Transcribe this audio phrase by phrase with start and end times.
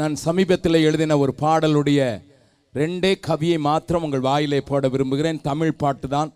[0.00, 2.00] நான் சமீபத்தில் எழுதின ஒரு பாடலுடைய
[2.74, 5.40] ரெண்டே கவியை மாத்திரம் உங்கள் வாயிலே போட விரும்புகிறேன்.
[5.48, 6.30] தமிழ் பாட்டு தான்.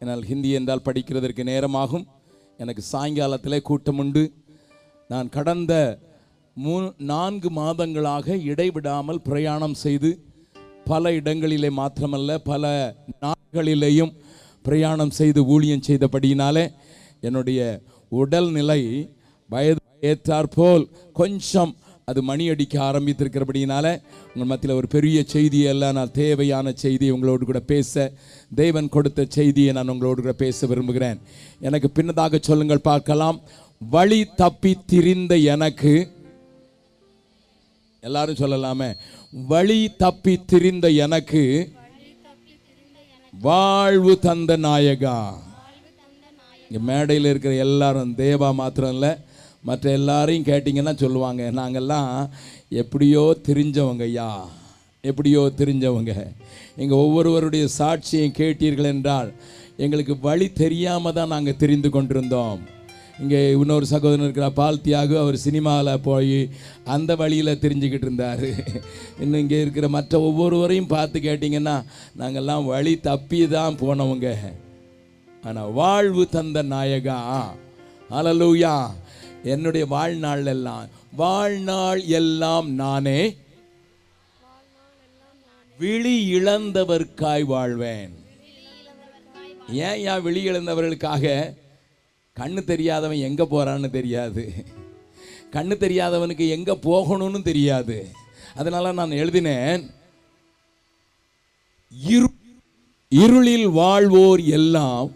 [0.00, 2.04] என்னால் ஹிந்தி என்றால் படிக்கிறதற்கு நேரமாகும்.
[2.58, 4.24] எனக்கு சாயங்காலத்திலே கூட்டம் உண்டு.
[5.10, 5.72] நான் கடந்த
[6.56, 6.74] மூ
[7.10, 10.10] நான்கு மாதங்களாக இடைவிடாமல் பிரயாணம் செய்து
[10.90, 12.72] பல இடங்களிலே மாத்திரமல்ல பல
[13.24, 14.14] நாடுகளிலேயும்
[14.64, 16.66] பிரயாணம் செய்து ஊழியம் செய்தபடியினாலே
[17.20, 17.60] என்னுடைய
[18.12, 18.80] உடல்நிலை
[19.50, 20.84] வயது ஏற்றாற்போல்
[21.16, 21.72] கொஞ்சம்
[22.08, 23.86] அது மணி அடிக்க ஆரம்பித்திருக்கிறபடியினால
[24.32, 28.12] உங்கள் மத்தியில் ஒரு பெரிய செய்தியெல்லாம் நான் தேவையான செய்தியை உங்களோடு கூட பேச
[28.60, 31.18] தேவன் கொடுத்த செய்தியை நான் உங்களோடு கூட பேச விரும்புகிறேன்.
[31.68, 33.40] எனக்கு பின்னதாக சொல்லுங்கள் பார்க்கலாம்.
[33.80, 35.92] வழி தப்பி திரிந்த எனக்கு
[38.02, 38.90] எல்லாரும் சொல்லலாமே.
[39.52, 41.44] வழி தப்பி திரிந்த எனக்கு
[43.32, 45.18] வாழ்வு தந்த நாயகா.
[46.70, 49.12] இங்கே மேடையில் இருக்கிற எல்லாரும் தேவா மாத்திரம் இல்லை
[49.64, 52.12] மற்ற எல்லாரையும் கேட்டிங்கன்னா சொல்லுவாங்க நாங்கள்லாம்
[52.82, 54.30] எப்படியோ தெரிஞ்சவங்க ஐயா
[55.08, 56.12] எப்படியோ தெரிஞ்சவங்க.
[56.82, 59.28] எங்கள் ஒவ்வொருவருடைய சாட்சியை கேட்டீர்கள் என்றால்
[59.84, 62.60] எங்களுக்கு வழி தெரியாமல் தான் நாங்கள் தெரிந்து கொண்டிருந்தோம்.
[63.22, 66.38] இங்கே இன்னொரு சகோதரன் இருக்கிற பால் தியாகு அவர் சினிமாவில் போய்
[66.94, 68.44] அந்த வழியில் தெரிஞ்சுக்கிட்டு இருந்தார்.
[69.22, 71.76] இன்னும் இங்கே இருக்கிற மற்ற ஒவ்வொருவரையும் பார்த்து கேட்டிங்கன்னா
[72.20, 74.28] நாங்கள்லாம் வழி தப்பி தான் போனவங்க.
[75.44, 77.18] ஆனால் வாழ்வு தந்த நாயகா.
[78.18, 78.74] அலலூயா
[79.54, 80.88] என்னுடைய வாழ்நாள் எல்லாம்
[81.20, 83.20] வாழ்நாள் எல்லாம் நானே
[85.78, 88.14] விழி இழந்தவர்க்காய் வாழ்வேன்.
[89.86, 91.24] ஏன் ஏன் விழி இழந்தவர்களுக்காக
[92.36, 94.44] கண்ணு தெரியாதவன் எங்கே போகிறான்னு தெரியாது.
[95.54, 97.98] கண்ணு தெரியாதவனுக்கு எங்கே போகணும்னு தெரியாது.
[98.60, 99.84] அதனால நான் எழுதினேன்
[102.14, 102.28] இரு
[103.12, 105.08] இருளில் வாழ்வோர் எல்லாம்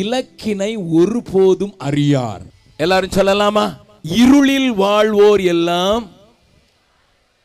[0.00, 0.70] இலக்கினை
[1.00, 2.44] ஒருபோதும் அறியார்.
[2.78, 3.64] எல்லாரும் சொல்லலாமா?
[4.02, 6.04] இருளில் வாழ்வோர் எல்லாம்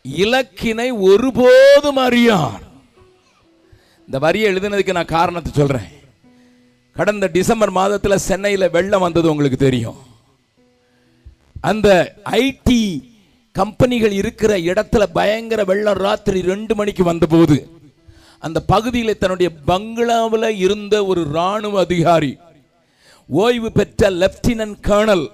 [0.05, 2.61] இலக்கினை ஒருபோதும் அறியார்.
[4.05, 5.89] இந்த வரியை எழுதினதுக்கு நான் காரணத்தை சொல்றேன்.
[6.95, 9.99] கடந்த டிசம்பர் மாதத்தில் சென்னையில் வெள்ளம் வந்தது உங்களுக்கு தெரியும்.
[11.61, 12.81] அந்த ஐடி
[13.51, 17.57] கம்பெனிகள் இருக்கிற இடத்துல பயங்கர வெள்ளம் ராத்திரி ரெண்டு மணிக்கு வந்தபோது
[18.39, 22.37] அந்த பகுதியில் தன்னுடைய பங்களாவில் இருந்த ஒரு ராணுவ அதிகாரி
[23.29, 25.25] ஓய்வு பெற்ற லெப்டினன்ட் கர்னல்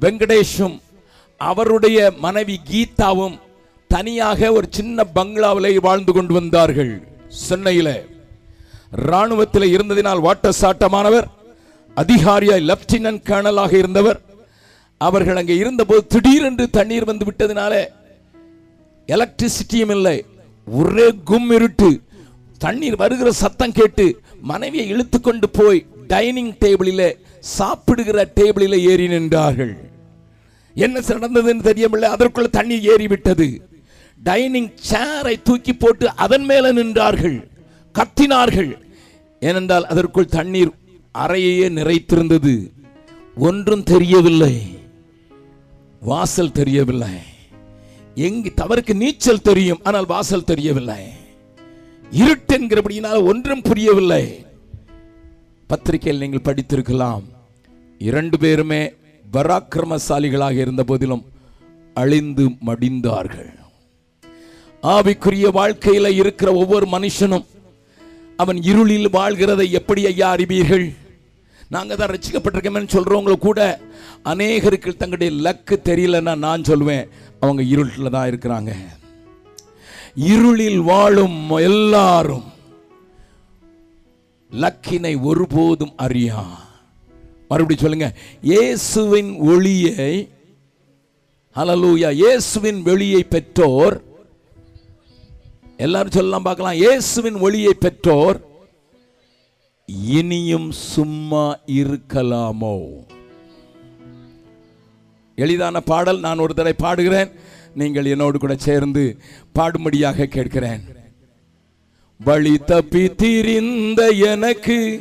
[0.00, 0.76] வெங்கடேஷும்
[1.36, 3.36] அவருடைய மனைவி கீதாவும்
[3.88, 6.92] தனியாக ஒரு சின்ன பங்களாவிலே வாழ்ந்து கொண்டு வந்தார்கள்.
[7.28, 7.94] சென்னையில்
[8.90, 11.26] ராணுவத்தில் இருந்ததினால் வாட்ட சாட்டமானவர்
[11.96, 14.20] அதிகாரியாய் லெப்டினன்ட் கர்னலாக இருந்தவர்.
[14.98, 17.84] அவர்கள் அங்கே இருந்தபோது திடீரென்று தண்ணீர் வந்து விட்டதினால
[19.08, 20.24] எலக்ட்ரிசிட்டியும் இல்லை.
[20.66, 22.02] ஒரே கும் இருட்டு.
[22.58, 29.74] தண்ணீர் வருகிற சத்தம் கேட்டு மனைவியை இழுத்து கொண்டு போய் டைனிங் டேபிளில் சாப்பிடுகிற டேபிளில் ஏறி நின்றார்கள்.
[30.74, 33.68] என்ன நடந்ததுன்னு தெரியவில்லை அதற்குள்ள தண்ணி ஏறி விட்டது
[34.22, 37.48] டைனிங் சேரை தூக்கி போட்டு அதன் மேலே நின்றார்கள்.
[37.98, 38.78] கத்தினார்கள்.
[39.40, 40.70] ஏனென்றால் அதற்குள் தண்ணீர்
[41.18, 42.70] அறையையே நிறைத்திருந்தது.
[43.36, 44.54] ஒன்றும் தெரியவில்லை.
[46.00, 47.14] வாசல் தெரியவில்லை.
[48.14, 51.02] எங்கு தவறுக்கு நீச்சல் தெரியும் ஆனால் வாசல் தெரியவில்லை.
[52.10, 54.46] இருட்டு என்கிறபடியினால் ஒன்றும் புரியவில்லை.
[55.66, 57.22] பத்திரிகையில் நீங்கள் படித்திருக்கலாம்.
[57.98, 58.92] இரண்டு பேருமே
[59.32, 61.24] பராக்கிரமசாலிகளாக இருந்த போதிலும்
[61.94, 63.50] அழிந்து மடிந்தார்கள்.
[64.82, 67.46] ஆவிக்குரிய வாழ்க்கையில் இருக்கிற ஒவ்வொரு மனுஷனும்
[68.36, 70.92] அவன் இருளில் வாழ்கிறதை எப்படி ஐயா அறிவீர்கள்?
[71.68, 73.80] நாங்கள் தான் ரசிக்கப்பட்டிருக்கோம்னு சொல்றவங்க கூட
[74.24, 77.08] அநேகருக்கு தங்களுடைய லக்கு தெரியலன்னா நான் சொல்லுவேன்
[77.40, 78.72] அவங்க இருட்டில் தான் இருக்கிறாங்க.
[80.14, 82.51] இருளில் வாழும் எல்லாரும்
[84.52, 86.42] லக்கினை ஒருபோதும் அறியா
[87.48, 90.30] மறுபடியும் சொல்லுங்க இயேசுவின் ஒளியை
[91.56, 94.02] ஹலலூயா இயேசுவின் வெளியை பெற்றோர்
[95.76, 98.50] எல்லாரும் சொல்லலாம் பார்க்கலாம் இயேசுவின் ஒளியை பெற்றோர்
[100.18, 103.04] இனியும் சும்மா இருக்கலாமோ?
[105.34, 107.32] எளிதான பாடல் நான் ஒரு தடவை பாடுகிறேன்
[107.74, 109.20] நீங்கள் என்னோடு கூட சேர்ந்து
[109.54, 111.01] பாடும்படியாக கேட்கிறேன்.
[112.24, 115.00] வழி தப்பி திரிந்த எனக்கு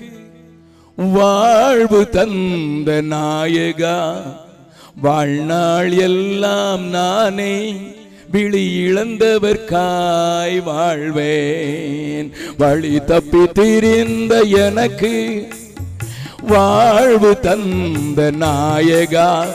[0.98, 3.98] வாழ்வு தந்த நாயகா
[5.02, 7.76] வாழ்நாள் எல்லாம் நானே
[8.32, 12.32] விழி இழந்தவர்காய் வாழ்வேன்.
[12.58, 15.14] வழி தப்பி திரிந்த எனக்கு
[16.42, 19.46] வாழ்வு தந்த நாயகா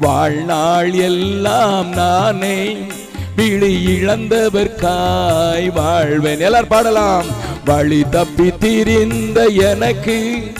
[0.00, 2.76] வாழ்நாள் எல்லாம் நானே
[3.36, 6.40] விழி இழந்தவர்காய் வாழ்வேன்.
[6.40, 7.24] எல்லாரும் பாடலாம்.
[7.64, 10.52] வழி தப்பி திரிந்த எனக்கு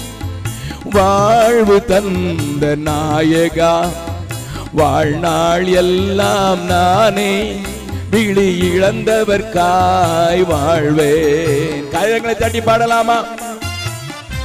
[0.84, 3.88] வாழ்வு தந்த நாயகா.
[4.72, 7.56] வாழ்நாள் எல்லாம் நானே
[8.10, 11.84] விழி இழந்தவர்காய் வாழ்வேன்.
[11.92, 13.24] கரங்களை தட்டி பாடலாமா?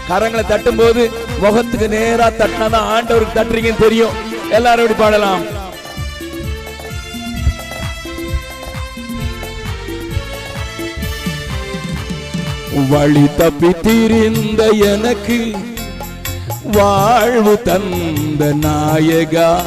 [0.10, 4.12] கரங்களை தட்டும் போது முகத்துக்கு நேரா தட்டினா ஆண்டவருக்கு தட்டுறீங்கன்னு தெரியும்.
[4.50, 5.59] எல்லாரும் பாடலாம்?
[12.74, 14.62] வழி தப்பித்திருந்த
[14.94, 15.38] எனக்கு
[16.71, 19.62] வாழ்வு தந்த நாயகா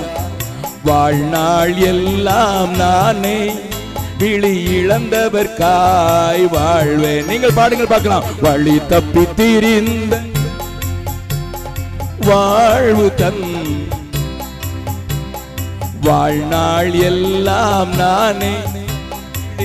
[0.84, 3.52] வாழ்நாள் எல்லாம் நானே
[4.18, 7.26] விழி இழந்தவர் காய் வாழ்வேன்.
[7.26, 8.24] நீங்கள் பாடுங்கள் பார்க்கலாம்.
[8.40, 10.20] வழி தப்பித்திருந்த
[12.20, 13.44] வாழ்வு தன்
[16.00, 18.52] வாழ்நாள் எல்லாம் நானே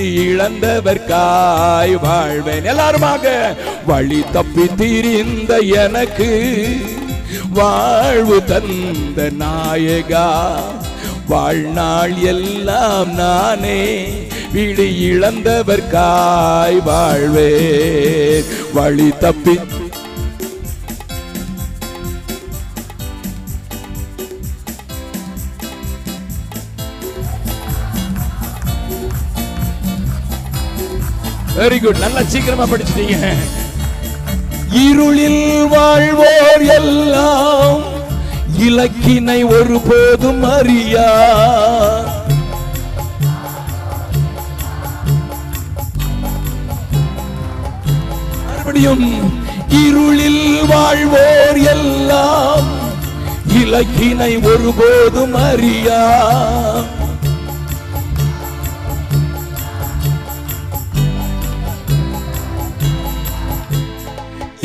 [0.05, 2.65] இழந்தவர்காய் வாழ்வேன்.
[2.65, 3.55] எல்லாருமாக
[3.85, 6.29] வழி தப்பி திரிந்த எனக்கு
[7.53, 10.27] வாழ்வு தந்த நாயகா
[11.27, 13.81] வாழ்நாள் எல்லாம் நானே
[14.53, 17.49] விழி இழந்தவர்காய் வாழ்வே
[18.73, 19.55] வழி தப்பி
[31.57, 33.27] வெரி குட் நல்லா சீக்கிரமா படிச்சிட்டீங்க.
[34.83, 37.83] இருளில் வாழ்வோர் எல்லாம்
[38.67, 41.09] இலக்கினை ஒருபோதும் அறியா
[48.41, 49.05] மறுபடியும்
[49.81, 52.67] இருளில் வாழ்வோர் எல்லாம்
[53.61, 56.01] இலக்கினை ஒருபோதும் அறியா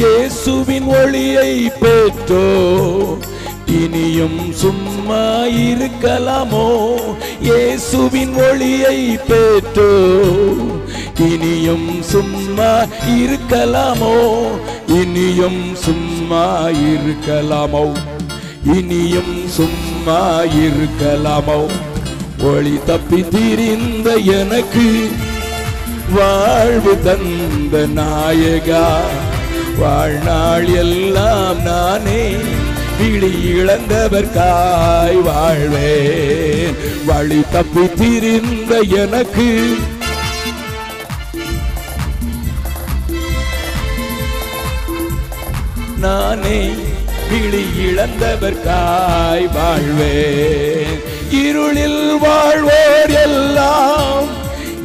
[0.02, 2.44] இயேசுவின் ஒளியை பெற்றோ.
[3.66, 6.94] இனியும் சும்மா இருக்கலாமோ?
[7.40, 9.90] இயேசுவின் ஒளியை பெற்றோ.
[11.18, 14.40] இனியும் சும்மா இருக்கலாமோ?
[14.86, 17.94] இனியும் சும்மா இருக்கலாமோ?
[18.64, 21.70] இனியும் சும்மா இருக்கலாமோ?
[22.42, 25.10] ஒளி தப்பி திரிந்த எனக்கு
[26.12, 29.00] வாழ்வு தந்த நாயகா.
[29.78, 32.24] வாழ்நாள் எல்லாம் நானே
[32.98, 36.76] விழி இழந்தவர்காய் வாழ்வேன்
[37.06, 39.48] வழி தப்பி திரிந்த எனக்கு
[45.96, 46.60] நானே
[47.30, 50.98] விழி இழந்தவர்காய் வாழ்வேன்
[51.42, 54.28] இருளில் வாழ்வோர் எல்லாம்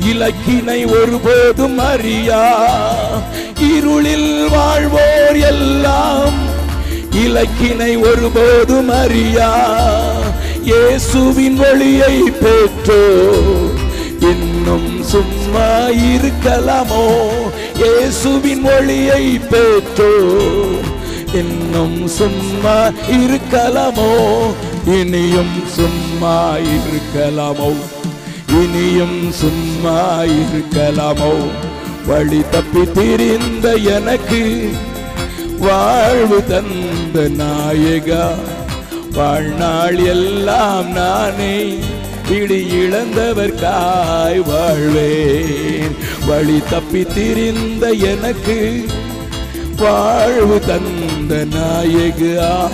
[0.10, 2.44] இலக்கினை ஒருபோதும் அறியா.
[3.60, 6.46] இருளில் வாழ்வோர் எல்லாம்.
[7.12, 9.76] இலக்கினை ஒருபோதும் அறியா.
[10.64, 13.18] இயேசுவின் ஒளியை பெற்றோ.
[14.20, 17.28] இன்னும் சும்மா இருக்கலாமோ?
[17.76, 20.12] இயேசுவின் ஒளியை பெற்றோ.
[21.34, 24.36] இன்னும் சும்மா இருக்கலாமோ?
[24.86, 27.76] இனியும் சும்மா இருக்கலாமோ?
[28.52, 31.66] இனியும் சும்மா இருக்கலாமோ?
[32.08, 34.70] வழி தப்பி திரிந்த எனக்கு
[35.60, 38.34] வாழ்வு தந்த நாயகா.
[39.12, 41.76] வாழ்நாள் எல்லாம் நானே
[42.30, 45.96] பிடி இழந்தவர்காய் வாழ்வேன்.
[46.28, 48.86] வழி தப்பி திரிந்த எனக்கு
[49.78, 52.70] வாழ்வு தந்த நாயகா.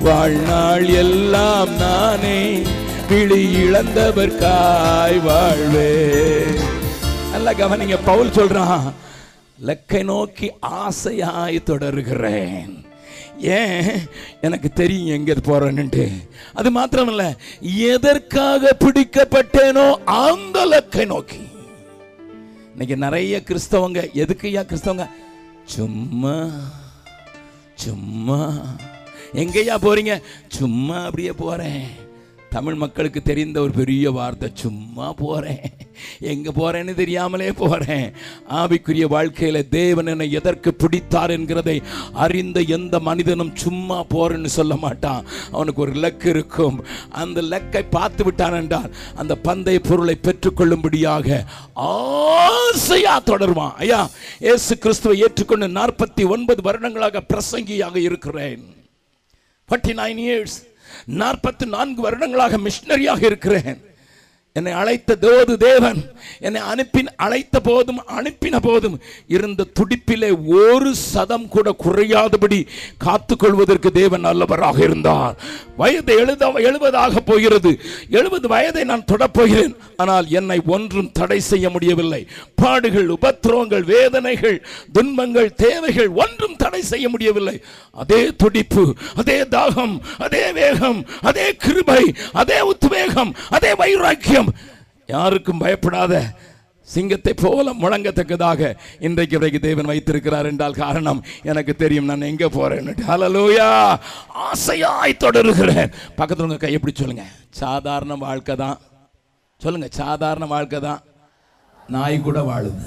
[0.00, 2.62] வாழ்நாள் எல்லாம் நானே
[3.08, 6.73] விழி இழந்தவர்காய் வாழ்வேன்.
[7.34, 8.92] நல்லா கவனிங்க பவுல் சொல்றான்
[9.66, 12.84] லக்கை நோக்கி ஆசையாய் தொடர்கிறேன்.
[13.38, 13.98] ஏன்?
[14.40, 16.28] எனக்கு தெரியும் எங்க போறேன்னுட்டு.
[16.52, 21.40] அது மாத்திரமல்ல எதற்காக பிடிக்கப்பட்டேனோ அந்த லக்கை நோக்கி.
[22.70, 25.08] இன்னைக்கு நிறைய கிறிஸ்தவங்க எதுக்குயா கிறிஸ்தவங்க?
[25.64, 26.46] சும்மா
[27.74, 28.52] சும்மா.
[29.32, 30.22] எங்கேயா போறீங்க?
[30.48, 32.03] சும்மா அப்படியே போறேன்.
[32.54, 35.64] தமிழ் மக்களுக்கு தெரிந்த ஒரு பெரிய வார்த்தை சும்மா போகிறேன்
[36.32, 38.06] எங்கே போகிறேன்னு தெரியாமலே போகிறேன்
[38.60, 41.76] ஆவிக்குரிய வாழ்க்கையில் தேவன் என்னை எதற்கு பிடித்தார் என்கிறதை
[42.24, 45.24] அறிந்த எந்த மனிதனும் சும்மா போகிறேன்னு சொல்ல மாட்டான்.
[45.52, 46.76] அவனுக்கு ஒரு லக்கு இருக்கும்.
[47.22, 51.40] அந்த லக்கை பார்த்து விட்டான் என்றால் அந்த பந்தய பொருளை பெற்றுக்கொள்ளும்படியாக
[51.88, 53.74] ஆசையா தொடருவான்.
[53.84, 54.00] ஐயா
[54.52, 58.62] ஏசு கிறிஸ்துவை ஏற்றுக்கொண்டு நாற்பத்தி ஒன்பது வருடங்களாக பிரசங்கியாக இருக்கிறேன்.
[59.68, 60.56] ஃபார்ட்டி நைன் இயர்ஸ்
[61.20, 63.80] நாற்பத்தி நான்கு வருடங்களாக மிஷினரியாக இருக்கிறேன்.
[64.58, 66.00] என்னை அழைத்த தேவது தேவன்
[66.46, 68.94] என்னை அனுப்பின் அழைத்த போதும் அனுப்பின போதும்
[69.26, 72.58] இருந்த துடிப்பிலே ஒரு சதம் கூட குறையாதபடி
[73.04, 75.34] காத்துக்கொள்வதற்கு தேவன் நல்லவராக இருந்தார்.
[75.76, 77.72] வயது எழுத எழுபதாக போகிறது.
[78.18, 79.74] எழுபது வயதை நான் தொடப்போகிறேன்.
[79.96, 82.22] ஆனால் என்னை ஒன்றும் தடை செய்ய முடியவில்லை.
[82.54, 84.56] பாடுகள் உபத்திரவங்கள் வேதனைகள்
[84.92, 87.56] துன்பங்கள் தேவைகள் ஒன்றும் தடை செய்ய முடியவில்லை.
[88.04, 94.42] அதே துடிப்பு அதே தாகம் அதே வேகம் அதே கிருபை அதே உத்வேகம் அதே வைராக்கியம்
[95.14, 96.14] யாருக்கும் பயப்படாத
[96.88, 98.60] சிங்கத்தை போல முழங்கத்தக்கதாக
[99.06, 101.20] இன்றைக்கு வரைக்கு தேவன் வைத்திருக்கிறார் என்றால் காரணம்
[101.50, 102.08] எனக்கு தெரியும்.
[102.10, 103.68] நான் எங்கே போகிறேன்னு ஹலலூயா
[104.48, 107.26] ஆசையாய் தொடருகிறேன் பக்கத்தில் உங்கள் கையை பிடிச்சு சொல்லுங்க.
[107.62, 108.78] சாதாரண வாழ்க்கை தான்.
[109.64, 111.02] சொல்லுங்க சாதாரண வாழ்க்கை தான்.
[111.96, 112.84] நாய் கூட வாழுது.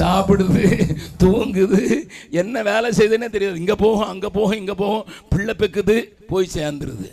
[0.00, 0.64] சாப்பிடுது
[1.22, 1.80] தூங்குது.
[2.42, 3.62] என்ன வேலை செய்யுதுன்னே தெரியாது.
[3.62, 5.08] இங்கே போகும் அங்கே போகும் இங்கே போகும்.
[5.32, 5.96] பிள்ளை பெக்குது
[6.32, 7.08] போய் சேர்ந்துருது.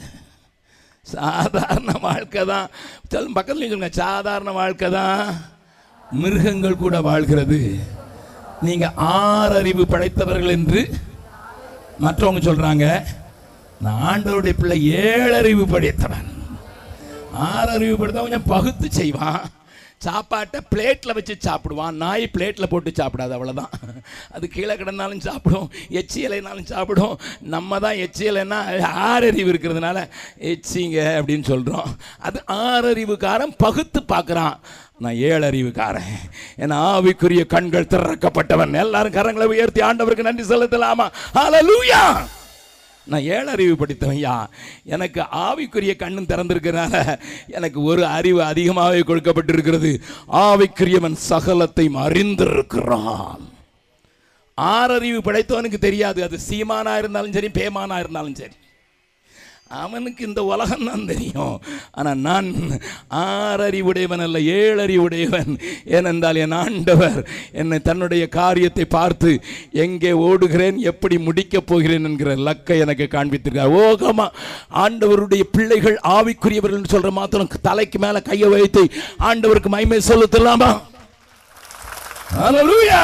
[1.14, 2.68] சாதாரண வாழ்க்கை தான்.
[3.08, 5.22] சொல்லும் பக்கத்தில் சொல்லுங்க சாதாரண வாழ்க்கை தான்.
[6.12, 7.60] மிருகங்கள் கூட வாழ்கிறது.
[8.62, 10.82] நீங்கள் ஆறறிவு படைத்தவர்கள் என்று
[12.02, 12.86] மற்றவங்க சொல்கிறாங்க
[13.82, 16.30] நான் ஆண்டவருடைய பிள்ளை ஏழறிவு படைத்தவன்.
[17.48, 19.42] ஆறறிவு படைத்தவன் கொஞ்சம் பகுத்து செய்வான்.
[20.06, 22.00] சாப்பாட்டை பிளேட்டில் வச்சு சாப்பிடுவான்.
[22.04, 23.74] நாய் பிளேட்டில் போட்டு சாப்பிடாது அவ்வளோதான்
[24.36, 25.68] அது கீழே கிடந்தாலும் சாப்பிடும்.
[26.00, 27.16] எச்சி இலைனாலும் சாப்பிடும்.
[27.56, 28.60] நம்ம தான் எச்சி இலைன்னா
[29.12, 30.00] ஆறறிவு இருக்கிறதுனால
[30.52, 31.90] எச்சிங்க அப்படின்னு சொல்கிறோம்
[32.28, 34.58] அது ஆறறிவுக்காரன் பகுத்து பார்க்குறான்.
[35.04, 36.12] நான் ஏழறிவுக்காரன்.
[36.64, 38.74] என் ஆவிக்குரிய கண்கள் திறக்கப்பட்டவன்.
[38.84, 41.08] எல்லாரும் கரங்களை உயர்த்தி ஆண்டவருக்கு நன்றி செலுத்தலாமா?
[41.38, 42.02] ஹalleluya
[43.06, 44.48] நான் ஏழறிவு படித்தவையா
[44.84, 50.02] எனக்கு ஆவிக்குரிய கண்ணும் திறந்திருக்கிறனால எனக்கு ஒரு அறிவு அதிகமாகவே கொடுக்கப்பட்டிருக்கிறது.
[50.32, 53.40] ஆவிக்குரியவன் சகலத்தையும் அறிந்திருக்கிறான்.
[54.62, 56.24] ஆறறிவு படைத்தவனுக்கு தெரியாது.
[56.24, 58.52] அது சீமானா இருந்தாலும் சரி பேமானா இருந்தாலும் சரி.
[59.72, 61.55] அவனுக்கு இந்த உலகம் தான் தெரியும்.
[61.91, 62.50] ஆனால் நான்
[63.22, 65.51] ஆறறிவுடையவன் அல்ல ஏழறிவுடையவன்
[65.86, 67.17] ஏனென்றால் என் ஆண்டவர்
[67.51, 69.31] என்னை தன்னுடைய காரியத்தை பார்த்து
[69.86, 74.27] எங்கே ஓடுகிறேன் எப்படி முடிக்கப் போகிறேன் என்கிற லக்கை எனக்கு காண்பித்திருக்கார் ஓகமா
[74.84, 78.84] ஆண்டவருடைய பிள்ளைகள் ஆவிக்குரியவர்கள் சொல்கிற மாத்திரம் தலைக்கு மேலே கையை வைத்து
[79.29, 80.72] ஆண்டவருக்கு மைமை செலுத்தலாமா?
[82.38, 83.03] Hallelujah.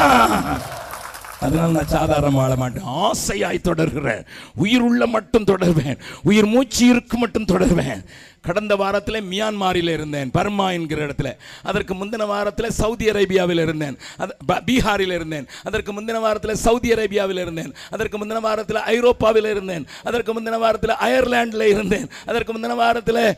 [1.42, 2.84] அதனால நான் சாதாரணமாக வாழ மாட்டேன்.
[2.84, 4.24] ஆசையாய் தொடர்கிறேன்.
[4.54, 5.98] உயிர் உள்ள மட்டும் தொடர்வேன்.
[6.22, 8.04] உயிர் மூச்சு இருக்கு மட்டும் தொடர்வேன்.
[8.42, 11.36] கடந்த வாரத்தில் மியான்மாரில் இருந்தேன் பர்மா என்கிற இடத்துல.
[11.62, 13.98] அதற்கு முந்தின வாரத்தில் சவுதி அரேபியாவில் இருந்தேன்.
[14.16, 15.46] அது ப- பீகாரில் இருந்தேன்.
[15.62, 17.74] அதற்கு முந்தின வாரத்தில் சவுதி அரேபியாவில் இருந்தேன்.
[17.90, 19.86] அதற்கு முந்தின வாரத்தில் ஐரோப்பாவில் இருந்தேன்.
[20.04, 22.08] அதற்கு முந்தின வாரத்தில் அயர்லாண்டில் இருந்தேன்.
[22.26, 23.36] அதற்கு முந்தின வாரத்தில்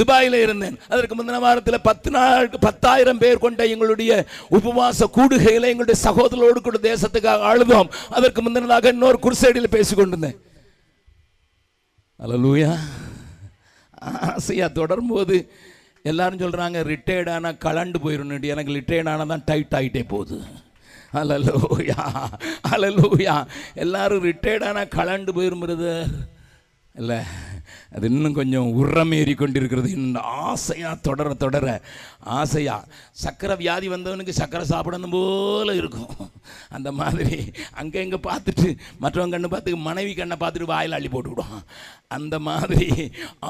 [0.00, 0.76] துபாயில் இருந்தேன்.
[0.92, 4.12] அதற்கு முந்தின வாரத்தில் பத்து நாள் பத்தாயிரம் பேர் கொண்ட எங்களுடைய
[4.58, 7.92] உபவாச கூடுகையில் எங்களுடைய சகோதரோடு கூட தேசத்துக்காக அழுதோம்.
[8.18, 10.38] அதற்கு முந்தினதாக இன்னொரு குருசைடில் பேசி கொண்டிருந்தேன்.
[12.20, 12.72] அல்லூயா
[14.32, 15.36] ஆசையா தொடரும்போது
[16.10, 20.38] எல்லாரும் சொல்கிறாங்க ரிட்டையர்ட் ஆனால் கலண்டு போயிடணும் எனக்கு ரிட்டையர்ட் ஆனால் தான் டைட் ஆகிட்டே போகுது.
[21.20, 22.02] அலலூயா
[22.74, 23.34] அலலூயா
[23.84, 26.12] எல்லாரும் ரிட்டையர்ட் கலண்டு போயிரும் பிரதர்
[27.00, 27.18] இல்லை
[27.94, 29.88] அது இன்னும் கொஞ்சம் உரமேறி கொண்டிருக்கிறது.
[29.98, 31.66] இன்னும் ஆசையாக தொடர தொடர.
[32.38, 32.88] ஆசையாக
[33.22, 36.12] சக்கரை வியாதி வந்தவனுக்கு சக்கரை சாப்பிடணும் போல இருக்கும்.
[36.76, 37.38] அந்த மாதிரி
[37.82, 38.68] அங்கே இங்கே பார்த்துட்டு
[39.04, 41.58] மற்றவங்க கண்ணை பார்த்து மனைவி கண்ணை பார்த்துட்டு வாயில் அள்ளி போட்டுவிடும்
[42.18, 42.88] அந்த மாதிரி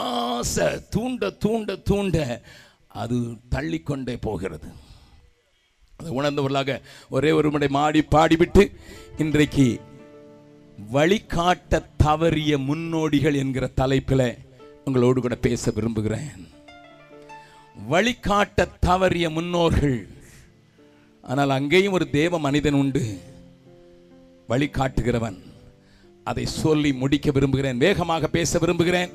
[0.06, 2.26] ஆசை தூண்ட தூண்ட தூண்ட
[3.02, 3.16] அது
[3.54, 4.68] தள்ளிக்கொண்டே போகிறது.
[5.98, 6.72] அது உணர்ந்தவர்களாக
[7.16, 8.62] ஒரே ஒரு முறை மாடி பாடிவிட்டு
[9.24, 9.66] இன்றைக்கு
[10.90, 14.38] வழிகாட்ட தவறிய முன்னோடிகள் என்கிற தலைப்பில்
[14.84, 16.48] உங்களோடு கூட பேச விரும்புகிறேன்.
[17.88, 20.08] வழிகாட்ட தவறிய முன்னோர்கள்.
[21.22, 23.18] ஆனால் அங்கேயும் ஒரு தேவ மனிதன் உண்டு.
[24.48, 25.38] வழிகாட்டுகிறவன்.
[26.24, 27.78] அதை சொல்லி முடிக்க விரும்புகிறேன்.
[27.78, 29.10] வேகமாக பேச விரும்புகிறேன்.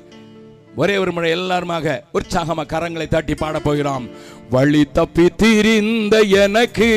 [0.78, 4.04] ஒரே ஒரு முறை எல்லாருமாக உற்சாகமா கரங்களை தட்டி பாடப் போகிறோம்.
[4.50, 6.90] வழி தப்பி திரிந்த எனக்கு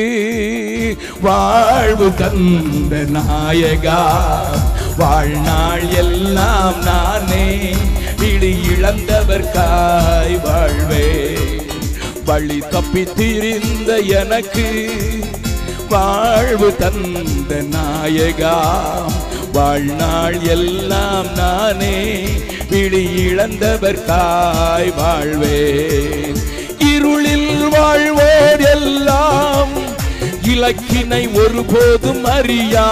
[1.20, 4.00] வாழ்வு தந்த நாயகா
[4.96, 7.46] வாழ்நாள் எல்லாம் நானே
[8.30, 11.06] இடி இழந்தவர்காய் வாழ்வே.
[12.24, 14.66] வழி தப்பி திரிந்த எனக்கு
[15.88, 18.56] வாழ்வு தந்த நாயகா
[19.52, 21.96] வாழ்நாள் எல்லாம் நானே
[22.72, 25.58] விழி இழந்தவர் தாய் வாழ்வே.
[26.92, 29.72] இருளில் வாழ்வோர் எல்லாம்
[30.52, 32.86] இலக்கினை ஒருபோதும் அறியா.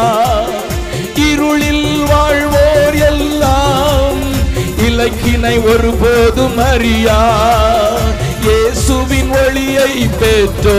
[1.29, 4.21] இருளில் வாழ்வோர் எல்லாம்
[4.89, 7.21] இலக்கினை ஒருபோதும் அறியா.
[8.45, 10.79] இயேசுவின் ஒளியை பெற்றோ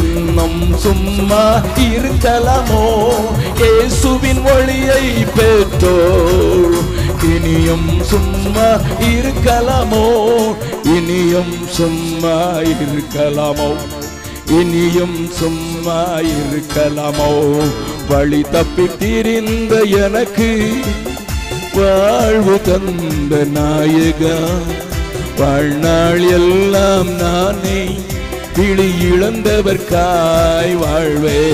[0.00, 1.44] இன்னும் சும்மா
[1.86, 2.84] இருக்கலமோ
[3.60, 5.04] இயேசுவின் ஒளியை
[5.38, 5.96] பெற்றோ
[7.36, 8.68] இனியும் சும்மா
[9.00, 10.28] இருக்கலாமோ?
[10.84, 13.76] இனியும் சும்மா இருக்கலாமோ?
[14.46, 17.62] இனியும் சும்மா இருக்கலாமோ?
[18.08, 20.70] வழி தப்பி திரிந்த எனக்கு
[21.74, 24.48] வாழ்வு தந்த நாயகா
[25.38, 27.98] வாழ்நாள் எல்லாம் நானே
[28.56, 31.50] விழி இழந்தவர்காய் வாழ்வே.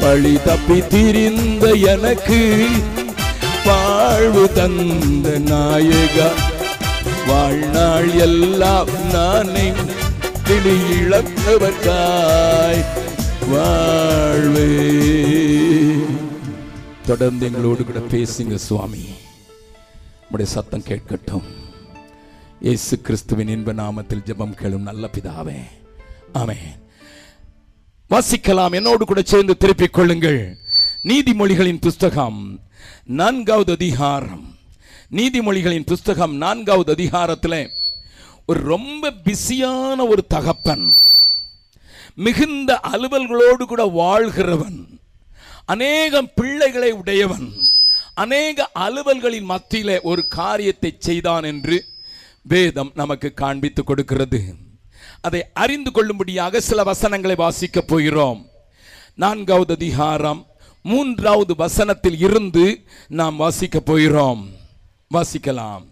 [0.00, 2.66] வழி தப்பி திரிந்த எனக்கு
[3.66, 6.28] வாழ்வு தந்த நாயகா.
[7.26, 9.72] வாழ்நாள் எல்லாம் நானே
[10.44, 12.84] திணி இழந்தவர்காய்
[13.48, 14.68] வாழ்வே.
[17.06, 19.04] தொடர்ந்து எங்களோடு கூட பேசுங்க சுவாமி.
[20.30, 21.42] உடைய சத்தம் கேட்கட்டும்.
[22.60, 25.58] இயேசு கிறிஸ்துவின் இன்ப நாமத்தில் ஜெபம் கேளும் நல்ல பிதாவே.
[26.34, 26.56] ஆமே
[28.10, 28.74] வாசிக்கலாம்.
[28.74, 30.58] என்னோடு கூட சேர்ந்து திருப்பிக் கொள்ளுங்கள்.
[31.02, 32.60] நீதிமொழிகளின் புஸ்தகம்
[33.04, 34.56] நான்காவது அதிகாரம்.
[35.12, 37.70] நீதிமொழிகளின் புஸ்தகம் நான்காவது அதிகாரத்தில்
[38.46, 40.96] ஒரு ரொம்ப பிஸியான ஒரு தகப்பன்.
[42.14, 45.00] மிகுந்த அலுவல்களோடு கூட வாழ்கிறவன்.
[45.64, 47.52] அநேகம் பிள்ளைகளை உடையவன்.
[48.14, 51.84] அநேக அலுவல்களின் மத்தியில் ஒரு காரியத்தை செய்தான் என்று
[52.42, 54.42] வேதம் நமக்கு காண்பித்து கொடுக்கிறது.
[55.20, 58.46] அதை அறிந்து கொள்ளும்படியாக சில வசனங்களை வாசிக்கப் போகிறோம்.
[59.14, 60.46] நான்காவது அதிகாரம்
[60.86, 64.48] மூன்றாவது வசனத்தில் இருந்து நாம் வாசிக்கப் போகிறோம்.
[65.14, 65.84] வாசிக்கலாம்.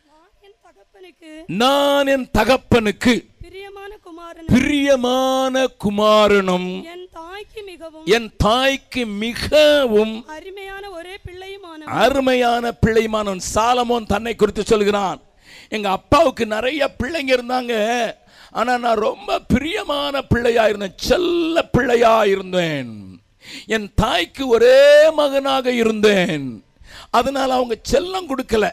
[0.00, 3.28] நான் என் தகப்பனுக்கு நான் என் தகப்பனுக்கு
[4.46, 14.34] பிரியமான குமாரனும் என் தாய்க்கு மிகவும் என் தாய்க்கு மிகவும் அருமையான ஒரே பிள்ளையுமான அருமையான பிள்ளைமானவன் சாலமோன் தன்னை
[14.34, 15.20] குறித்து சொல்கிறான்.
[15.68, 17.74] எங்க அப்பாவுக்கு நிறைய பிள்ளைங்க இருந்தாங்க.
[18.50, 23.09] ஆனா நான் ரொம்ப பிரியமான பிள்ளையா இருந்தேன் செல்ல பிள்ளையா இருந்தேன்
[23.66, 26.64] என் தாய்க்கு ஒரே மகனாக இருந்தேன்.
[27.10, 28.70] அதனால அவங்க செல்லம் கொடுக்கல.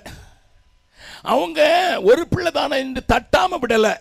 [1.22, 1.62] அவங்க
[2.02, 3.96] ஒரு பிள்ளை தானே என்று தட்டாம விடல.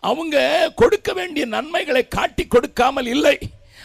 [0.00, 3.38] அவங்க கொடுக்க வேண்டிய நன்மைகளை காட்டி கொடுக்காமல் இல்லை.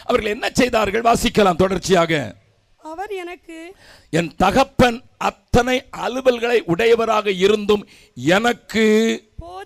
[0.04, 1.00] அவர்கள் என்ன செய்தார்கள்?
[1.00, 2.34] வாசிக்கலாம் தொடர்ச்சியாக.
[2.82, 3.74] அவர் எனக்கு
[4.10, 8.84] என் தகப்பன் அத்தனை அலுவல்களை உடையவராக இருந்தும் எனக்கு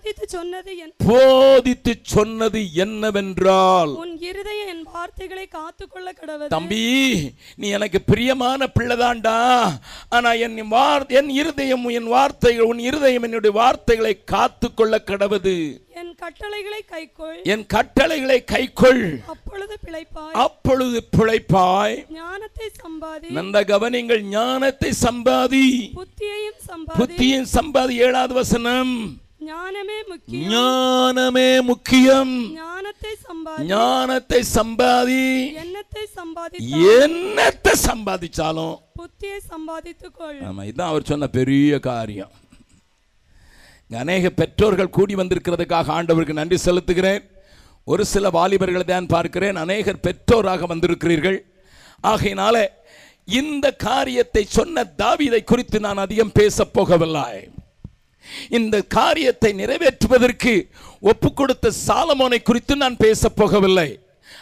[0.05, 8.67] போதித்து சொன்னது போதித்து சொன்னது என்னவென்றால் உன் இருதயம் என் வார்த்தைகளை காத்துக்கொள்ள கடவது தம்பி நீ எனக்கு பிரியமான
[8.79, 9.67] பிள்ளைதான்டா
[10.09, 15.55] ஆனா என் வார் என் இருதயம் என் வார்த்தைகள் உன் இருதயம் என்னுடைய வார்த்தைகளை காத்துக்கொள்ள கடவது.
[15.93, 17.43] என் கட்டளைகளை கைக்கொள்.
[17.43, 19.03] என் கட்டளைகளை கைக்கொள்.
[19.25, 20.31] அப்பொழுது பிழைப்பாய்.
[20.31, 22.11] அப்பொழுது பிழைப்பாய்.
[22.11, 23.29] ஞானத்தை சம்பாதி.
[23.29, 25.67] நந்த கவனிங்கள் ஞானத்தை சம்பாதி.
[25.95, 26.97] புத்தியையும் சம்பாதி.
[26.97, 27.91] புத்தியின் சம்பாதி.
[27.91, 29.23] ஏழாவது வசனம்.
[29.49, 30.47] ஞானமே முக்கியம்.
[30.51, 32.33] ஞானமே முக்கியம்.
[32.53, 33.65] ஞானத்தை சம்பாதி.
[33.71, 35.21] ஞானத்தை சம்பாதி.
[35.63, 36.57] எண்ணத்தை சம்பாதி
[36.93, 38.75] என்னத்தை சம்பாதிச்சாலும்.
[39.01, 40.39] புத்தியை சம்பாதித்துக்கொள்.
[40.49, 42.33] ஆமா இதுதான் அவர் சொன்ன பெரிய காரியம்.
[44.03, 47.23] அநேக பெற்றோர்கள் கூடி வந்திருக்கிறதுக்காக ஆண்டவருக்கு நன்றி செலுத்துகிறேன்.
[47.91, 49.55] ஒரு சில வாலிபர்களை தான் பார்க்கிறேன்.
[49.55, 51.37] அநேகர் பெற்றோராக வந்திருக்கிறீர்கள்.
[52.11, 52.55] ஆகையினால
[53.41, 57.29] இந்த காரியத்தை சொன்ன தாவீதை குறித்து நான் அதிகம் பேசப் போகவில்லை.
[58.57, 60.53] இந்த காரியத்தை நிறைவேற்றுவதற்கு
[61.11, 63.89] ஒப்பு கொடுத்த சாலமோனை குறித்து நான் பேசப் போகவில்லை.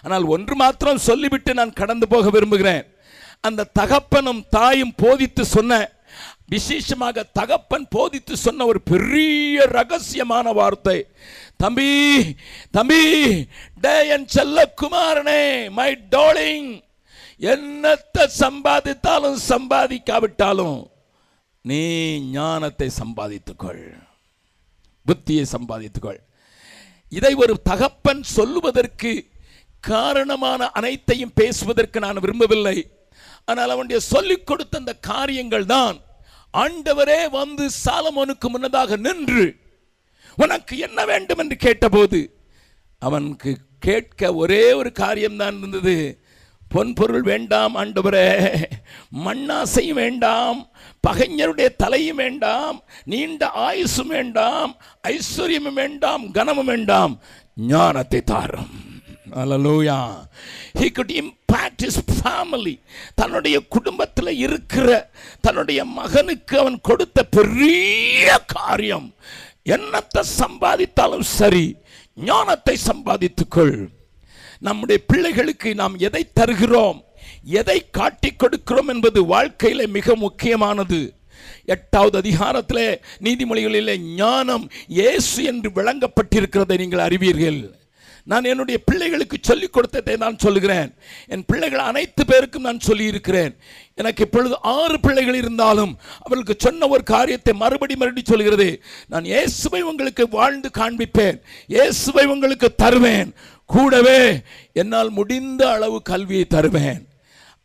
[0.03, 2.83] ஆனால் ஒன்று மாத்திரம் சொல்லிவிட்டு நான் கடந்து போக விரும்புகிறேன்.
[3.47, 5.81] அந்த தகப்பனும் தாயும் போதித்து சொன்ன
[6.53, 10.97] விசேஷமாக தகப்பன் போதித்து சொன்ன ஒரு பெரிய ரகசியமான வார்த்தை.
[11.63, 11.89] தம்பி
[12.77, 13.01] தம்பி
[13.83, 15.43] டே என் செல்ல குமாரனே
[15.77, 16.71] மை டோலிங்
[17.53, 20.79] என்னத்தை சம்பாதித்தாலும் சம்பாதிக்காவிட்டாலும்
[21.65, 23.84] நீ ஞானத்தை சம்பாதித்துக்கொள்.
[25.06, 26.19] புத்தியை சம்பாதித்துக்கொள்.
[27.10, 29.32] இதை ஒரு தகப்பன் சொல்லுவதற்கு
[29.80, 32.91] காரணமான அனைத்தையும் பேசுவதற்கு நான் விரும்பவில்லை.
[33.45, 35.97] ஆனால் அவனுடைய சொல்லிக் கொடுத்த அந்த காரியங்கள் தான்
[36.54, 39.62] ஆண்டவரே வந்து சாலமோனுக்கு முன்னதாக நின்று
[40.36, 42.19] உனக்கு என்ன வேண்டும் என்று கேட்டபோது
[42.99, 46.22] அவனுக்கு கேட்க ஒரே ஒரு காரியம்தான் இருந்தது.
[46.73, 48.27] பொன் பொருள் வேண்டாம் ஆண்டவரே.
[49.25, 50.59] மண்ணாசையும் வேண்டாம்
[51.07, 52.77] பகைஞருடைய தலையும் வேண்டாம்
[53.12, 54.71] நீண்ட ஆயுசும் வேண்டாம்
[55.13, 57.13] ஐஸ்வர்யமும் வேண்டாம் கனமும் வேண்டாம்.
[57.73, 58.73] ஞானத்தை தாரும்.
[59.41, 59.99] அலலூயா
[60.79, 62.75] he good impact is family
[63.15, 64.89] தன்னுடைய குடும்பத்தில் இருக்கிற
[65.45, 69.07] தன்னுடைய மகனுக்கு அவன் கொடுத்த பெரிய காரியம்.
[69.75, 71.65] என்னத்தை சம்பாதித்தாலும் சரி
[72.29, 73.77] ஞானத்தை சம்பாதித்துக்கொள்.
[74.67, 76.99] நம்முடைய பிள்ளைகளுக்கு நாம் எதை தருகிறோம்
[77.60, 80.99] எதை காட்டிக் கொடுக்கிறோம் என்பது வாழ்க்கையில் மிக முக்கியமானது.
[81.76, 84.65] எட்டாவது அதிகாரத்தில் நீதிமொழிகளில் ஞானம்
[84.97, 87.62] இயேசு என்று விளங்கப்பட்டிருக்கிறதை நீங்கள் அறிவீர்கள்.
[88.32, 90.89] நான் என்னுடைய பிள்ளைகளுக்கு சொல்லிக் கொடுத்ததை நான் சொல்லுகிறேன்.
[91.34, 93.54] என் பிள்ளைகள் அனைத்து பேருக்கும் நான் சொல்லியிருக்கிறேன்.
[94.02, 95.91] எனக்கு இப்பொழுது ஆறு பிள்ளைகள் இருந்தாலும்
[96.23, 98.67] அவர்களுக்கு சொன்ன ஒரு காரியத்தை மறுபடி மறுபடி சொல்கிறது
[99.13, 101.38] நான் இயேசுவை உங்களுக்கு வாழ்ந்து காண்பிப்பேன்
[101.76, 103.32] இயேசுவை உங்களுக்கு தருவேன்
[103.73, 104.19] கூடவே
[104.81, 107.01] என்னால் முடிந்த அளவு கல்வியை தருவேன்.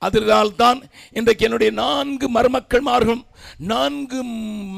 [0.03, 0.81] அதனால் தான்
[1.19, 3.25] இன்றைக்கு என்னுடைய நான்கு மருமக்கள்மார்களும்
[3.57, 4.21] நான்கு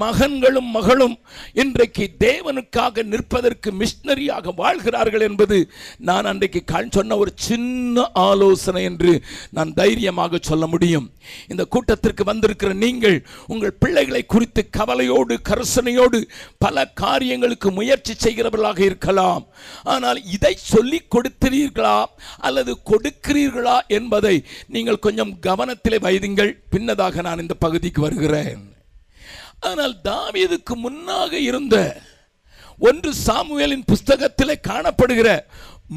[0.02, 1.16] மகன்களும் மகளும்
[1.52, 5.58] இன்றைக்கு தேவனுக்காக நிற்பதற்கு மிஷினரியாக வாழ்கிறார்கள் என்பது
[5.98, 9.12] நான் அன்றைக்கு கண் சொன்ன ஒரு சின்ன ஆலோசனை என்று
[9.50, 11.06] நான் தைரியமாக சொல்ல முடியும்.
[11.48, 16.20] இந்த கூட்டத்திற்கு வந்திருக்கிற நீங்கள் உங்கள் பிள்ளைகளை குறித்து கவலையோடு கருசனையோடு
[16.58, 19.46] பல காரியங்களுக்கு முயற்சி செய்கிறவர்களாக இருக்கலாம்.
[19.84, 21.98] ஆனால் இதை சொல்லிக் கொடுக்கிறீர்களா
[22.38, 28.49] அல்லது கொடுக்கிறீர்களா என்பதை நீங்கள் கொஞ்சம் கவனத்திலே வைதுங்கள் பின்னதாக நான் இந்த பகுதிக்கு வருகிறேன்.
[29.68, 31.76] ஆனால் தாவீதுக்கு முன்னாக இருந்த
[32.88, 35.30] ஒன்று சாமுவேலின் புஸ்தகத்திலே காணப்படுகிற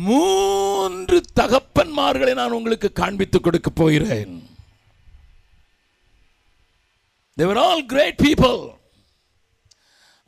[0.08, 4.34] மூன்று தகப்பன்மார்களை நான் உங்களுக்கு காண்பித்துக் கொடுக்க போகிறேன்.
[7.38, 8.62] தேவர் ஆல் கிரேட் பீப்புள்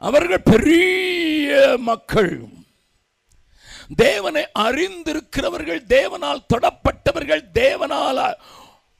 [0.01, 2.33] அவர்கள் பெரிய மக்கள்.
[3.95, 8.21] தேவனை அறிந்திருக்கிறவர்கள் தேவனால் தொடப்பட்டவர்கள் தேவனால்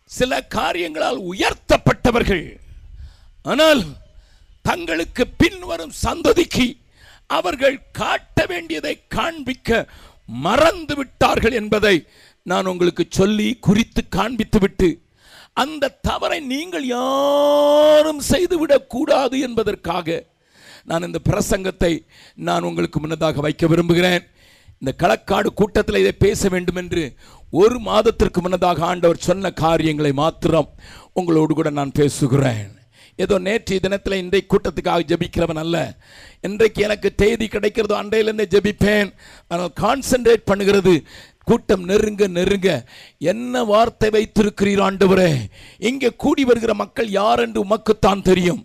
[0.10, 2.48] சில காரியங்களால் உயர்த்தப்பட்டவர்கள்.
[3.41, 3.84] ஆனால்
[4.67, 6.67] தங்களுக்கு பின்வரும் சந்ததிக்கு
[7.38, 9.88] அவர்கள் காட்ட வேண்டியதை காண்பிக்க
[10.30, 11.95] மறந்து விட்டார்கள் என்பதை
[12.51, 14.89] நான் உங்களுக்கு சொல்லி குறித்து காண்பித்து விட்டு
[15.63, 20.17] அந்த தவறை நீங்கள் யாரும் செய்துவிடக்கூடாது என்பதற்காக
[20.89, 21.93] நான் இந்த பிரசங்கத்தை
[22.47, 24.25] நான் உங்களுக்கு முன்னதாக வைக்க விரும்புகிறேன்.
[24.82, 27.04] இந்த களக்காடு கூட்டத்தில் இதை பேச வேண்டும் என்று
[27.62, 30.69] ஒரு மாதத்திற்கு முன்னதாக ஆண்டவர் சொன்ன காரியங்களை மாத்திரம்
[31.19, 32.75] உங்களோடு கூட நான் பேசுகிறேன்.
[33.23, 35.78] ஏதோ நேற்றைய தினத்தில் இன்றைய கூட்டத்துக்காக ஜெபிக்கிறவன் அல்ல.
[36.47, 39.12] இன்றைக்கு எனக்கு தேதி கிடைக்கிறதோ அன்றையிலேருந்தே ஜெபிப்பேன்.
[39.47, 40.95] ஆனால் கான்சென்ட்ரேட் பண்ணுகிறது.
[41.49, 42.69] கூட்டம் நெருங்க நெருங்க.
[43.32, 45.32] என்ன வார்த்தை வைத்திருக்கிறீர் ஆண்டவரே?
[45.89, 48.62] இங்கே கூடி வருகிற மக்கள் யார் என்று உமக்குத்தான் தெரியும்.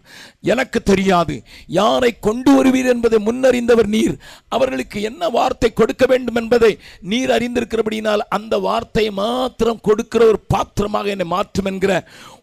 [0.53, 1.35] எனக்கு தெரியாது.
[1.79, 4.15] யாரை கொண்டு வருவீர் என்பதை முன்னறிந்தவர் நீர்.
[4.49, 6.73] அவர்களுக்கு என்ன வார்த்தை கொடுக்க வேண்டும் என்பதை
[7.13, 11.93] நீர் அறிந்திருக்கிறபடியினால் அந்த வார்த்தையை மாத்திரம் கொடுக்கிற ஒரு பாத்திரமாக என்னை மாற்றும் என்கிற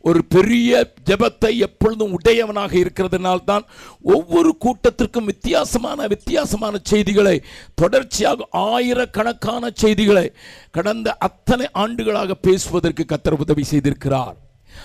[0.01, 3.65] ஒரு பெரிய ஜெபத்தை எப்பொழுதும் உடையவனாக இருக்கிறதுனால் தான்
[4.01, 7.43] ஒவ்வொரு கூட்டத்திற்கும் வித்தியாசமான வித்தியாசமான செய்திகளை
[7.75, 10.31] தொடர்ச்சியாக ஆயிரக்கணக்கான செய்திகளை
[10.71, 14.35] கடந்த அத்தனை ஆண்டுகளாக பேசுவதற்கு கத்தர் உதவி செய்திருக்கிறார்.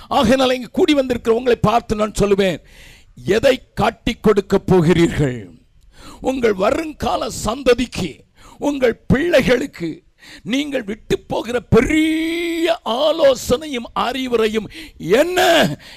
[0.08, 2.60] ஆகையினால் இங்கு கூடி வந்திருக்கிற உங்களை பார்த்து நான் சொல்லுவேன்
[3.24, 5.50] எதை காட்டிக் கொடுக்க போகிறீர்கள்?
[6.20, 8.10] உங்கள் வருங்கால சந்ததிக்கு
[8.58, 10.02] உங்கள் பிள்ளைகளுக்கு
[10.42, 15.40] நீங்கள் விட்டு போகிற பெரிய ஆலோசனையும் அறிவுரையும் என்ன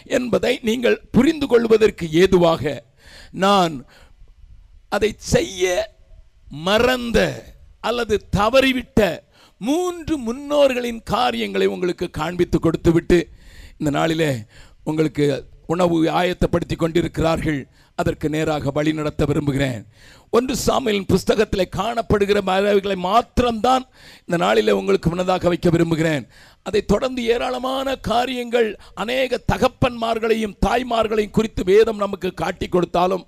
[0.05, 2.83] என்பதை நீங்கள் புரிந்து கொள்வதற்கு ஏதுவாக
[3.31, 3.85] நான்
[4.89, 5.93] அதை செய்ய
[6.67, 7.19] மறந்த
[7.79, 8.99] அல்லது தவறிவிட்ட
[9.61, 13.19] மூன்று முன்னோர்களின் காரியங்களை உங்களுக்கு காண்பித்து கொடுத்து விட்டு
[13.77, 14.31] இந்த நாளிலே
[14.83, 15.25] உங்களுக்கு
[15.67, 17.67] உணவு ஆயத்தப்படுத்தி கொண்டிருக்கிறார்கள்.
[17.95, 19.85] அதற்கு நேராக வழி நடத்த விரும்புகிறேன்.
[20.29, 23.85] ஒன்று சாமியின் புஸ்தகத்தில் காணப்படுகிற மரபுகளை மாத்திரம்தான்
[24.19, 26.27] இந்த நாளில் உங்களுக்கு முன்னதாக வைக்க விரும்புகிறேன்.
[26.63, 33.25] அதை தொடர்ந்து ஏராளமான காரியங்கள் அநேக தகப்பன்மார்களையும் தாய்மார்களையும் குறித்து வேதம் நமக்கு காட்டி கொடுத்தாலும்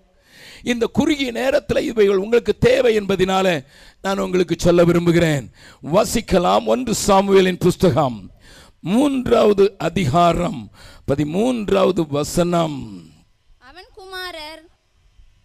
[0.64, 3.66] இந்த குறுகிய நேரத்தில் இவைகள் உங்களுக்கு தேவை என்பதினால
[4.02, 5.52] நான் உங்களுக்கு சொல்ல விரும்புகிறேன்.
[5.94, 8.30] வசிக்கலாம் ஒன்று சாமுவேலின் புஸ்தகம்.
[8.80, 10.70] மூன்றாவது அதிகாரம்.
[11.08, 13.02] பதிமூன்றாவது வசனம்.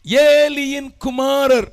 [0.05, 1.69] ஏலியின் குமாரர்.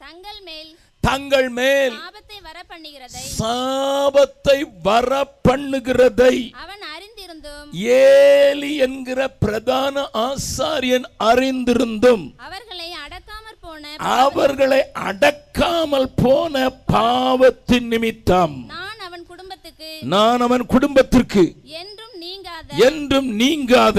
[0.00, 0.70] தங்கள் மேல்
[1.04, 5.10] தங்கள் மேல் ஆபத்தை வர பண்ணுகிறதை சாபத்தை வர
[5.44, 7.68] பண்ணுகிறதை அவன் அறிந்திருந்தும்
[8.04, 13.82] ஏலி என்கிற பிரதான ஆசாரியன் அறிந்திருந்தும் அவர்களை அடக்காமற் போன
[14.18, 16.54] அவர்களை அடக்காமல் போன
[16.86, 18.56] பாவத்தின் நிமித்தம்.
[18.74, 21.44] நான் அவன் குடும்பத்துக்கு நான் அவன் குடும்பத்திற்கு
[21.82, 23.98] என்றும் நீங்காத என்றும் நீங்காத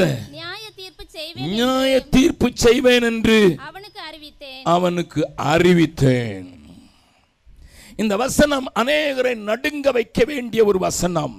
[1.17, 3.37] செய்வேன் நியாய தீர்ப்பு செய்வேன் என்று
[3.69, 4.63] அவனுக்கு அறிவித்தேன்.
[4.75, 5.21] அவனுக்கு
[5.53, 6.47] அறிவித்தேன்.
[8.01, 11.37] இந்த வசனம் அநேகரை நடுங்க வைக்க வேண்டிய ஒரு வசனம்.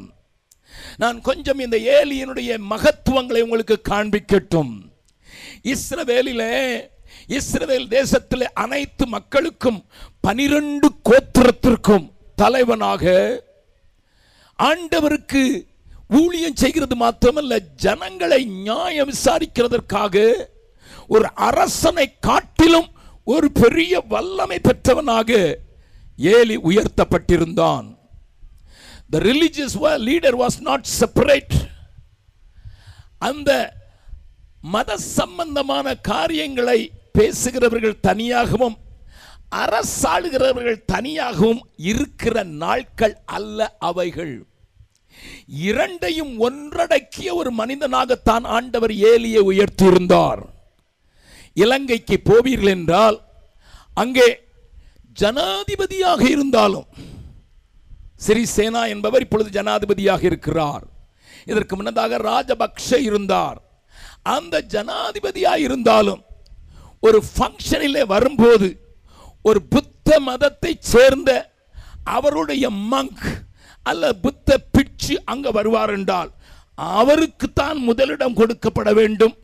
[1.03, 4.75] நான் கொஞ்சம் இந்த ஏலியனுடைய மகத்துவங்களை உங்களுக்கு காண்பிக்கட்டும்.
[5.73, 6.55] இஸ்ரவேலிலே
[7.37, 9.81] இஸ்ரவேல் தேசத்திலே அனைத்து மக்களுக்கும்
[10.21, 13.05] பனிரெண்டு கோத்திரத்திற்கும் தலைவனாக
[14.59, 15.43] ஆண்டவருக்கு
[16.11, 20.47] ஊழியம் செய்கிறது மாத்திரமல்ல ஜனங்களை நியாயம் விசாரிக்கிறதற்காக
[21.07, 22.89] ஒரு அரசனை காட்டிலும்
[23.25, 25.61] ஒரு பெரிய வல்லமை பெற்றவனாக
[26.17, 27.97] Eli உயர்த்தப்பட்டிருந்தான்.
[29.11, 29.77] The religious
[30.09, 31.55] leader was not separate
[33.19, 33.75] அந்த
[34.61, 38.77] மத சம்பந்தமான காரியங்களை பேசுகிறவர்கள் தனியாகவும்
[39.51, 44.47] அரசாளுகிறவர்கள் தனியாகவும் இருக்கிற நாட்கள் அல்ல அவைகள்.
[45.47, 50.43] இரண்டையும் ஒன்றடக்கிய ஒரு மனிதனாகத்தான் ஆண்டவர் ஏலியை உயர்த்தியிருந்தார்.
[51.55, 53.19] இலங்கைக்கு போவீர்கள் என்றால்
[53.95, 54.29] அங்கே
[55.21, 56.87] ஜனாதிபதியாக இருந்தாலும்
[58.27, 60.85] சிறிசேனா என்பவர் இப்பொழுது ஜனாதிபதியாக இருக்கிறார்.
[61.45, 63.59] இதற்கு முன்னதாக ராஜபக்ஷ இருந்தார்.
[64.23, 66.23] அந்த ஜனாதிபதியாக இருந்தாலும்
[67.01, 68.69] ஒரு ஃபங்க்ஷனிலே வரும்போது
[69.43, 71.31] ஒரு புத்த மதத்தை சேர்ந்த
[72.05, 73.46] அவருடைய மங்க்
[73.91, 76.31] அல்ல புத்த பிட்சு அங்கே வருவார் என்றால்
[76.99, 79.35] அவருக்குத்தான் முதலிடம் கொடுக்கப்பட வேண்டும்.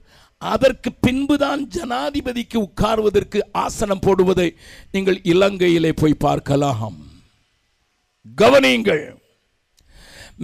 [0.42, 4.48] அதற்கு பின்புதான் ஜனாதிபதிக்கு உட்காருவதற்கு ஆசனம் போடுவதை
[4.94, 6.96] நீங்கள் இலங்கையிலே போய் பார்க்கலாம்.
[8.40, 9.04] கவனியுங்கள்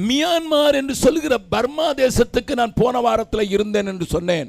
[0.07, 4.49] மியான்மார் என்று சொல்கிற பர்மா தேசத்துக்கு நான் போன வாரத்தில் இருந்தேன் என்று சொன்னேன்.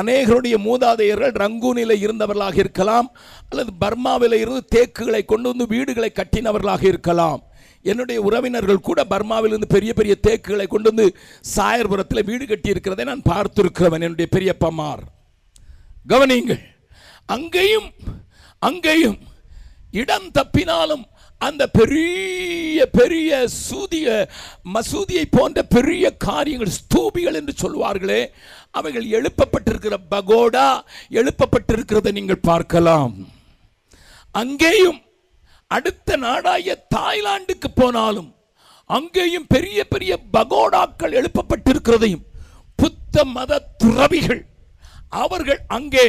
[0.00, 3.08] அநேகருடைய மூதாதையர்கள் ரங்கூனில் இருந்தவர்களாக இருக்கலாம்
[3.48, 7.42] அல்லது பர்மாவில் இருந்து தேக்குகளை கொண்டு வந்து வீடுகளை கட்டினவர்களாக இருக்கலாம்.
[7.84, 11.06] என்னுடைய உறவினர்கள் கூட பர்மாவிலிருந்து பெரிய பெரிய தேக்குகளை கொண்டு வந்து
[11.56, 15.02] சாயர்புரத்தில் வீடு கட்டி இருக்கிறதை நான் பார்த்திருக்கிறவன் என்னுடைய பெரியப்பமார்
[16.08, 16.62] கவனியுங்கள்
[17.26, 17.88] அங்கேயும்
[18.58, 19.18] அங்கேயும்
[20.02, 21.04] இடம் தப்பினாலும்
[21.40, 23.30] அந்த பெரிய பெரிய
[23.68, 24.08] சூதிய
[24.74, 28.20] மசூதியை போன்ற பெரிய காரியங்கள் ஸ்தூபிகள் என்று சொல்வார்களே
[28.70, 30.68] அவைகள் எழுப்பப்பட்டிருக்கிற பகோடா
[31.10, 33.14] எழுப்பப்பட்டிருக்கிறதை நீங்கள் பார்க்கலாம்.
[34.34, 35.00] அங்கேயும்
[35.74, 38.30] அடுத்த நாடாய தாய்லாந்துக்கு போனாலும்
[38.90, 42.24] அங்கேயும் பெரிய பெரிய பகோடாக்கள் எழுப்பப்பட்டிருக்கிறதையும்
[42.78, 44.42] புத்த மத துறவிகள்
[45.08, 46.06] அவர்கள் அங்கே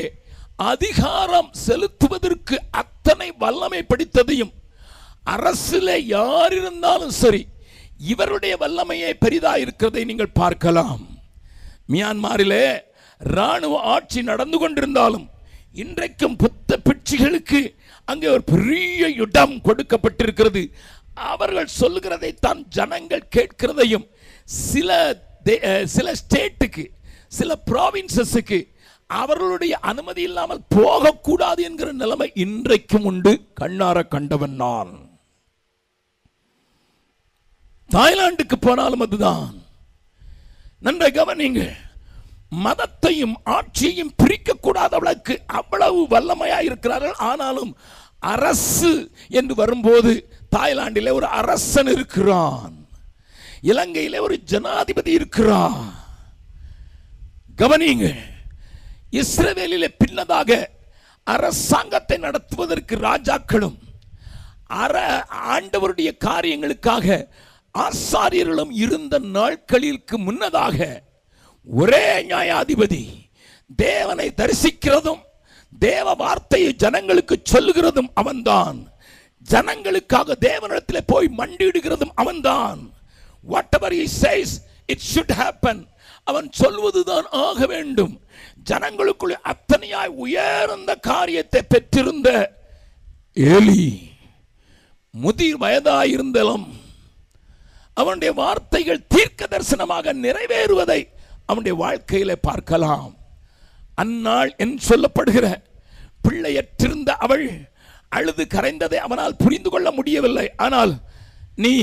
[0.55, 4.53] அதிகாரம் செலுத்துவதற்கு அத்தனை வல்லமை படித்ததையும்
[5.23, 7.41] அரசில் யார் இருந்தாலும் சரி
[7.97, 11.03] இவருடைய வல்லமையே பெரிதா இருக்கிறதை நீங்கள் பார்க்கலாம்.
[11.89, 12.65] மியான்மாரிலே
[13.21, 15.27] இராணுவ ஆட்சி நடந்து கொண்டிருந்தாலும்
[15.75, 17.61] இன்றைக்கும் புத்த பிட்சிகளுக்கு
[18.05, 20.71] அங்கே ஒரு பெரிய இடம் கொடுக்கப்பட்டிருக்கிறது.
[21.13, 24.07] அவர்கள் சொல்லுகிறதை தான் ஜனங்கள் கேட்கிறதையும்
[24.43, 24.89] சில
[25.45, 26.83] தே- சில ஸ்டேட்டுக்கு
[27.27, 28.59] சில ப்ராவின்சஸுக்கு
[29.09, 33.33] அவர்களுடைய அனுமதி இல்லாமல் போகக்கூடாது என்கிற நிலைமை இன்றைக்கும் உண்டு.
[33.61, 34.93] கண்ணார கண்டவன் நான்.
[37.89, 39.63] தாய்லாந்துக்கு போனாலும் அதுதான்.
[40.79, 41.73] நன்றை கவனிங்கள்
[42.63, 47.77] மதத்தையும் ஆட்சியையும் பிரிக்கக்கூடாதவளுக்கு அவ்வளவு வல்லமையாக இருக்கிறார்கள் ஆனாலும்
[48.19, 50.11] அரசு என்று வரும்போது
[50.55, 52.75] தாய்லாண்டில் ஒரு அரசன் இருக்கிறான்.
[53.61, 55.93] இலங்கையிலே ஒரு ஜனாதிபதி இருக்கிறான்.
[57.55, 58.05] கவனிங்க
[59.11, 60.67] இஸ்ரவேலிலே பின்னதாக
[61.23, 63.77] அரசாங்கத்தை நடத்துவதற்கு ராஜாக்களும்
[64.65, 67.27] அற ஆண்டவருடைய காரியங்களுக்காக
[67.75, 71.04] ஆசாரியர்களும் இருந்த நாட்களிற்கு முன்னதாக
[71.65, 73.29] ஒரே நியாயாதிபதி.
[73.75, 75.21] தேவனை தரிசிக்கிறதும்
[75.79, 78.93] தேவ வார்த்தையை ஜனங்களுக்கு சொல்லுகிறதும் அவன்தான்.
[79.51, 82.93] ஜனங்களுக்காக தேவனிடத்தில் போய் மண்டியிடுகிறதும் அவன்தான்.
[83.75, 84.53] Whatever he says
[84.85, 85.87] it should happen
[86.23, 88.21] அவன் சொல்வதுதான் ஆக வேண்டும்.
[88.63, 92.57] ஜனங்களுக்குள் அத்தனையாய் உயர்ந்த காரியத்தை பெற்றிருந்த
[93.33, 94.09] ஏலி
[95.11, 96.65] முதிர் வயதாயிருந்தாலும்
[97.93, 101.07] அவனுடைய வார்த்தைகள் தீர்க்க தரிசனமாக நிறைவேறுவதை
[101.45, 103.11] அவனுடைய வாழ்க்கையில பார்க்கலாம்.
[104.03, 105.47] அந்நாள் என் சொல்லப்படுகிற
[106.25, 107.45] பிள்ளையற்றிருந்த அவள்
[108.17, 110.47] அழுது கரைந்ததை அவனால் புரிந்து கொள்ள முடியவில்லை.
[110.65, 110.93] ஆனால்
[111.63, 111.75] நீ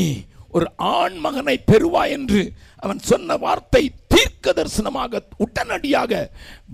[0.57, 2.41] ஒரு ஆண் மகனை பெறுவாய் என்று
[2.77, 6.13] அவன் சொன்ன வார்த்தை தீர்க்க தரிசனமாக உடனடியாக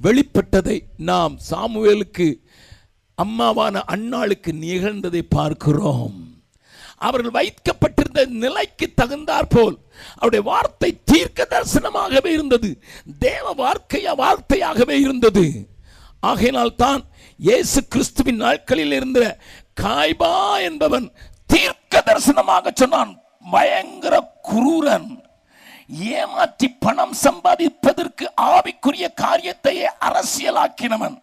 [0.03, 0.79] வெளிப்பட்டதை
[1.11, 2.29] நாம் சாமுவேலுக்கு
[3.19, 6.17] அம்மாவான அண்ணாளுக்கு நிகழ்ந்ததை பார்க்கிறோம்.
[7.07, 12.71] அவர்கள் வைக்கப்பட்டிருந்த நிலைக்கு தகுந்தாற்போல் போல் அவருடைய வார்த்தை தீர்க்க தரிசனமாகவே இருந்தது.
[13.27, 15.45] தேவ வார்க்கைய வார்த்தையாகவே இருந்தது.
[16.31, 17.03] ஆகையினால் தான்
[17.49, 19.21] இயேசு கிறிஸ்துவின் நாட்களில் இருந்த
[19.83, 20.35] காய்பா
[20.69, 21.07] என்பவன்
[21.53, 23.13] தீர்க்க தரிசனமாக சொன்னான்.
[23.55, 24.15] பயங்கர
[24.51, 25.11] குரூரன்.
[26.15, 31.17] ஏமாற்றி பணம் சம்பாதிப்பதற்கு ஆவிக்குரிய காரியத்தையே அரசியலாக்கினவன்.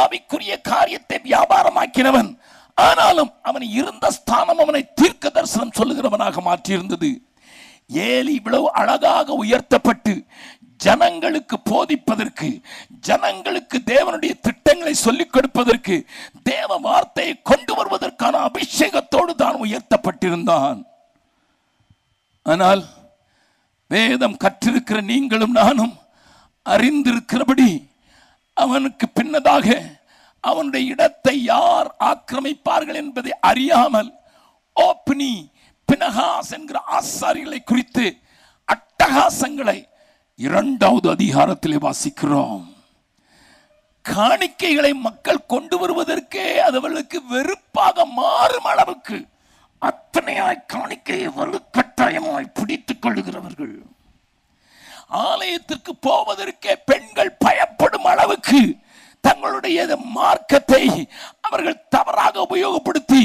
[0.00, 2.30] ஆவிக்குரிய காரியத்தை வியாபாரமாக்கினவன்.
[2.86, 7.10] ஆனாலும் அவன் இருந்த ஸ்தானம் அவனை தீர்க்க தரிசனம் சொல்லுகிறவனாக மாற்றியிருந்தது.
[7.90, 10.12] ஏலி இவ்வளவு அழகாக உயர்த்தப்பட்டு
[10.76, 12.48] ஜனங்களுக்கு போதிப்பதற்கு
[13.00, 16.06] ஜனங்களுக்கு தேவனுடைய திட்டங்களை சொல்லிக் கொடுப்பதற்கு
[16.42, 20.86] தேவ வார்த்தையை கொண்டு வருவதற்கான அபிஷேகத்தோடு தான் உயர்த்தப்பட்டிருந்தான்.
[22.42, 22.82] ஆனால்
[23.90, 25.98] வேதம் கற்றிருக்கிற நீங்களும் நானும்
[26.66, 27.90] அறிந்திருக்கிறபடி
[28.56, 29.66] அவனுக்கு பின்னதாக
[30.40, 34.10] அவனுடைய இடத்தை யார் ஆக்கிரமிப்பார்கள் என்பதை அறியாமல்
[34.76, 35.50] ஓப்னி
[35.88, 38.06] பினகாஸ் என்கிற ஆசாரிகளை குறித்து
[38.68, 39.78] அட்டகாசங்களை
[40.38, 42.64] இரண்டாவது அதிகாரத்திலே வாசிக்கிறோம்.
[44.04, 49.18] காணிக்கைகளை மக்கள் கொண்டு வருவதற்கே அது அவர்களுக்கு வெறுப்பாக மாறும் அளவுக்கு
[49.82, 53.74] அத்தனையாய் காணிக்கையை வலுக்கட்டாயமாய் பிடித்துக் கொள்ளுகிறவர்கள்.
[55.08, 58.60] ஆலயத்திற்கு போவதற்கே பெண்கள் பயப்படும் அளவுக்கு
[59.24, 60.82] தங்களுடைய மார்க்கத்தை
[61.40, 63.22] அவர்கள் தவறாக உபயோகப்படுத்தி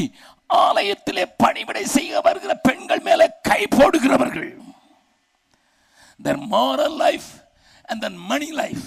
[0.55, 4.51] ஆலயத்திலே பணிவிடை செய்ய வருகிற பெண்கள் மேலே கை போடுகிறவர்கள்.
[6.23, 7.29] தன் மாரல் லைஃப்
[7.85, 8.85] அண்ட் தன் மணி லைஃப்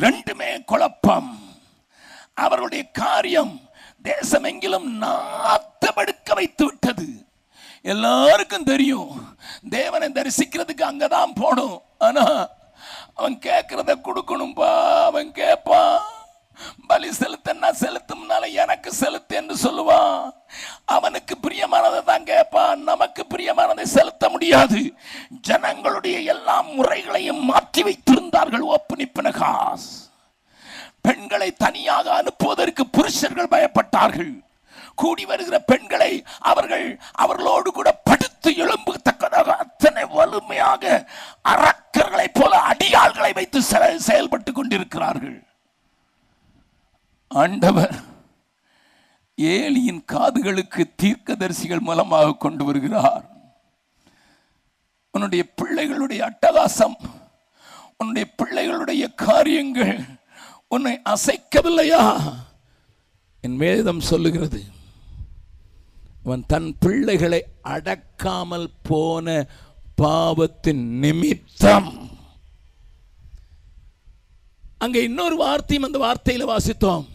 [0.00, 1.30] ரெண்டுமே குழப்பம்.
[2.34, 3.54] அவருடைய காரியம்
[4.02, 7.08] தேசமெங்கிலும் நாத்தமெடுக்க வைத்து விட்டது.
[7.82, 9.36] எல்லாருக்கும் தெரியும்
[9.70, 11.82] தேவனை தரிசிக்கிறதுக்கு அங்கதான் போகணும்.
[11.98, 12.24] ஆனா
[13.14, 14.72] அவன் கேட்கறத கொடுக்கணும்பா
[15.04, 16.00] அவன் கேட்பான்.
[16.86, 20.32] பலி செலுத்தன்னா செலுத்தும்னால எனக்கு செலுத்து என்று சொல்லுவான்
[20.84, 24.94] அவனுக்கு பிரியமானதை தான் கேட்பான் நமக்கு பிரியமானதை செலுத்த முடியாது.
[25.40, 30.08] ஜனங்களுடைய எல்லா முறைகளையும் மாற்றி வைத்திருந்தார்கள் ஒப்புனிப்பினகாஸ்
[31.00, 34.48] பெண்களை தனியாக அனுப்புவதற்கு புருஷர்கள் பயப்பட்டார்கள்.
[34.94, 41.08] கூடி வருகிற பெண்களை அவர்கள் அவர்களோடு கூட படுத்து எழும்பத்தக்கதாக அத்தனை வலிமையாக
[41.48, 45.49] அரக்கர்களைப் போல அடியாள்களை வைத்து செல- செயல்பட்டு கொண்டிருக்கிறார்கள்.
[47.30, 47.96] ஆண்டவர்
[49.38, 53.24] ஏலியின் காதுகளுக்கு தீர்க்கதரிசிகள் மூலமாக கொண்டு வருகிறார்.
[55.14, 56.96] உன்னுடைய பிள்ளைகளுடைய அட்டகாசம்
[57.98, 59.98] உன்னுடைய பிள்ளைகளுடைய காரியங்கள்
[60.74, 62.02] உன்னை அசைக்கவில்லையா?
[63.40, 64.60] என் வேதம் சொல்லுகிறது
[66.24, 67.40] அவன் தன் பிள்ளைகளை
[67.74, 69.46] அடக்காமல் போன
[69.94, 71.90] பாவத்தின் நிமித்தம்.
[74.78, 77.06] அங்கே இன்னொரு வார்த்தையும் அந்த வார்த்தையில் வாசித்தோம்.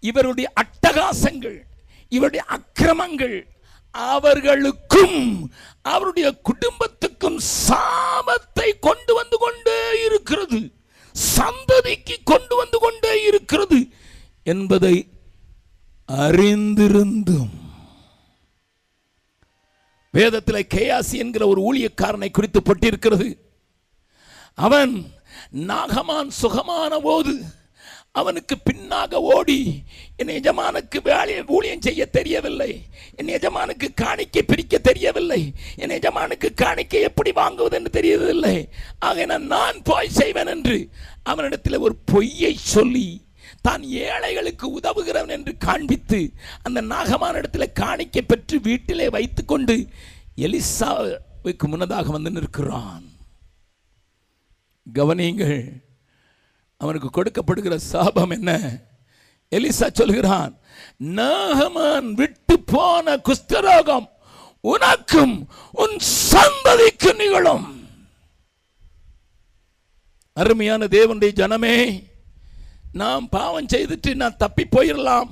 [0.00, 1.58] இவருடைய அட்டகாசங்கள்
[2.08, 3.36] இவருடைய அக்கிரமங்கள்
[3.90, 5.50] அவர்களுக்கும்
[5.82, 10.60] அவருடைய குடும்பத்துக்கும் சாபத்தை கொண்டு வந்து கொண்டே இருக்கிறது.
[11.36, 13.78] சந்ததிக்கு கொண்டு வந்து கொண்டே இருக்கிறது
[14.42, 14.96] என்பதை
[16.08, 17.54] அறிந்திருந்தும்.
[20.10, 23.28] வேதத்தில் கேயாசி என்கிற ஒரு ஊழியக்காரனை குறித்து பட்டிருக்கிறது.
[24.54, 25.12] அவன்
[25.52, 27.34] நாகமான் சுகமான போது
[28.20, 29.58] அவனுக்கு பின்னாக ஓடி
[30.20, 32.70] என் எஜமானுக்கு வேலையை ஊழியம் செய்ய தெரியவில்லை.
[33.20, 35.40] என் எஜமானுக்கு காணிக்கை பிரிக்க தெரியவில்லை.
[35.82, 38.56] என் எஜமானுக்கு காணிக்கை எப்படி வாங்குவது என்று தெரியவில்லை.
[39.08, 40.76] ஆக நான் போய் செய்வேன் என்று
[41.32, 43.08] அவனிடத்தில் ஒரு பொய்யை சொல்லி
[43.66, 46.20] தான் ஏழைகளுக்கு உதவுகிறவன் என்று காண்பித்து
[46.66, 49.76] அந்த நாகமான இடத்துல காணிக்கை பெற்று வீட்டிலே வைத்துக்கொண்டு
[50.46, 53.06] எலிசாவுக்கு முன்னதாக வந்து நிற்கிறான்.
[54.86, 55.58] கவனியுங்கள்
[56.80, 58.50] அவனுக்கு கொடுக்கப்படுகிற சாபம் என்ன?
[59.52, 60.52] எலிசா சொல்கிறான்
[61.00, 64.06] நாகமான் விட்டு போன குஸ்தரோகம்
[64.64, 65.34] உனக்கும்
[65.74, 65.96] உன்
[66.30, 67.66] சந்ததிக்கு நிகழும்.
[70.36, 71.76] அருமையான தேவனுடைய ஜனமே
[72.92, 75.30] நாம் பாவம் செய்துட்டு நான் தப்பி போயிடலாம்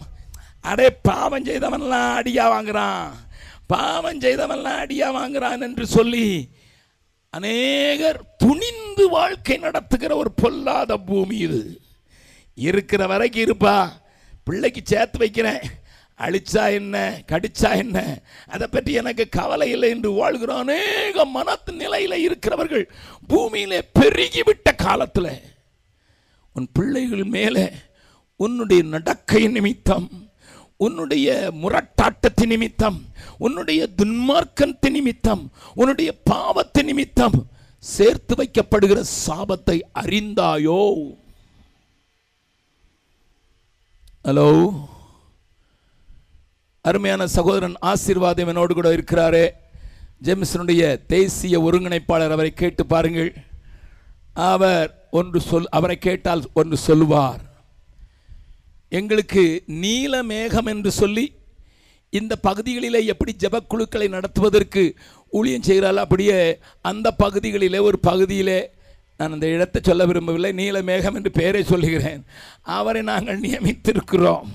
[0.61, 3.07] அடே பாவம் செய்தவன்லாம் அடியா வாங்குறான்.
[3.67, 6.27] பாவம் செய்தவன்லாம் அடியா வாங்குறான் என்று சொல்லி
[7.37, 11.81] அநேகர் துணிந்து வாழ்க்கை நடத்துகிற ஒரு பொல்லாத பூமி இது.
[12.55, 13.89] இருக்கிற வரைக்கும் இருப்பா.
[14.45, 15.61] பிள்ளைக்கு சேர்த்து வைக்கிறேன்.
[16.19, 17.23] அழிச்சா என்ன?
[17.33, 18.19] கடிச்சா என்ன?
[18.47, 22.89] அதை பற்றி எனக்கு கவலை இல்லை என்று வாழ்கிற அநேக மனத்து நிலையில் இருக்கிறவர்கள்
[23.27, 25.43] பூமியிலே பெருகிவிட்ட காலத்தில்
[26.53, 27.69] உன் பிள்ளைகள் மேலே
[28.37, 30.26] உன்னுடைய நடக்கை நிமித்தம்
[30.77, 33.05] உன்னுடைய முரட்டாட்டத்தின் நிமித்தம்
[33.39, 37.47] உன்னுடைய துன்மார்க்கத்து நிமித்தம் உன்னுடைய பாவத்து நிமித்தம்
[37.79, 41.15] சேர்த்து வைக்கப்படுகிற சாபத்தை அறிந்தாயோ?
[44.25, 44.75] ஹலோ?
[46.83, 49.51] அருமையான சகோதரன் ஆசீர்வாதம் என்னோடு கூட இருக்கிறாரே.
[50.23, 53.35] ஜேம்ஸனுடைய தேசிய ஒருங்கிணைப்பாளர் அவரை கேட்டு பாருங்கள்.
[54.35, 57.46] அவர் ஒன்று சொல் அவரை கேட்டால் ஒன்று சொல்வார்
[58.89, 61.33] எங்களுக்கு நீல மேகம் என்று சொல்லி
[62.11, 64.95] இந்த பகுதிகளிலே எப்படி ஜபக்குழுக்களை நடத்துவதற்கு
[65.31, 68.71] ஊழியம் செய்கிறாள் அப்படியே அந்த பகுதிகளிலே ஒரு பகுதியிலே
[69.17, 72.25] நான் அந்த இடத்தை சொல்ல விரும்பவில்லை நீல மேகம் என்று பெயரை சொல்லுகிறேன்.
[72.63, 74.47] அவரை நாங்கள் நியமித்திருக்கிறோம்.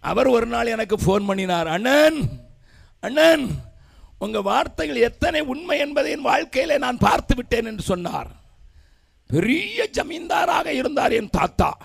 [0.00, 2.18] அவர் ஒரு நாள் எனக்கு ஃபோன் பண்ணினார் அண்ணன்
[3.00, 3.50] அண்ணன்
[4.18, 8.30] உங்கள் வார்த்தைகள் எத்தனை உண்மை என்பதை என் வாழ்க்கையிலே நான் பார்த்து விட்டேன் என்று சொன்னார்.
[9.26, 11.78] பெரிய ஜமீன்தாராக இருந்தார் என் தாத்தா.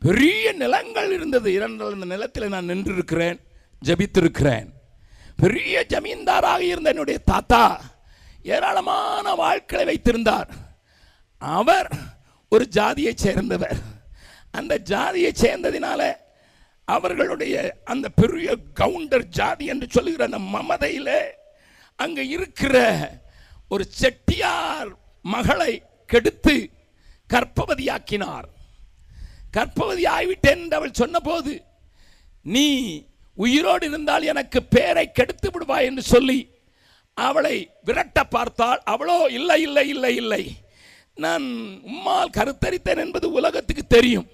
[0.00, 1.52] பெரிய நிலங்கள் இருந்தது.
[1.52, 3.38] இரண்டு அந்த நிலத்தில் நான் நின்றிருக்கிறேன்
[3.84, 4.68] ஜபித்திருக்கிறேன்.
[5.36, 7.80] பெரிய ஜமீன்தாராக இருந்த என்னுடைய தாத்தா
[8.42, 10.48] ஏராளமான வாழ்க்கையை வைத்திருந்தார்.
[11.38, 11.88] அவர்
[12.48, 13.78] ஒரு ஜாதியைச் சேர்ந்தவர்.
[14.50, 16.16] அந்த ஜாதியை சேர்ந்ததினால
[16.84, 21.14] அவர்களுடைய அந்த பெரிய கவுண்டர் ஜாதி என்று சொல்லுகிற அந்த மமதையில்
[21.96, 22.76] அங்கே இருக்கிற
[23.68, 24.88] ஒரு செட்டியார்
[25.22, 26.70] மகளை கெடுத்து
[27.32, 28.48] கர்ப்பவதியாக்கினார்.
[29.56, 31.52] கற்பவதி ஆகிவிட்டேன் என்று அவள் சொன்னபோது
[32.54, 32.66] நீ
[33.36, 36.38] உயிரோடு இருந்தால் எனக்கு பேரை கெடுத்து விடுவாய் என்று சொல்லி
[37.16, 40.42] அவளை விரட்ட பார்த்தால் அவளோ இல்லை இல்லை இல்லை இல்லை.
[41.24, 41.46] நான்
[41.90, 44.28] உம்மால் கருத்தரித்தேன் என்பது உலகத்துக்கு தெரியும்.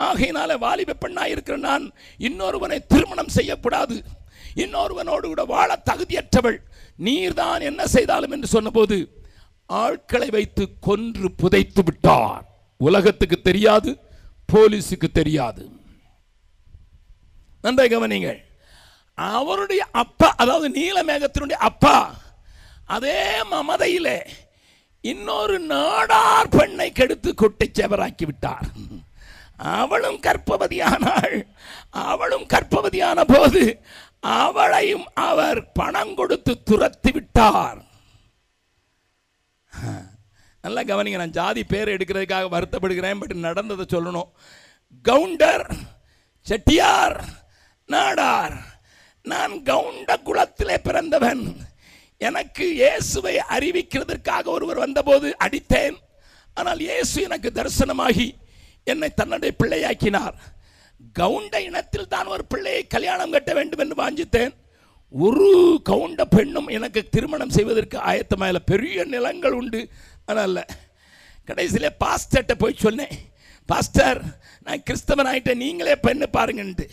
[0.00, 1.84] ஆகையினால வாலிப பெண்ணாக இருக்கிற நான்
[2.28, 3.96] இன்னொருவனை திருமணம் செய்யக்கூடாது.
[4.64, 6.58] இன்னொருவனோடு கூட வாழ தகுதியற்றவள்.
[7.06, 8.96] நீர்தான் என்ன செய்தாலும் என்று சொன்னபோது
[9.70, 12.44] ஆட்களை வைத்து கொன்று புதைத்து விட்டார்.
[12.80, 13.90] உலகத்துக்கு தெரியாது
[14.52, 15.64] போலீஸுக்கு தெரியாது.
[17.64, 18.40] நன்றாக கவனிங்கள்
[19.18, 21.96] அவருடைய அப்பா அதாவது நீலமேகத்தினுடைய அப்பா
[22.96, 23.20] அதே
[23.52, 24.18] மமதையிலே
[25.00, 28.68] இன்னொரு நாடார் பெண்ணை கெடுத்து குட்டிச்செவராக்கி விட்டார்.
[29.78, 31.36] அவளும் கற்பவதியானாள்
[32.08, 33.62] அவளும் கற்பவதியான போது
[34.42, 37.80] அவளையும் அவர் பணம் கொடுத்து துரத்தி விட்டார்.
[40.64, 44.30] நல்லா கவனிங்க நான் ஜாதி பேர் எடுக்கிறதுக்காக வருத்தப்படுகிறேன் பட் நடந்ததை சொல்லணும்.
[45.08, 45.66] கவுண்டர்
[46.46, 47.18] செட்டியார்
[47.88, 48.56] நாடார்
[49.32, 51.42] நான் கவுண்ட குலத்திலே பிறந்தவன்.
[52.20, 55.98] எனக்கு இயேசுவை அறிவிக்கிறதற்காக ஒருவர் வந்தபோது அடித்தேன்.
[56.58, 58.28] ஆனால் இயேசு எனக்கு தரிசனமாகி
[58.92, 60.36] என்னை தன்னுடைய பிள்ளையாக்கினார்.
[61.18, 64.54] கவுண்ட இனத்தில் தான் ஒரு பிள்ளையை கல்யாணம் கட்ட வேண்டும் என்று வாஞ்சித்தேன்.
[65.14, 65.50] ஒரு
[65.90, 69.80] கவுண்ட பெண்ணும் எனக்கு திருமணம் செய்வதற்கு ஆயத்தமாக பெரிய நிலங்கள் உண்டு.
[70.28, 70.60] ஆனால்
[71.44, 73.16] கடைசியில் பாஸ்டர்கிட்ட போய் சொன்னேன்
[73.68, 74.20] பாஸ்டர்
[74.66, 76.86] நான் கிறிஸ்தவன் ஆகிட்டேன் நீங்களே பெண்ணு பாருங்கன்ட்டு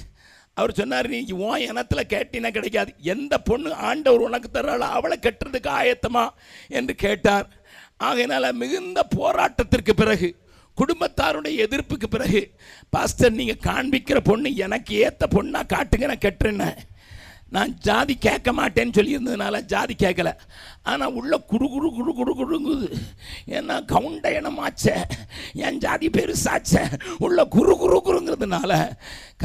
[0.58, 2.92] அவர் சொன்னார் நீ உன் இனத்தில் கேட்டினா கிடைக்காது.
[3.14, 6.24] எந்த பொண்ணு ஆண்டவர் உனக்கு தர்றாளோ அவளை கட்டுறதுக்கு ஆயத்தமா?
[6.68, 7.48] என்று கேட்டார்.
[7.98, 10.30] ஆகையினால் மிகுந்த போராட்டத்திற்கு பிறகு
[10.78, 12.42] குடும்பத்தாருடைய எதிர்ப்புக்கு பிறகு
[12.90, 16.70] பாஸ்டர் நீங்கள் காண்பிக்கிற பொண்ணு எனக்கு ஏற்ற பொண்ணாக காட்டுங்க நான் கட்டுறேன்னு.
[17.56, 20.32] நான் ஜாதி கேட்க மாட்டேன்னு சொல்லியிருந்ததுனால ஜாதி கேட்கல.
[20.92, 22.90] ஆனால் உள்ள குடு குடு குடு குடு குடுங்குது.
[23.58, 24.96] ஏன்னா கவுண்ட இனமாச்சே.
[25.66, 26.84] என் ஜாதி பெருசாச்சே.
[27.26, 28.72] உள்ள குரு குரு குருங்கிறதுனால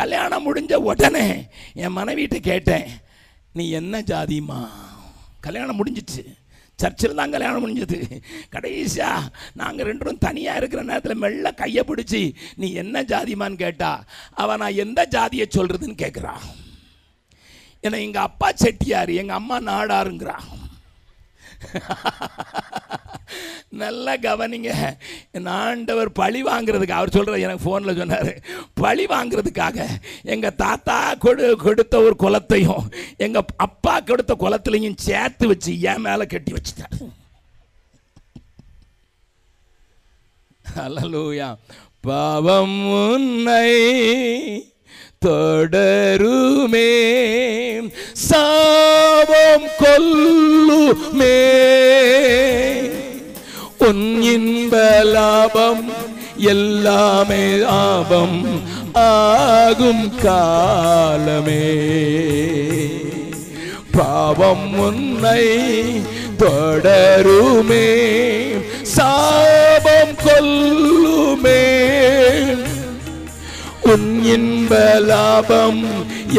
[0.01, 1.27] கல்யாணம் முடிஞ்ச உடனே
[1.85, 2.89] என் மனைவிட்ட கேட்டேன்
[3.59, 4.61] நீ என்ன ஜாதிமா
[5.47, 6.23] கல்யாணம் முடிஞ்சிச்சு.
[6.79, 7.99] சர்ச்சில் தான் கல்யாணம் முடிஞ்சது.
[8.55, 9.09] கடைசியா
[9.61, 12.23] நாங்கள் ரெண்டும் தனியாக இருக்கிற நேரத்தில் மெல்ல கையை பிடிச்சி
[12.63, 13.91] நீ என்ன ஜாதிமான்னு கேட்டா
[14.43, 16.45] அவன் நான் எந்த ஜாதியை சொல்கிறதுன்னு கேட்குறான்
[17.85, 20.49] என்னை எங்கள் அப்பா செட்டியார் எங்கள் அம்மா நாடாருங்கிறான்
[23.73, 24.71] நல்லா கவனிங்க
[25.33, 28.31] என் ஆண்டவர் பழி வாங்குறதுக்கு அவர் சொல்கிற எனக்கு ஃபோனில் சொன்னார்
[28.75, 29.79] பழி வாங்குறதுக்காக
[30.27, 32.87] எங்கள் தாத்தா கொடு கொடுத்த ஒரு குலத்தையும்
[33.19, 36.97] எங்கள் அப்பா கொடுத்த குளத்துலையும் சேர்த்து வச்சு என் மேலே கட்டி வச்சுட்டார்.
[40.81, 41.49] அலலூயா
[42.05, 43.71] பாவம் உன்னை
[45.27, 47.01] தொடருமே.
[48.13, 51.49] சாபம் கொல்லுமே.
[53.79, 55.93] உன் இன்ப லாபம்
[56.37, 58.63] எல்லாமே ஆபம்
[58.93, 61.77] ஆகும் காலமே.
[63.93, 65.49] பாவம் உன்னை
[66.39, 68.09] தொடருமே.
[68.83, 71.79] சாபம் கொல்லுமே.
[73.93, 74.73] உன் இன்ப
[75.11, 75.81] லாபம்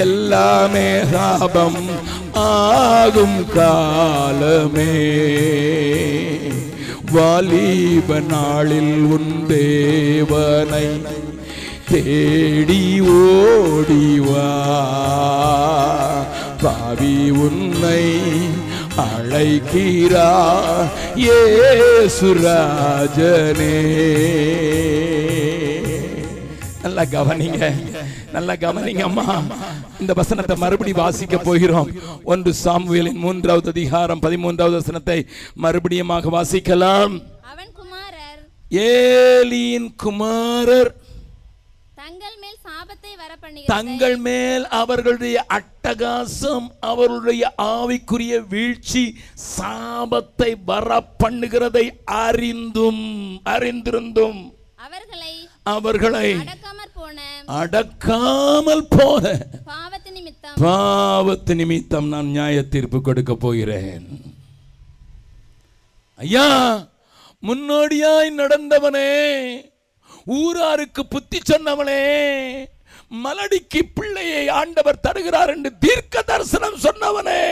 [0.04, 1.80] எல்லாமே லாபம்
[2.34, 4.94] ஆகும் காலமே.
[7.12, 10.88] வாலிப நாளில் உன் தேவனை
[11.92, 12.86] தேடி
[13.16, 14.48] ஓடிவா
[16.64, 18.06] பாவி உன்னை
[19.08, 20.32] அழைக்கிறா
[21.34, 22.70] ஏசுராஜனே.
[26.84, 27.74] நல்லா கவனிங்க.
[28.32, 29.42] நல்லா கவனிங்க அம்மா.
[30.00, 31.90] இந்த வசனத்தை மறுபடி வாசிக்க போகிறோம்.
[32.24, 35.28] ஒன்று சாமுவேலின் மூன்றாவது அதிகாரம் பதிமூன்றாவது வசனத்தை
[35.62, 37.16] மறுபடியுமாக வாசிக்கலாம்.
[38.70, 40.92] ஏலியின் குமாரர்.
[41.96, 42.58] தங்கள் மேல்
[43.66, 49.04] தங்கள் அவர்களுடைய அட்டகாசம் அவர்களுடைய ஆவிக்குரிய வீழ்ச்சி
[49.58, 53.04] சாபத்தை வர பண்ணுகிறதை அறிந்தும்
[53.46, 54.42] அறிந்திருந்தும்.
[54.76, 55.34] அவர்களை
[55.66, 56.28] அவர்களை
[57.60, 59.24] அடக்காமல் போன.
[59.68, 62.08] பாவத்து நிமித்தம்.
[62.14, 64.06] நான் நியாய தீர்ப்பு கொடுக்க போகிறேன்.
[66.20, 66.48] ஐயா
[67.48, 69.12] முன்னோடியாய் நடந்தவனே
[70.40, 72.02] ஊராருக்கு புத்தி சொன்னவனே
[73.24, 77.46] மலடிக்கு பிள்ளையை ஆண்டவர் தருகிறார் என்று தீர்க்க தரிசனம் சொன்னவனே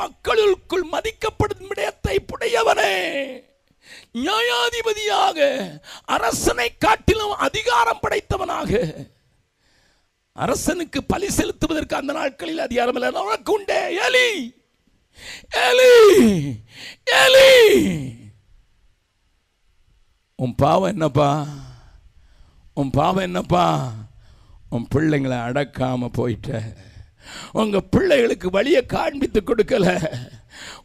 [0.00, 2.94] மக்களுக்குள் மதிக்கப்படும் விடயத்தை புடையவனே.
[4.14, 5.38] நியாயாதிபதியாக
[6.04, 8.94] அரசனை காட்டிலும் அதிகாரம் படைத்தவனாக
[10.32, 13.22] அரசனுக்கு பலி செலுத்துவதற்கு அந்த நாட்களில் அதிகாரம் இல்லை.
[13.22, 14.58] உனக்கு உண்டே எலி
[15.50, 15.92] எலி
[17.04, 17.52] எலி
[20.34, 21.46] உன் பாவம் என்னப்பா?
[22.74, 23.92] உன் பாவம் என்னப்பா?
[24.70, 26.60] உன் பிள்ளைங்களை அடக்காம போயிட்ட.
[27.52, 29.86] உங்க பிள்ளைகளுக்கு வழியை காண்பித்து கொடுக்கல.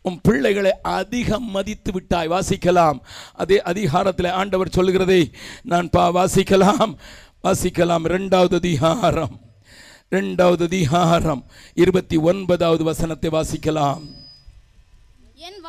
[0.06, 2.28] உன் பிள்ளைகளை அதிகம் மதித்து விட்டாய்.
[2.28, 3.00] வாசிக்கலாம்.
[3.34, 5.32] அதே அதிகாரத்தில் ஆண்டவர் சொல்லுகிறதை
[5.62, 6.94] நான் பா வாசிக்கலாம்.
[7.44, 8.06] வாசிக்கலாம்.
[8.06, 9.40] ரெண்டாவது அதிகாரம்.
[10.12, 11.46] ரெண்டாவது அதிகாரம்.
[11.74, 14.02] இருபத்தி ஒன்பதாவது வசனத்தை வாசிக்கலாம்.
[15.34, 15.62] என்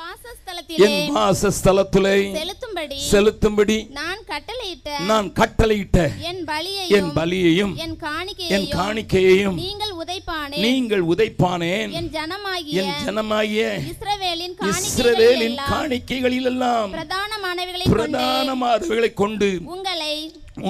[0.56, 7.96] வாசஸ்தலத்திலே என் வாசஸ்தலத்திலே செலுத்தும்படி செலுத்தும்படி நான் கட்டளையிட்ட நான் கட்டளையிட்ட என் என் பலியையும் பலியையும் என் என்
[8.04, 11.92] காணிக்கையையும் காணிக்கையையும் நீங்கள் உதைப்பானே நீங்கள் உதைப்பானேன்.
[11.98, 20.14] என் ஜனமாகிய என் ஜனமாகிய இஸ்ரவேலின் இஸ்ரவேலின் காணிக்கைகளில் எல்லாம் பிரதானமானவைகளை கொண்டு பிரதானமானவைகளை கொண்டு உங்களை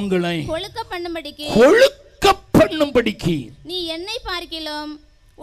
[0.00, 3.38] உங்களை கொழுக்க பண்ணும்படிக்கு கொழுக்க பண்ணும்படிக்கு
[3.70, 4.92] நீ என்னை பார்க்கிலும்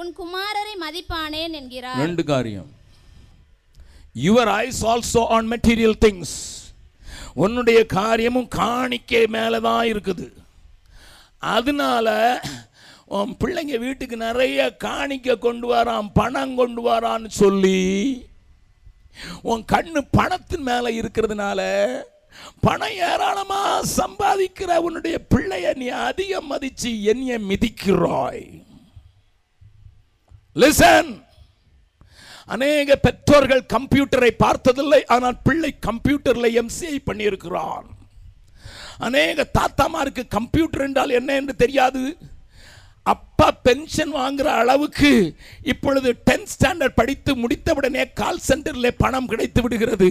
[0.01, 1.99] உன் குமாரரை மதிப்பானேன் என்கிறார்.
[2.03, 2.69] ரெண்டு காரியம்.
[4.15, 6.61] Your eyes also on material things
[7.33, 10.33] உன்னுடைய காரியமும் காணிக்கை மேலே தான் இருக்குது.
[11.39, 12.41] அதனால
[13.05, 17.81] உன் பிள்ளைங்க வீட்டுக்கு நிறைய காணிக்கை கொண்டு வரான் பணம் கொண்டு வரான்னு சொல்லி
[19.41, 21.61] உன் கண்ணு பணத்தின் மேலே இருக்கிறதுனால
[22.61, 28.61] பணம் ஏராளமாக சம்பாதிக்கிற உன்னுடைய பிள்ளைய நீ அதிகம் மதித்து என்னைய மிதிக்கிறாய்.
[30.55, 31.22] லிசன்
[32.45, 37.85] அநேக பெற்றோர்கள் கம்ப்யூட்டரை பார்த்ததில்லை ஆனால் பிள்ளை கம்ப்யூட்டரில் எம்சிஐ பண்ணியிருக்கிறான்.
[38.97, 42.03] அநேக தாத்தாமாருக்கு கம்ப்யூட்டர் என்றால் என்ன என்று தெரியாது.
[43.03, 45.11] அப்பா பென்ஷன் வாங்குற அளவுக்கு
[45.63, 50.09] இப்பொழுது டென்த் ஸ்டாண்டர்ட் படித்து முடித்தவுடனே கால் சென்டரில் பணம் கிடைத்து விடுகிறது.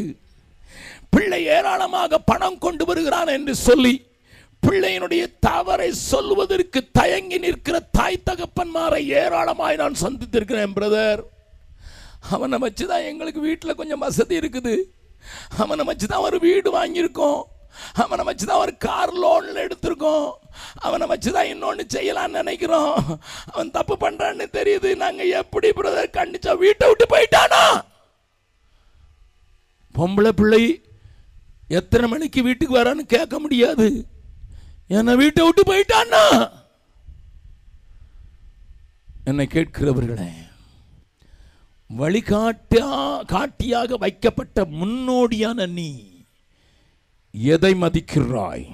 [1.11, 3.95] பிள்ளை ஏராளமாக பணம் கொண்டு வருகிறான் என்று சொல்லி
[4.63, 11.23] பிள்ளையினுடைய தவறை சொல்வதற்கு தயங்கி நிற்கிற தாய் தகப்பன்மாரை ஏராளமாய் நான் சந்தித்திருக்கிறேன் பிரதர்
[12.35, 14.75] அவனை வச்சு தான் எங்களுக்கு வீட்டில் கொஞ்சம் வசதி இருக்குது.
[15.63, 17.41] அவனை வச்சு தான் ஒரு வீடு வாங்கியிருக்கோம்.
[18.03, 20.27] அவனை வச்சு தான் ஒரு கார் லோனில் எடுத்திருக்கோம்.
[20.87, 22.95] அவனை வச்சு தான் இன்னொன்று செய்யலாம்னு நினைக்கிறோம்.
[23.53, 24.91] அவன் தப்பு பண்ணுறான்னு தெரியுது.
[25.05, 27.63] நாங்கள் எப்படி பிரதர் கண்டிச்சா வீட்டை விட்டு போயிட்டானா?
[29.95, 30.63] பொம்பளை பிள்ளை
[31.79, 33.89] எத்தனை மணிக்கு வீட்டுக்கு வரான்னு கேட்க முடியாது.
[34.99, 36.25] என்னை வீட்டை விட்டு போயிட்டான்னா?
[39.31, 40.31] என்னை கேட்கிறவர்களே
[41.99, 46.11] வழிகாட்டியா காட்டியாக வைக்கப்பட்ட முன்னோடியான நீ
[47.31, 48.73] எதை மதிக்கிறாய்?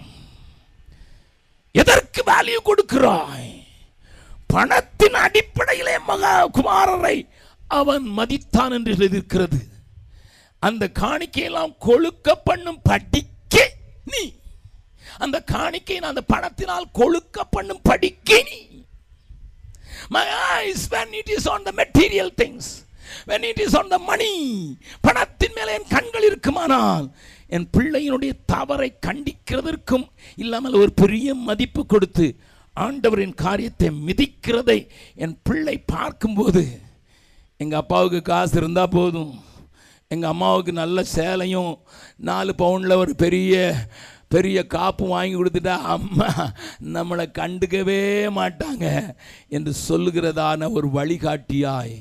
[1.72, 3.64] எதற்கு வேல்யூ கொடுக்கிறாய்?
[4.46, 7.28] பணத்தின் அடிப்படையிலே மகா குமாரரை
[7.66, 9.68] அவன் மதித்தான் என்று எழுதியிருக்கிறது.
[10.58, 13.72] அந்த காணிக்கையெல்லாம் கொழுக்க பண்ணும் படிக்க
[14.04, 14.34] நீ.
[15.18, 18.84] அந்த காணிக்கை அந்த பணத்தினால் கொழுக்க பண்ணும் படிக்க நீ.
[20.08, 22.86] My eyes when it is on the material things.
[23.28, 24.34] When it is on the money
[25.06, 27.06] பணத்தின் மேலே என் கண்கள் இருக்குமானால்
[27.56, 30.06] என் பிள்ளையினுடைய தவறை கண்டிக்கிறதற்கும்
[30.42, 32.26] இல்லாமல் ஒரு பெரிய மதிப்பு கொடுத்து
[32.76, 34.78] ஆண்டவரின் காரியத்தை மிதிக்கிறதை
[35.24, 36.62] என் பிள்ளை பார்க்கும்போது
[37.56, 39.32] எங்கள் அப்பாவுக்கு காசு இருந்தால் போதும்.
[40.10, 41.72] எங்கள் அம்மாவுக்கு நல்ல சேலையும்
[42.28, 43.54] நாலு பவுனில் ஒரு பெரிய
[44.34, 46.28] பெரிய காப்பு வாங்கி கொடுத்துட்டா அம்மா
[46.94, 48.00] நம்மளை கண்டுக்கவே
[48.38, 48.86] மாட்டாங்க
[49.48, 51.96] என்று சொல்லுகிறதான ஒரு வழிகாட்டியாய்.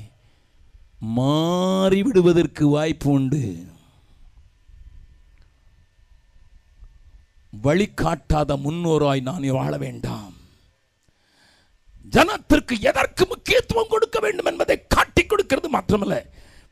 [1.06, 3.64] மாறிவிடுவதற்கு வாய்ப்பு உண்டு.
[7.62, 10.34] வழிகாட்டாத முன்னோராய் நான் வாழ வேண்டாம்.
[12.10, 16.22] ஜனத்திற்கு எதற்கு முக்கியத்துவம் கொடுக்க வேண்டும் என்பதை காட்டி கொடுக்கிறது மாத்திரமல்ல.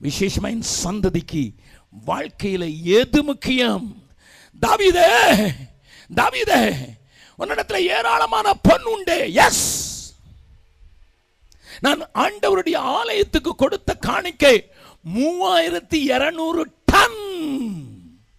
[0.03, 1.55] விசேஷமா என் சந்ததிக்கு
[2.05, 4.03] வாழ்க்கையில் எது முக்கியம்?
[4.61, 5.55] தாவிதே
[6.14, 6.95] தாவிதே
[7.37, 9.33] உன்னிடத்தில் ஏராளமான பொன் உண்டு.
[9.33, 9.95] எஸ்
[11.81, 14.70] நான் ஆண்டவருடைய ஆலயத்துக்கு கொடுத்த காணிக்கை
[15.14, 17.20] மூவாயிரத்தி இரநூறு டன்.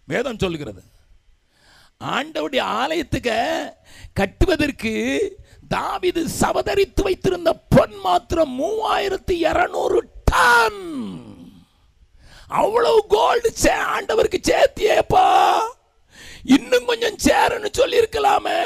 [0.06, 0.82] வேதம் சொல்கிறது
[2.04, 3.72] ஆண்டவருடைய ஆலயத்துக்கு
[4.14, 4.92] கட்டுவதற்கு
[5.74, 10.82] தாவிது சவதரித்து வைத்திருந்த பொன் மாத்திரம் மூவாயிரத்தி இரநூறு டன்.
[12.48, 15.58] அவ்வளவு கோல்டு சே ஆண்டவருக்கு சேர்த்தியேப்பா
[16.42, 18.60] இன்னும் கொஞ்சம் சேருன்னு சொல்லியிருக்கலாமே.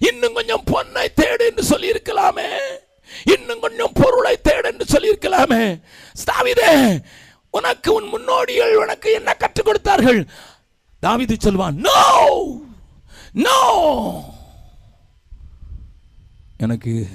[0.00, 2.50] இன்னும் கொஞ்சம் பொன்னை தேடு என்று இருக்கலாமே
[3.24, 5.82] இன்னும் கொஞ்சம் பொருளை தேடு என்று சொல்லியிருக்கலாமே.
[6.26, 7.04] தாவிதே
[7.50, 10.28] உனக்கு உன் முன்னோடிகள் உனக்கு என்ன கற்றுக் கொடுத்தார்கள்?
[11.02, 12.60] தாவிது சொல்வான் நோ!
[13.32, 14.24] நோ!
[16.56, 17.08] எனக்கு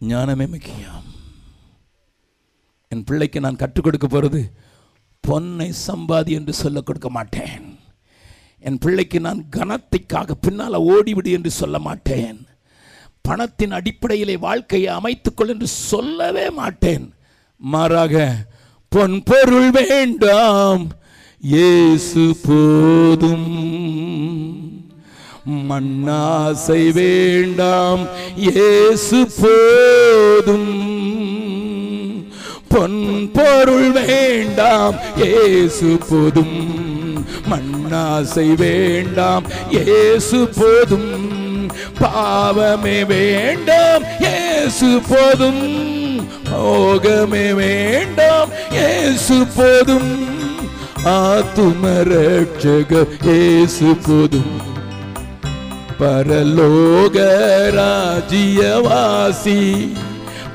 [0.00, 1.14] ஞானமே முக்கியம்
[2.88, 4.52] என் பிள்ளைக்கு நான் கற்றுக் கொடுக்க போறது
[5.28, 7.78] பொன்னை சம்பாதி என்று சொல்ல கொடுக்க மாட்டேன்.
[8.58, 12.45] என் பிள்ளைக்கு நான் கனத்தைக்காக பின்னால் ஓடிவிடு என்று சொல்ல மாட்டேன்.
[13.26, 17.14] பணத்தின் அடிப்படையிலே வாழ்க்கையை அமைத்துக்கொள் என்று சொல்லவே மாட்டேன்.
[17.56, 18.34] மாறாக
[18.88, 20.86] பொன் பொருள் வேண்டாம்.
[21.40, 23.64] இயேசு போதும்.
[25.48, 28.06] மண்ணாசை வேண்டாம்.
[28.36, 30.84] இயேசு போதும்.
[32.68, 34.94] பொன் பொருள் வேண்டாம்.
[35.16, 36.84] இயேசு போதும்.
[37.50, 39.44] மண்ணாசை வேண்டாம்.
[39.70, 41.35] இயேசு போதும்.
[42.00, 44.02] பாவமே வேண்டாம்.
[44.20, 46.28] ஏசு போதும்.
[46.52, 48.48] மோகமே வேண்டாம்.
[48.72, 50.28] ஏசு போதும்.
[51.04, 54.74] ஆத்தும ரட்சக இயேசு போதும்.
[56.00, 57.34] பரலோக
[57.72, 59.88] ராஜ்யவாசி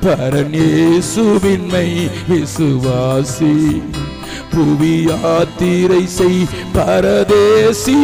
[0.00, 3.82] பரநேசுவின்மை விசுவாசி.
[4.52, 6.42] புவி யாத்திரை செய்
[6.72, 7.98] பரதேசி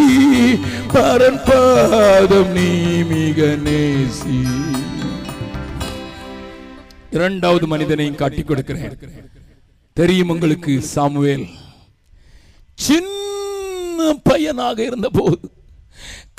[0.95, 2.71] பரன் பாதம் நீ
[3.11, 4.39] மிக நேசி.
[7.11, 8.99] இரண்டாவது மனிதனையும் காட்டிக் கொடுக்கிறேன்.
[9.97, 11.47] தெரியும் உங்களுக்கு சாமுவேல்?
[12.75, 15.39] சின்ன பையனாக இருந்தபோது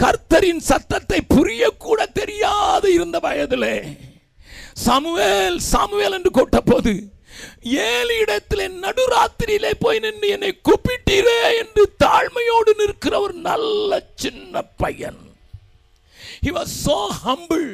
[0.03, 3.76] கர்த்தரின் சத்தத்தை புரியக்கூட தெரியாது இருந்த வயதிலே
[4.74, 6.93] சாமுவேல் சாமுவேல் என்று கூட்ட போது
[7.62, 15.22] ஏழு இடத்திலே நடுராத்திரியிலே போய் நின்று என்னை கூப்பிட்டீரே என்று தாழ்மையோடு நிற்கிற ஒரு நல்ல சின்ன பையன்.
[16.44, 17.70] He so so humble.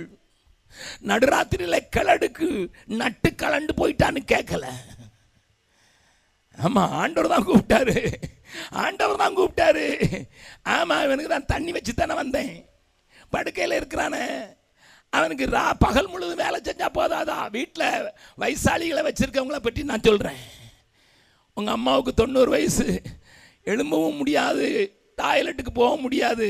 [1.10, 4.66] நடுராத்திரியில கிளடுக்கு நட்டு கலண்டு போயிட்டான்னு கேட்கல.
[6.58, 8.14] ஆமா ஆண்டவர் தான் கூப்பிட்டாரு.
[8.70, 9.88] ஆண்டவர் தான் கூப்பிட்டாரு.
[10.66, 12.66] ஆமா இவனுக்கு தான் தண்ணி வச்சு தானே வந்தேன்.
[13.30, 14.55] படுக்கையில் இருக்கிறானே.
[15.18, 17.50] அவனுக்கு ரா பகல் முழுதும் வேலை செஞ்சால் போதாதா?
[17.50, 18.12] வீட்டில்
[18.42, 20.44] வயசாளிகளை வச்சுருக்கவங்கள பற்றி நான் சொல்கிறேன்
[21.54, 23.02] உங்கள் அம்மாவுக்கு தொண்ணூறு வயசு.
[23.64, 24.68] எழும்பவும் முடியாது.
[25.22, 26.48] டாய்லெட்டுக்கு போக முடியாது.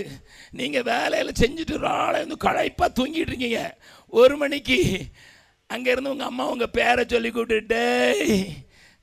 [0.51, 3.77] நீங்கள் வேலையில் செஞ்சுட்டு ஒரு ஆளை வந்து களைப்பாக தூங்கிட்டு இருக்கீங்க.
[4.09, 4.79] ஒரு மணிக்கு
[5.73, 8.45] அங்கேருந்து உங்கள் அம்மா உங்கள் பேரை சொல்லி கூப்பிட்டு டேய்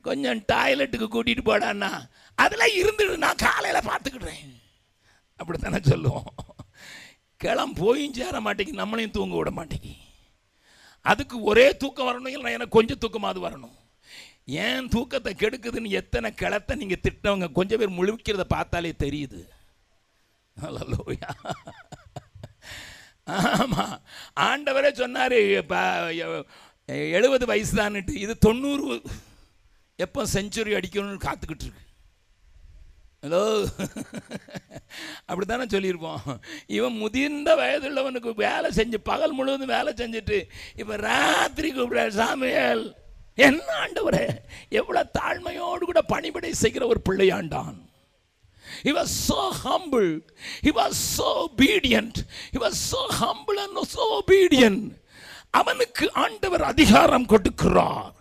[0.02, 1.90] கொஞ்சம் டாய்லெட்டுக்கு கூட்டிகிட்டு போடான்னா
[2.34, 4.44] அதெல்லாம் இருந்துட்டு நான் காலையில் பார்த்துக்கிடுறேன்.
[5.36, 6.32] அப்படித்தானே சொல்லுவோம்.
[7.44, 9.94] கிளம் போயும் சேர மாட்டேங்கி நம்மளையும் தூங்க விட மாட்டேங்கி.
[11.12, 13.76] அதுக்கு ஒரே தூக்கம் வரணும் இல்லை எனக்கு கொஞ்சம் தூக்கமாவது வரணும்.
[14.66, 19.40] ஏன் தூக்கத்தை கெடுக்குதுன்னு எத்தனை கிளத்தை நீங்கள் திட்டவங்க கொஞ்சம் பேர் முழுவிக்கிறத பார்த்தாலே தெரியுது.
[20.62, 21.28] ஹalleluya.
[24.46, 25.36] ஆண்டவரே சொன்னார்
[27.18, 28.86] எழுபது வயசு தான்ட்டு இது தொண்ணூறு
[30.04, 31.84] எப்போ செஞ்சுரி அடிக்கணும்னு காத்துக்கிட்டு இருக்கு.
[33.22, 33.42] ஹலோ
[35.26, 36.22] அப்படித்தானே சொல்லியிருப்போம்
[36.76, 40.38] இவன் முதிர்ந்த வயதுள்ளவனுக்கு வேலை செஞ்சு பகல் முழுவதும் வேலை செஞ்சுட்டு
[40.76, 42.82] இப்போ ராத்திரி கூப்பிட சாமியல்
[43.38, 44.26] என்ன ஆண்டவரே
[44.80, 47.78] எவ்வளோ தாழ்மையோடு கூட பணிபடை செய்கிற ஒரு பிள்ளையாண்டான்
[48.84, 50.10] He was so humble.
[50.62, 52.16] He was so obedient.
[52.52, 54.82] He was so humble and so obedient.
[55.54, 58.12] அவனுக்கு ஆண்டவர் அதிகாரம் கொடுக்கிறார்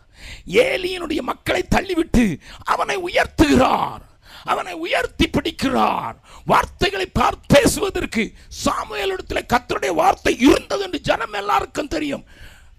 [0.64, 2.26] ஏலியனுடைய மக்களை தள்ளிவிட்டு
[2.66, 4.02] அவனை உயர்த்துகிறார்
[4.44, 6.16] அவனை உயர்த்தி பிடிக்கிறார்
[6.46, 8.34] வார்த்தைகளை பார்த்து பேசுவதற்கு
[8.66, 12.26] சாமுவேலிடத்தில் கத்தருடைய வார்த்தை இருந்தது என்று ஜனம் எல்லாருக்கும் தெரியும்.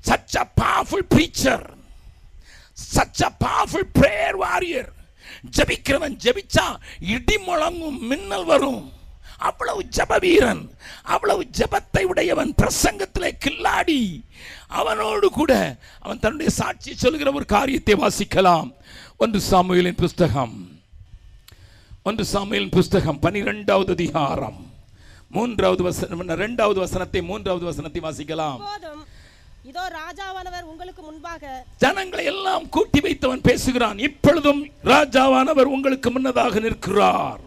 [0.09, 1.71] Such a preacher
[2.95, 4.89] such such a warrior prayer warrior.
[5.57, 8.93] ஜபிக்கிறவன் ஜபிச்சா இடி முழங்கும் மின்னல் வரும்.
[9.39, 10.71] அவ்வளவு ஜப வீரன்
[11.03, 12.55] அவ்வளவு ஜபத்தை உடையவன்.
[12.61, 14.23] பிரசங்கத்தில் கில்லாடி.
[14.69, 18.73] அவனோடு கூட அவன் தன்னுடைய சாட்சி சொல்கிற ஒரு காரியத்தை வாசிக்கலாம்.
[19.17, 20.72] ஒன்று சாமுவேலின் புஸ்தகம்.
[22.09, 24.57] ஒன்று சாமுவேலின் புஸ்தகம் பனிரெண்டாவது அதிகாரம்.
[25.35, 28.63] மூன்றாவது வசனம் இரண்டாவது வசனத்தை மூன்றாவது வசனத்தை வாசிக்கலாம்.
[29.71, 31.53] இதோ ராஜாவானவர் உங்களுக்கு முன்பாக
[31.85, 33.99] ஜனங்களை எல்லாம் கூட்டி வைத்தவன் பேசுகிறான்.
[34.09, 37.41] இப்பொழுதும் ராஜாவானவர் உங்களுக்கு முன்னதாக நிற்கிறார்.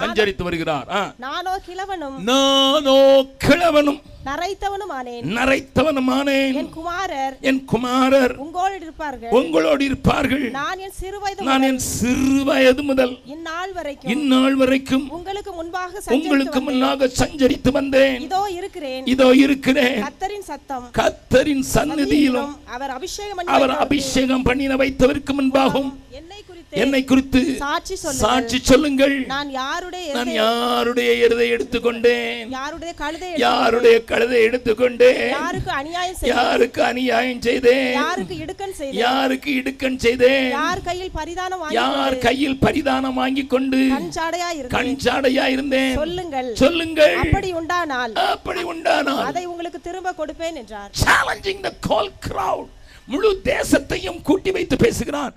[0.00, 0.88] சஞ்சரித்து வருகிறார்.
[1.26, 2.98] நானோ கிழவனும் நானோ
[3.46, 5.26] கிழவனும் நரைத்தவனும் ஆனேன்.
[5.36, 9.32] நரைத்தவனுமானேன் என் குமாரர் என் குமாரர் உங்களோடு இருப்பார்கள்.
[9.38, 10.44] உங்களோடு இருப்பார்கள்.
[10.56, 13.12] நான் என் சிறு வயது நான் என் சிறு வயது முதல்.
[13.34, 16.60] இந்நாள் வரைக்கும் இந்நாள் வரைக்கும் உங்களுக்கு முன்பாக உங்களுக்கு.
[16.68, 18.18] முன்னாக சஞ்சரித்து வந்தேன்.
[18.26, 19.06] இதோ இருக்கிறேன்.
[19.14, 20.00] இதோ இருக்கிறேன்.
[20.06, 20.88] கத்தரின் சத்தம்.
[21.00, 26.40] கத்தரின் சந்நிதியிலும் அவர் அபிஷேகம் அவர் அபிஷேகம் பண்ணின வைத்தவருக்கு முன்பாகவும் என்னை
[26.70, 28.30] என்னை குறித்து சாட்சி சொல்லுங்கள்.
[28.30, 29.26] சாட்சி சொல்லுங்கள்.
[29.26, 32.48] நான் யாருடைய எருதை- எடுத்துக்கொண்டேன்?
[32.48, 35.28] யாருடைய கழுதை யாருடைய கழுதை எடுத்துக்கொண்டேன்?
[35.28, 36.38] யாருக்கு அநியாயம் செய்தேன்?
[36.38, 37.92] யாருக்கு அநியாயம் செய்தேன்?
[37.92, 38.98] யாருக்கு இடுக்கன் செய்தேன்?
[38.98, 40.48] யாருக்கு இடுக்கண் செய்தேன்?
[40.48, 43.76] யார் கையில் பரிதானம் யார் வாங்கி கையில் பரிதானம் வாங்கி கொண்டு?
[43.76, 45.94] கஞ்சாடையா இருந்தேன்.
[45.94, 46.54] சொல்லுங்கள்.
[46.54, 47.14] சொல்லுங்கள்.
[47.14, 50.90] அப்படி உண்டானால் அப்படி உண்டானால் அதை உங்களுக்கு திரும்ப கொடுப்பேன் என்றார்.
[51.04, 52.66] Challenging the call crowd.
[53.06, 55.34] முழு தேசத்தையும் கூட்டி வைத்து பேசுகிறான்.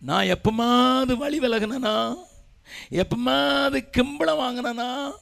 [0.00, 2.16] நான் எப்பமாவது வழி விலகினா
[2.90, 5.12] எப்பமாவது கிம்பளம் வாங்கினா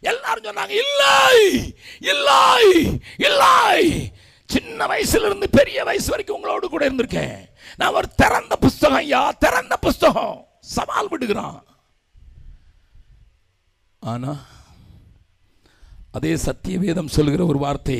[0.00, 1.72] எல்லாரும் சொன்னாங்க இல்லை!
[2.00, 2.94] இல்லை!
[3.16, 4.12] இல்லை!
[4.46, 7.48] சின்ன வயசுல இருந்து பெரிய வயசு வரைக்கும் உங்களோடு கூட இருந்திருக்கேன்.
[7.76, 10.48] நான் ஒரு திறந்த புஸ்தகம் ஐயா திறந்த புஸ்தகம்.
[10.60, 11.71] சவால் விடுகிறான்.
[14.10, 14.32] ஆனா
[16.16, 17.98] அதே சத்திய வேதம் சொல்கிற ஒரு வார்த்தை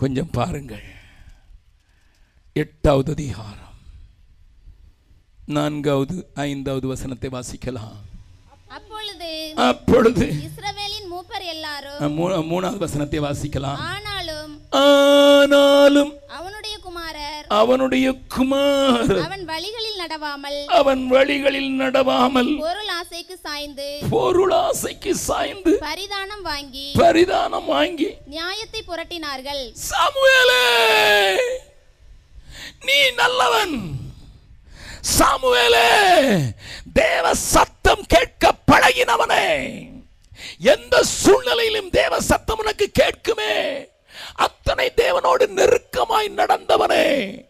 [0.00, 0.84] கொஞ்சம் பாருங்கள்.
[2.62, 3.72] எட்டாவது அதிகாரம்.
[5.56, 6.16] நான்காவது
[6.48, 7.96] ஐந்தாவது வசனத்தை வாசிக்கலாம்.
[8.76, 9.30] அப்பொழுது
[9.70, 12.18] அப்பொழுது இஸ்ரவேலின் மூப்பர் எல்லாரும்
[12.52, 13.80] மூணாவது வசனத்தை வாசிக்கலாம்.
[13.92, 14.54] ஆனாலும்
[14.84, 16.75] ஆனாலும் அவனுடைய
[17.06, 19.22] குமாரர் அவனுடைய குமார்.
[19.22, 20.64] அவன் வழிகளில் நடவாமல்.
[20.64, 22.58] அவன் வழிகளில் நடவாமல்.
[22.58, 23.98] பொருள் ஆசைக்கு சாய்ந்து.
[24.10, 25.78] பொருளாசைக்கு சாய்ந்து.
[25.78, 26.92] பரிதானம் வாங்கி.
[26.94, 28.14] பரிதானம் வாங்கி.
[28.26, 29.76] நியாயத்தை புரட்டினார்கள்.
[29.90, 31.38] சாமுவேலே
[32.84, 33.90] நீ நல்லவன்.
[35.18, 35.88] சாமுவேலே
[36.92, 39.84] தேவ சத்தம் கேட்க பழகினவனே.
[40.58, 43.84] எந்த சூழ்நிலையிலும் தேவ சத்தம் உனக்கு கேட்குமே.
[44.36, 47.44] அத்தனை தேவனோடு நெருக்கமாய் நடந்தவனே.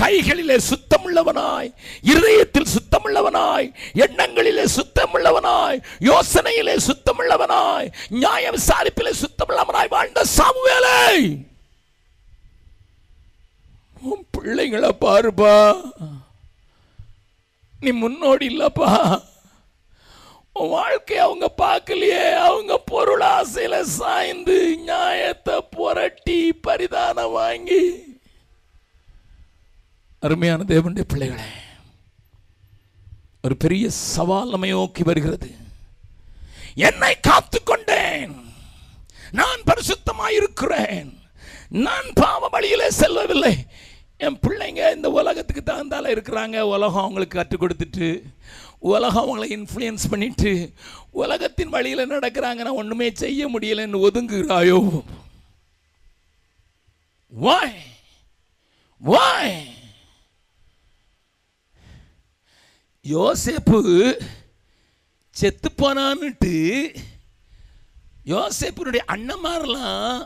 [0.00, 11.44] கைகளிலே சுத்தமுள்ளவனாய் இருதயத்தில் சுத்தமுள்ளவனாய் எண்ணங்களிலே சுத்தமுள்ளவனாய் யோசனையிலே சுத்தமுள்ளவனாய் நியாய விசாரிப்பிலே சுத்தமுள்ளவனாய் வாழ்ந்த சாமுவேலை.
[14.00, 15.82] உன் பிள்ளைங்களை பாருப்பா.
[17.80, 19.22] நீ முன்னோடி இல்லப்பா.
[20.54, 22.34] வாழ்க்கைய அவங்க பார்க்கலையே.
[22.34, 28.10] அவங்க பொருள் ஆசையில சாய்ந்து நியாயத்தை புரட்டி பரிதானம் வாங்கி.
[30.20, 31.42] அருமையான தேவனுடைய பிள்ளைகளே
[33.42, 35.50] ஒரு பெரிய சவால் நம்மை நோக்கி வருகிறது.
[36.74, 38.44] என்னை காத்துக்கொண்டேன்.
[39.30, 41.14] நான் பரிசுத்தமாயிருக்கிறேன்.
[41.68, 43.66] நான் பாவ வழியிலே செல்லவில்லை.
[44.16, 46.60] என் பிள்ளைங்க இந்த உலகத்துக்கு தகுந்தால இருக்கிறாங்க.
[46.60, 48.22] உலகம் அவங்களுக்கு கற்றுக் கொடுத்துட்டு
[48.82, 50.52] உலகம் அவங்களை இன்ஃப்ளூயன்ஸ் பண்ணிட்டு
[51.10, 55.04] உலகத்தின் வழியில் நடக்கிறாங்க நான் ஒன்றுமே செய்ய முடியலைன்னு ஒதுங்குகிறாயோ?
[57.32, 57.76] வாய்
[59.02, 59.54] வாய்
[63.04, 63.78] யோசேப்பு
[65.36, 66.54] செத்து போனான்னுட்டு
[68.26, 70.18] யோசேப்பினுடைய அண்ணன்மாரெல்லாம்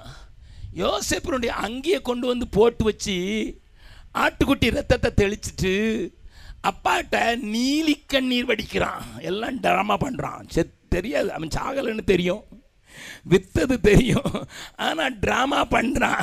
[0.74, 3.16] யோசேப்பினுடைய அங்கேயே கொண்டு வந்து போட்டு வச்சு
[4.14, 5.72] ஆட்டுக்குட்டி ரத்தத்தை தெளிச்சிட்டு
[6.68, 7.16] அப்பாட்ட
[7.54, 9.04] நீலி கண்ணீர் வடிக்கிறான்.
[9.30, 11.28] எல்லாம் ட்ராமா பண்ணுறான் செத் தெரியாது.
[11.32, 12.44] அவன் சாகலைன்னு தெரியும்.
[13.30, 14.34] வித்தது தெரியும்.
[14.86, 16.22] ஆனால் ட்ராமா பண்ணுறான்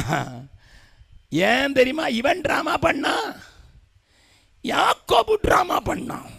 [1.50, 2.06] ஏன் தெரியுமா?
[2.20, 3.16] இவன் ட்ராமா பண்ணா
[4.74, 6.30] யாக்கோபு ட்ராமா பண்ணான்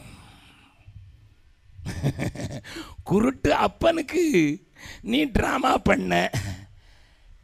[3.11, 4.25] குருட்டு அப்பனுக்கு
[5.13, 6.31] நீ ட்ராமா பண்ண.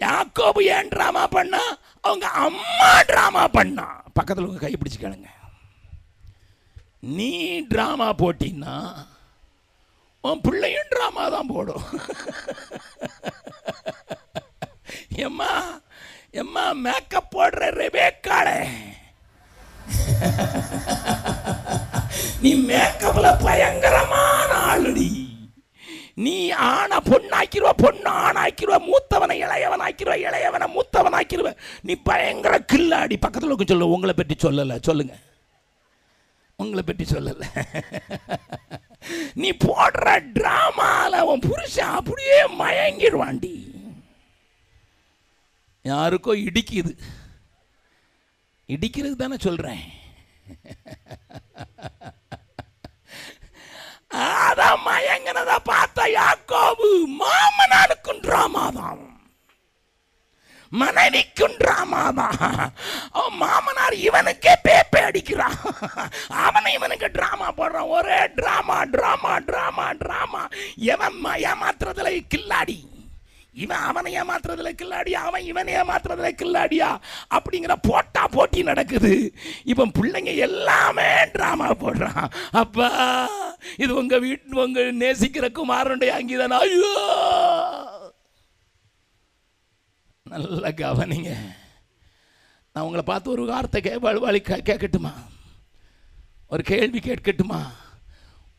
[0.00, 1.62] யாக்கோபு ஏன் ட்ராமா பண்ணா?
[2.00, 3.86] அவங்க அம்மா ட்ராமா பண்ணா.
[4.18, 5.30] பக்கத்தில் உங்கள் கை பிடிச்சிக்கணுங்க
[7.02, 8.74] நீ ட்ராமா போட்டின்னா
[10.24, 11.84] உன் பிள்ளையும் ட்ராமா தான் போடும்.
[15.26, 15.52] எம்மா
[16.40, 18.58] எம்மா மேக்கப் போடுற ரெபேக்காளே.
[22.42, 25.08] நீ மேக்கப்பில் பயங்கரமான ஆளுடி.
[26.24, 31.50] நீ ஆணை பொண்ணாக்கிருவ பொண்ணு ஆணாக்கிருவ மூத்தவனை இளையவன் ஆக்கிடுவ இளையவனை மூத்தவன் ஆக்கிருவ
[31.88, 33.16] நீ பயங்கர கில்லாடி.
[33.24, 35.22] பக்கத்தில் இருக்க சொல்லு உங்களை பற்றி சொல்லலை சொல்லுங்கள்
[36.62, 37.48] உங்களை பற்றி சொல்லலை.
[39.34, 40.06] நீ போடுற
[40.36, 43.54] டிராமால அவன் புருஷன் அப்படியே மயங்கிடுவாண்டி
[45.84, 46.92] யாருக்கோ இடிக்குது.
[48.68, 49.84] இடிக்கிறது தானே சொல்றேன்.
[54.10, 56.88] அதான் மயங்கினதை பார்த்தா யாக்கோபு
[57.20, 59.02] மாமனாருக்கும் டிராமாதான்
[60.72, 62.70] மனைவிக்கும் டிராமாதான்
[63.10, 65.58] அவன் மாமனார் இவனுக்கே பேப்பே அடிக்கிறான்.
[66.28, 67.88] அவனை இவனுக்கு டிராமா போடுறான்.
[67.88, 72.88] ஒரே டிராமா டிராமா டிராமா டிராமா எவன் ஏமாத்துறதுல கில்லாடி?
[73.52, 76.98] இவன் அவனை ஏமாத்துறதுல கில்லாடியா அவன் இவனை ஏமாத்துறதுல கில்லாடியா?
[77.34, 79.34] அப்படிங்கிற போட்டா போட்டி நடக்குது.
[79.64, 82.30] இவன் பிள்ளைங்க எல்லாமே டிராமா போடுறான்.
[82.52, 83.28] அப்பா
[83.76, 87.49] இது உங்க வீட்டு உங்க நேசிக்கிற குமாரனுடைய அங்கீதானா ஐயோ!
[90.30, 91.36] நல்ல கவனிங்க.
[92.72, 95.12] நான் உங்களை பார்த்து ஒரு வார்த்தை கே வழி கேட்கட்டுமா?
[96.48, 97.70] ஒரு கேள்வி கேட்கட்டுமா?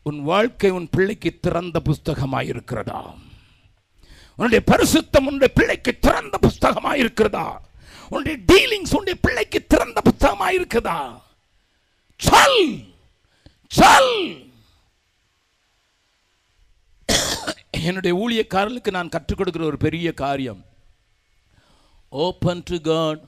[0.02, 3.14] உன் வாழ்க்கை உன் பிள்ளைக்கு திறந்த புஸ்தகமாக இருக்கிறதா?
[4.36, 7.62] உன்னுடைய பரிசுத்தம் உன்னுடைய பிள்ளைக்கு திறந்த புஸ்தகமாக இருக்கிறதா?
[8.08, 11.20] உன்னுடைய டீலிங்ஸ் உன்னுடைய பிள்ளைக்கு திறந்த புஸ்தகமாக இருக்குதா?
[12.16, 12.84] சொல்!
[13.66, 14.50] சொல்!
[17.70, 20.64] என்னுடைய ஊழியக்காரர்களுக்கு நான் கற்றுக் கொடுக்கிற ஒரு பெரிய காரியம்.
[22.20, 23.20] Open to God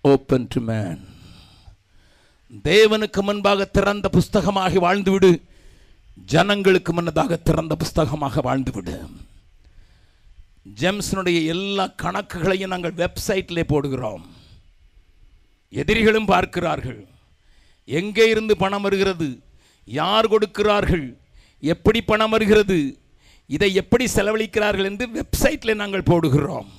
[0.00, 1.00] open to man
[2.66, 5.30] தேவனுக்கு முன்பாக திறந்த புஸ்தகமாக வாழ்ந்துவிடு.
[6.34, 8.94] ஜனங்களுக்கு முன்னதாக திறந்த புஸ்தகமாக வாழ்ந்துவிடு.
[10.80, 14.24] ஜெம்ஸனுடைய எல்லா கணக்குகளையும் நாங்கள் வெப்சைட்டிலே போடுகிறோம்.
[15.68, 17.06] எதிரிகளும் பார்க்கிறார்கள்.
[17.84, 19.42] எங்கே இருந்து பணம் வருகிறது?
[19.84, 21.06] யார் கொடுக்கிறார்கள்?
[21.60, 22.98] எப்படி பணம் வருகிறது?
[23.46, 26.75] இதை எப்படி செலவழிக்கிறார்கள் என்று வெப்சைட்டில் நாங்கள் போடுகிறோம்.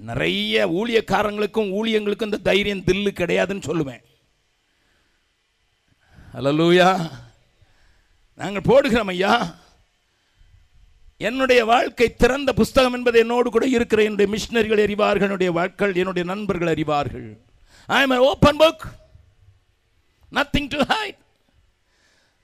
[0.00, 4.00] நிறைய ஊழியக்காரங்களுக்கும் ஊழியங்களுக்கும் இந்த தைரியம் தில்லு கிடையாதுன்னு சொல்லுவேன்.
[6.34, 7.10] ஹalleluya.
[8.34, 9.58] நாங்கள் போடுகிறோம் ஐயா.
[11.16, 16.74] என்னுடைய வாழ்க்கை திறந்த புஸ்தகம் என்பது என்னோடு கூட இருக்கிற என்னுடைய மிஷினரிகள் அறிவார்கள் என்னுடைய வாழ்க்கை என்னுடைய நண்பர்கள்
[16.74, 17.36] அறிவார்கள்.
[17.86, 18.80] I am open book
[20.32, 21.18] nothing to hide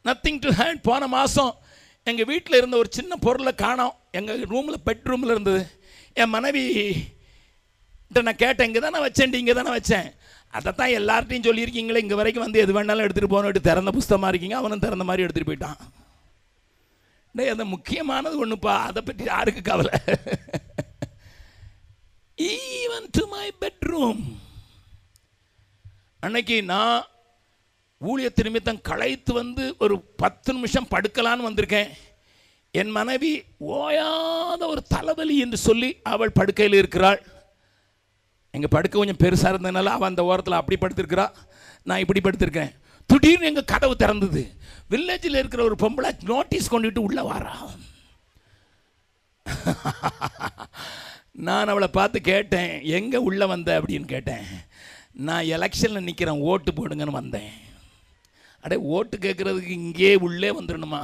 [0.05, 1.55] nothing to hide போன மாதம்
[2.03, 3.95] எங்கள் வீட்டில் இருந்த ஒரு சின்ன பொருளை காணோம்.
[4.11, 5.67] எங்கள் ரூமில் பெட்ரூமில் இருந்தது.
[6.13, 6.95] என் மனைவி
[8.15, 10.09] நான் கேட்டேன் இங்கே தானே வச்சேன் இங்கே தானே வச்சேன்.
[10.57, 14.85] அதை தான் எல்லார்ட்டையும் சொல்லியிருக்கீங்களே இங்கே வரைக்கும் வந்து எது வேணாலும் எடுத்துகிட்டு போகணும் திறந்த புஸ்தகமாக இருக்கீங்க அவனும்
[14.85, 15.81] திறந்த மாதிரி எடுத்துகிட்டு போயிட்டான்.
[17.35, 19.99] டேய் அந்த முக்கியமானது ஒன்றுப்பா அதை பற்றி யாருக்கு கவலை?
[22.39, 24.23] ஈவன் டு மை பெட்ரூம்
[26.27, 27.05] அன்னைக்கு நான்
[28.03, 31.91] ஊழியத்து நிமித்தம் களைத்து வந்து ஒரு பத்து நிமிஷம் படுக்கலான்னு வந்திருக்கேன்.
[32.81, 33.33] என் மனைவி
[33.77, 37.21] ஓயாத ஒரு தலைவலி என்று சொல்லி அவள் படுக்கையில் இருக்கிறாள்.
[38.51, 41.33] எங்கள் படுக்க கொஞ்சம் பெருசாக இருந்ததுனால அவள் அந்த ஓரத்தில் அப்படி படுத்திருக்கிறா.
[41.83, 42.73] நான் இப்படி படுத்திருக்கேன்.
[43.07, 44.43] திடீர்னு எங்கள் கதவு திறந்தது.
[44.91, 47.71] வில்லேஜில் இருக்கிற ஒரு பொம்பளை நோட்டீஸ் கொண்டுட்டு உள்ளே வாரா.
[51.33, 53.81] நான் அவளை பார்த்து கேட்டேன் எங்கே உள்ளே வந்த?
[53.81, 54.45] அப்படின்னு கேட்டேன்.
[55.13, 57.53] நான் எலெக்ஷனில் நிற்கிறேன் ஓட்டு போடுங்கன்னு வந்தேன்.
[58.61, 61.01] அடே ஓட்டு கேட்குறதுக்கு இங்கே உள்ளே வந்துடணுமா?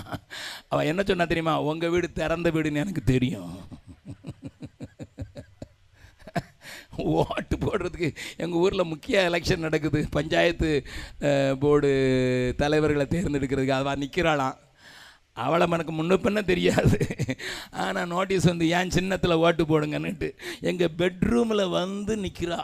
[0.69, 1.61] அவள் என்ன சொன்னா தெரியுமா?
[1.61, 3.69] உங்கள் வீடு திறந்த வீடுன்னு எனக்கு தெரியும்.
[7.21, 8.09] ஓட்டு போடுறதுக்கு
[8.43, 10.01] எங்கள் ஊரில் முக்கிய எலெக்ஷன் நடக்குது.
[10.17, 10.71] பஞ்சாயத்து
[11.63, 11.91] போர்டு
[12.63, 14.59] தலைவர்களை தேர்ந்தெடுக்கிறதுக்கு அவள் நிற்கிறாளாம்
[15.45, 16.99] அவளை எனக்கு முன்ன பின்ன தெரியாது.
[17.85, 20.29] ஆனால் நோட்டீஸ் வந்து ஏன் சின்னத்தில் ஓட்டு போடுங்கன்னுட்டு
[20.71, 22.61] எங்கள் பெட்ரூமில் வந்து நிற்கிறா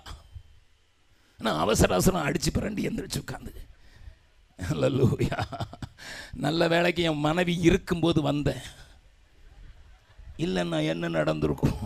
[1.45, 3.53] நான் அவசர அவசரம் அடித்து பிறண்டு எந்திரிச்சு உட்காந்து.
[4.87, 5.41] அல்லூயா
[6.45, 8.65] நல்ல வேலைக்கு என் மனைவி இருக்கும்போது வந்தேன்.
[10.47, 11.79] இல்லைன்னா என்ன நடந்திருக்கும்?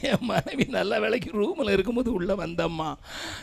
[0.00, 2.96] என் மனைவி நல்ல வேலைக்கு ரூமில் இருக்கும்போது உள்ளே வந்தம்மா.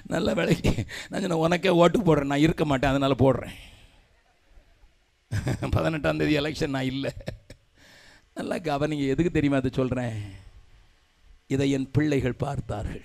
[0.05, 0.73] நல்ல வேலைக்கு.
[1.09, 2.25] நான் சொன்னேன் உனக்கே ஓட்டு போடுறேன்.
[2.25, 2.89] நான் இருக்க மாட்டேன்.
[2.89, 3.53] அதனால் போடுறேன்.
[5.71, 7.11] பதினெட்டாம் தேதி எலெக்ஷன் நான் இல்லை.
[8.33, 10.21] நல்லா கவனிங்க எதுக்கு தெரியுமா அதை சொல்கிறேன்
[11.47, 13.01] இதை என் பிள்ளைகள் பார்த்தார்கள்.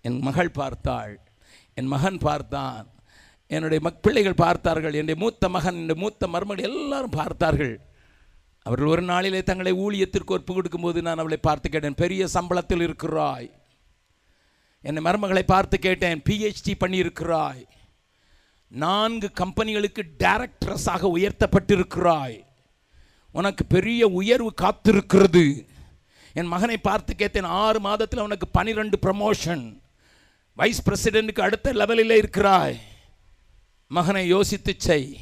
[0.00, 1.20] என் மகள் பார்த்தாள்.
[1.74, 2.88] என் மகன் பார்த்தான்.
[3.46, 4.92] என்னுடைய மக் பிள்ளைகள் பார்த்தார்கள்.
[4.92, 7.80] என்னுடைய மூத்த மகன் என்னுடைய மூத்த மருமகள் எல்லாரும் பார்த்தார்கள்.
[8.66, 13.48] அவர்கள் ஒரு நாளிலே தங்களை ஊழியத்திற்கு ஒப்பு கொடுக்கும்போது நான் அவளை பார்த்து கேட்டேன் பெரிய சம்பளத்தில் இருக்கிறாய்.
[14.80, 17.62] என்னை மருமகளை பார்த்து கேட்டேன் பிஹெச்டி பண்ணியிருக்கிறாய்.
[18.68, 22.38] நான்கு கம்பெனிகளுக்கு டைரக்டரஸாக உயர்த்தப்பட்டிருக்கிறாய்.
[23.32, 25.66] உனக்கு பெரிய உயர்வு காத்திருக்கிறது.
[26.32, 29.64] என் மகனை பார்த்து கேட்டேன் ஆறு மாதத்தில் உனக்கு பனிரெண்டு ப்ரமோஷன்
[30.52, 32.78] வைஸ் பிரசிடென்ட்டுக்கு அடுத்த லெவலில் இருக்கிறாய்.
[33.86, 35.18] மகனை யோசித்து செய்.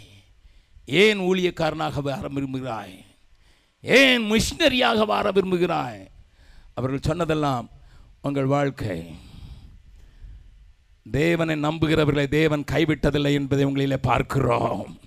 [0.84, 2.94] ஏன் ஊழியக்காரனாக வர விரும்புகிறாய்
[3.84, 6.06] ஏன் மிஷினரியாக வாழ விரும்புகிறாய்?
[6.74, 7.70] அவர்கள் சொன்னதெல்லாம்
[8.22, 9.14] உங்கள் வாழ்க்கை.
[11.10, 14.98] தேவனை நம்புகிறவர்களை தேவன் கைவிட்டதில்லை என்பதை உங்களிலே பார்க்கிறோம்.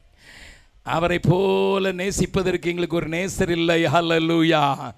[0.83, 3.85] அவரை போல நேசிப்பதற்கு எங்களுக்கு ஒரு நேசர் இல்லை.
[3.85, 4.93] ஹலலூயா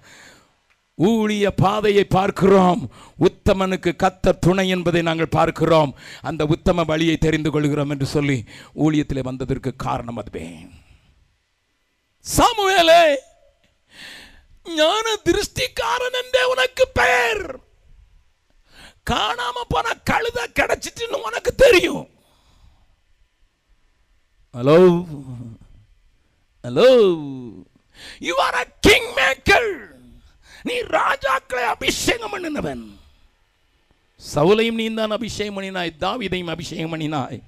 [0.98, 2.90] ஊழிய பாதையை பார்க்கிறோம்.
[3.18, 5.94] உத்தமனுக்கு கத்த துணை என்பதை நாங்கள் பார்க்கிறோம்.
[6.22, 10.66] அந்த உத்தம வழியை தெரிந்து கொள்கிறோம் என்று சொல்லி ஊழியத்தில் வந்ததற்கு காரணம் அதுவே.
[12.20, 13.14] சாமுவேலே!
[14.76, 17.44] ஞான திருஷ்டிக்காரன் என்றே உனக்கு பெயர்.
[19.10, 22.06] காணாம போன கழுத கிடைச்சிட்டுன்னு உனக்கு தெரியும்.
[24.56, 24.78] Hello
[26.64, 26.88] hello
[28.28, 28.66] you are a
[29.20, 29.70] kingmaker
[30.68, 32.84] நீ ராஜாக்களை அபிஷேகம் பண்ணினவன்.
[34.20, 37.40] சவுலையும் நீ தான் அபிஷேகம் பண்ணினாய் தாவிதையும் அபிஷேகம் பண்ணினாய்.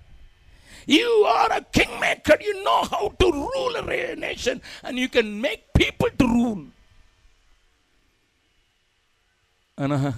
[0.87, 2.37] You are a kingmaker.
[2.47, 3.83] You know how to rule a
[4.27, 6.63] nation and you can make people to rule.
[9.83, 10.13] ஆனால்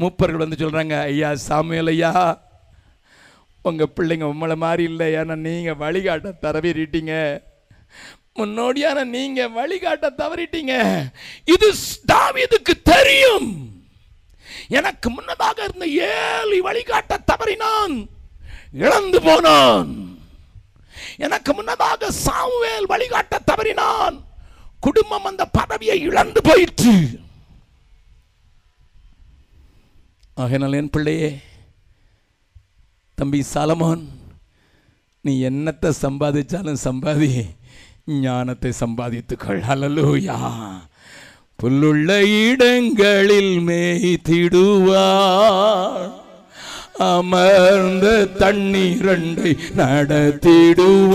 [0.00, 2.12] மூப்பர்கள் வந்து சொல்கிறாங்க ஐயா சாமுவேல் ஐயா
[3.62, 5.14] உங்கள் பிள்ளைங்க உம்மளை மாதிரி இல்லை.
[5.14, 7.14] ஏன்னா நீங்கள் வழிகாட்ட தரவிட்டீங்க
[8.38, 10.74] முன்னோடியான நீங்கள் வழிகாட்ட தவறிட்டீங்க.
[11.44, 11.68] இது
[12.12, 13.50] தாவிதுக்கு தெரியும்.
[14.68, 17.96] எனக்கு முன்னதாக இருந்த ஏழு வழிகாட்ட தவறினான்.
[18.72, 19.90] இழந்து போனான்.
[21.16, 24.16] எனக்கு முன்னதாக சாமுவேல் வழிகாட்ட தவறினான்.
[24.80, 26.94] குடும்பம் அந்த பதவியை இழந்து போயிற்று.
[30.34, 31.30] ஆகையினால் என் பிள்ளையே
[33.14, 34.04] தம்பி சாலமோன்
[35.20, 37.28] நீ என்னத்தை சம்பாதிச்சாலும் சம்பாதி
[38.06, 39.60] ஞானத்தை சம்பாதித்துக்கொள்.
[39.72, 40.38] அலலூயா
[41.56, 42.08] புல்லுள்ள
[42.48, 45.10] இடங்களில் மேய்த்திடுவார்.
[46.94, 48.06] அமர்ந்த
[48.40, 51.12] தண்ணீரண்டை நடத்திடுவார்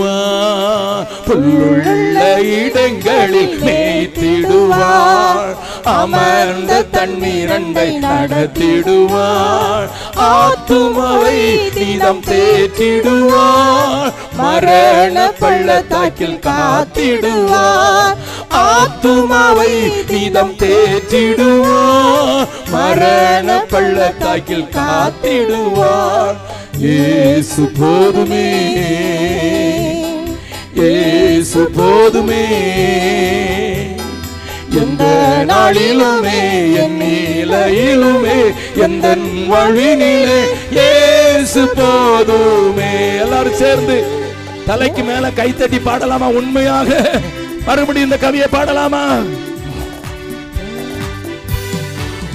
[1.26, 2.16] புல்லுள்ள
[2.56, 5.54] இடங்களில் மேய்த்திடுவார்
[5.92, 9.88] அமர்ந்த தண்ணீரண்டை நடத்திடுவார்
[10.28, 11.36] ஆத்துமாவை
[11.76, 16.38] நீதம் தேற்றிடுவார் மரண பள்ளத்தாக்கில்
[16.98, 18.16] காத்திடுவார்
[18.50, 22.48] ஆத்துமாவை நீதம் தேற்றிடுவார்.
[22.70, 26.36] மரண பள்ளத்தாக்கில் காத்திடுவார்.
[26.80, 28.74] ஏசு போதுமே.
[30.74, 32.44] ஏசு போதுமே.
[34.70, 35.04] எந்த
[35.46, 39.16] நாளிலுமே என் நிலையிலுமே எந்த
[39.50, 40.42] வழினிலே
[40.74, 43.16] ஏசு போதுமே.
[43.20, 44.16] எல்லாரும் சேர்ந்து
[44.68, 46.26] தலைக்கு மேல கைத்தட்டி பாடலாமா?
[46.38, 46.88] உண்மையாக.
[47.66, 49.02] மறுபடியும் இந்த கவியை பாடலாமா?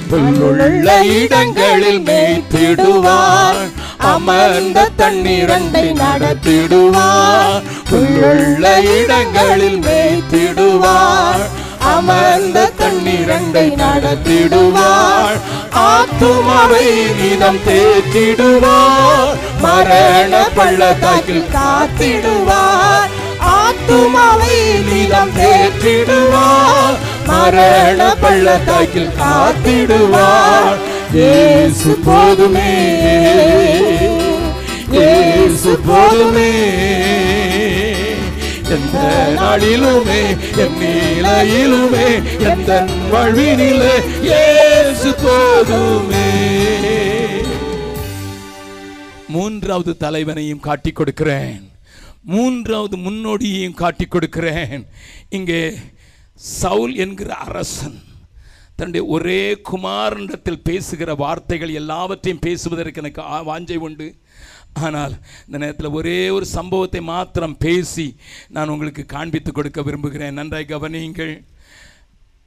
[0.09, 0.87] புல்லுள்ள
[1.21, 3.61] இடங்களில் மேய்த்திடுவார்.
[3.97, 7.61] அமர்ந்த தண்ணீரண்டை நடத்திடுவார்.
[7.89, 8.65] புல்லுள்ள
[9.01, 11.45] இடங்களில் மேய்த்திடுவார்.
[11.93, 15.37] அமர்ந்த தண்ணீரண்டை நடத்திடுவார்
[15.83, 16.85] ஆத்துமாவை
[17.19, 23.11] நீதம் தேற்றிடுவார் மரண பள்ளத்தாக்கில் காத்திடுவார்
[23.55, 24.55] ஆத்துமாவை
[24.89, 30.79] நீதம் தேற்றிடுவார் மரண பள்ளத்தாக்கில் காத்திடுவார்
[31.13, 32.71] ஏசு போதுமே.
[34.91, 36.51] ஏசு போதுமே.
[38.73, 40.21] எந்த நாளிலுமே
[40.57, 42.07] என் நிலையிலுமே
[42.39, 46.29] எந்த வாழ்வினிலே ஏசு போதுமே.
[49.27, 51.71] மூன்றாவது தலைவனையும் காட்டிக் கொடுக்கிறேன்.
[52.21, 54.87] மூன்றாவது முன்னோடியையும் காட்டிக் கொடுக்கிறேன்.
[55.29, 55.73] இங்கே
[56.33, 58.01] சவுல் என்கிற அரசன்
[58.75, 64.15] தன்னுடைய ஒரே குமாரனிடத்தில் பேசுகிற வார்த்தைகள் எல்லாவற்றையும் பேசுவதற்கு எனக்கு வாஞ்சை உண்டு.
[64.73, 68.15] ஆனால் இந்த நேரத்தில் ஒரே ஒரு சம்பவத்தை மாத்திரம் பேசி
[68.47, 70.33] நான் உங்களுக்கு காண்பித்து கொடுக்க விரும்புகிறேன்.
[70.33, 71.45] நன்றாய் கவனியுங்கள்.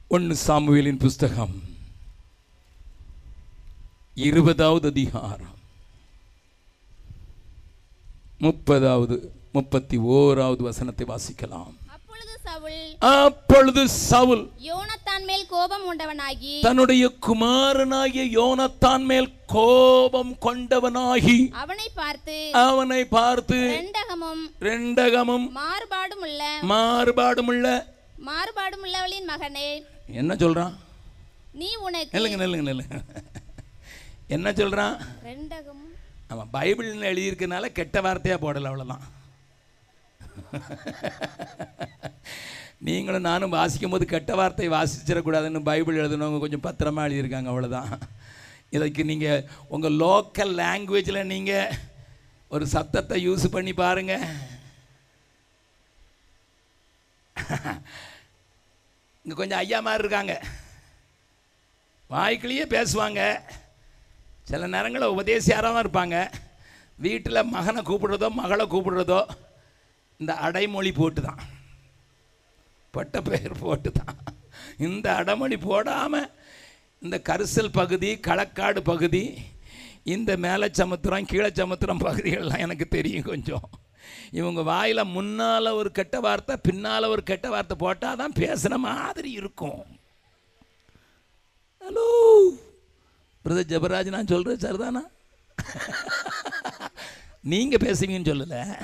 [0.07, 1.63] ஒன்று சாமுவேலின் புஸ்தகம்.
[4.13, 5.55] இருபதாவது அதிகாரம்.
[8.39, 11.76] முப்பதாவது முப்பத்தி ஓராவது வசனத்தை வாசிக்கலாம்.
[12.47, 21.35] அப்பொழுது சவுல் யோனத்தான் மேல் கோபம் உண்டவனாகி தன்னுடைய குமாரனாகிய யோனத்தான் மேல் கோபம் கொண்டவனாகி.
[21.63, 26.41] அவனை பார்த்து அவனை பார்த்து ரெண்டகமும் ரெண்டகமும் மாறுபாடும் உள்ள
[26.73, 27.67] மாறுபாடுமுள்ள.
[28.29, 29.67] மாறுபாடும் உள்ளவளின் மகனே.
[30.21, 30.73] என்ன சொல்றான்?
[31.59, 32.97] நீ உனக்கு நில்லுங்க நில்லுங்க நில்லுங்க.
[34.35, 34.95] என்ன சொல்றான்?
[35.29, 35.93] ரெண்டகமும்
[36.33, 39.05] அவன் பைபிள்னு எழுதியிருக்கனால கெட்ட வார்த்தையாக போடலை அவ்வளோதான்
[42.87, 47.91] நீங்களும் நானும் வாசிக்கும் போது கெட்ட வார்த்தை வாசிச்சிடக்கூடாதுன்னு பைபிள் எழுதுனவங்க கொஞ்சம் பத்திரமா எழுதியிருக்காங்க அவ்வளோதான்
[48.75, 51.73] இதுக்கு நீங்கள் உங்கள் லோக்கல் லாங்குவேஜில் நீங்கள்
[52.55, 54.13] ஒரு சத்தத்தை யூஸ் பண்ணி பாருங்க.
[59.23, 60.33] இங்கே கொஞ்சம் ஐயா மாதிரி இருக்காங்க.
[62.09, 63.21] வாய்க்குள்ளேயே பேசுவாங்க.
[64.49, 66.17] சில நேரங்களில் உபதேசியாராக தான் இருப்பாங்க.
[67.05, 69.19] வீட்டில் மகனை கூப்பிடுறதோ மகளை கூப்பிடுறதோ
[70.19, 71.41] இந்த அடைமொழி போட்டு தான்
[72.93, 74.15] பட்ட பெயர் போட்டு தான்
[74.79, 76.29] இந்த அடைமொழி போடாமல்
[77.01, 79.23] இந்த கரிசல் பகுதி களக்காடு பகுதி
[80.05, 83.65] இந்த மேலே சமுத்திரம் கீழே சமுத்திரம் பகுதிகள்லாம் எனக்கு தெரியும் கொஞ்சம்.
[84.31, 89.81] இவங்க வாயில் முன்னால் ஒரு கெட்ட வார்த்தை பின்னால் ஒரு கெட்ட வார்த்தை போட்டால் தான் பேசுன மாதிரி இருக்கும்.
[91.83, 92.07] ஹலோ!
[93.45, 95.03] பிரதர் ஜபராஜ் நான் சொல்கிறேன் சார் தானா
[97.41, 98.81] நீங்கள் பேசுவீங்கன்னு சொல்லலை.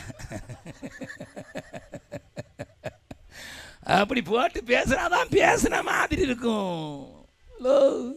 [3.80, 7.28] அப்படி போட்டு பேசுனாதான் பேசுன மாதிரி இருக்கும்.
[7.60, 8.12] ஹலோ.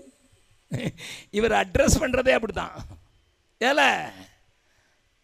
[1.31, 2.83] இவர் அட்ரஸ் பண்ணுறதே அப்படிதான்
[3.61, 4.13] ஏலை.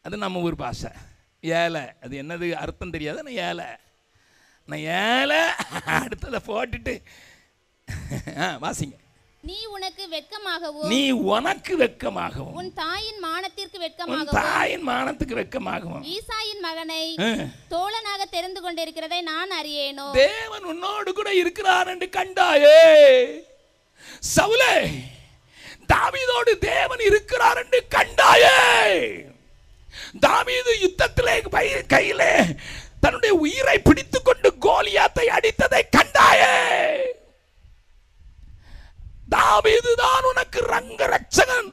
[0.03, 0.91] அது நம்ம ஊர் பாஷை.
[1.43, 1.93] ஏலை.
[2.03, 3.23] அது என்னது அர்த்தம் தெரியாது?
[3.23, 3.77] நான் ஏலை.
[4.67, 5.49] நான் ஏலை.
[5.87, 7.03] அடுத்ததை போட்டுட்டு.
[8.39, 9.01] ஆ வாசிங்க.
[9.45, 16.61] நீ உனக்கு வெட்கமாகவும் நீ உனக்கு வெட்கமாகவும் உன் தாயின் மானத்திற்கு உன் வெட்கமாகவும் தாயின் மானத்துக்கு வெட்கமாகவும் ஈசாயின்
[16.67, 17.07] மகனை.
[17.73, 20.07] தோழனாக தெரிந்து கொண்டிருக்கிறதை நான் அறியேனோ?
[20.13, 22.85] தேவன் உன்னோடு கூட இருக்கிறார் என்று கண்டாயே.
[24.37, 24.77] சவுலே
[25.95, 28.61] தாவீதோடு தேவன் இருக்கிறார் என்று கண்டாயே.
[30.27, 31.37] தாவீது யுத்தத்திலே
[31.87, 32.33] கையிலே
[33.01, 36.55] தன்னுடைய உயிரை பிடித்துக் கொண்டு கோலியாத்தை அடித்ததை கண்டாயே.
[39.35, 41.69] தாவீது தான் உனக்கு ரங்க ரட்சகன்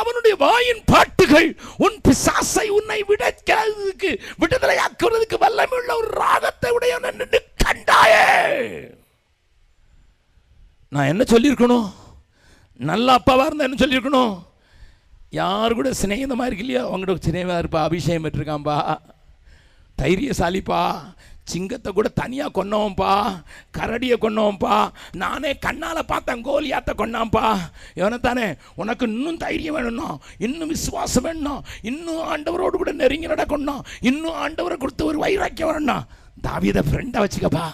[0.00, 1.48] அவனுடைய வாயின் பாட்டுகள்
[1.86, 4.10] உன் பிசாசை உன்னை விடக்கிறதுக்கு
[4.42, 7.40] விடுதலையாக்குறதுக்கு வல்லமையுள்ள ஒரு ராகத்தை உடையவன் நின்று
[7.90, 8.26] தாயே
[10.92, 11.88] நான் என்ன சொல்லியிருக்கணும்?
[12.80, 14.32] நல்ல அப்பாவாக இருந்தால் என்ன சொல்லியிருக்கணும்?
[15.38, 18.76] யார் கூட சிநேகிதமாக இருக்கு இல்லையா அவங்ககிட்ட சிநேகமாக இருப்பா அபிஷேகம் பெற்றிருக்கான்பா.
[19.98, 20.80] தைரியசாலிப்பா.
[21.52, 23.12] சிங்கத்தை கூட தனியாக கொன்னோம்ப்பா
[23.78, 24.76] கரடியை கொன்னோம்ப்பா
[25.22, 26.98] நானே கண்ணால் பார்த்தேன் கோலியாத்த
[27.98, 28.46] இவனை தானே
[28.82, 30.08] உனக்கு இன்னும் தைரியம் வேணும்னா
[30.46, 31.54] இன்னும் விசுவாசம் வேணும்னா
[31.90, 36.08] இன்னும் ஆண்டவரோடு கூட நெருங்கி நடக்கணும் இன்னும் ஆண்டவரை கொடுத்து ஒரு வைராக்கியம் வரணும்
[36.46, 37.64] தாவியதை ஃப்ரெண்டாக வச்சுக்கப்பா.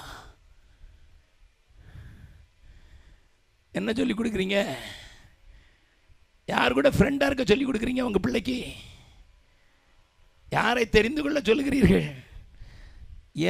[3.79, 4.59] என்ன சொல்லி கொடுக்குறீங்க?
[6.53, 8.59] யார் கூட ஃப்ரெண்டாக இருக்க சொல்லி கொடுக்குறீங்க உங்கள் பிள்ளைக்கு?
[10.57, 12.07] யாரை தெரிந்து கொள்ள சொல்லுகிறீர்கள்?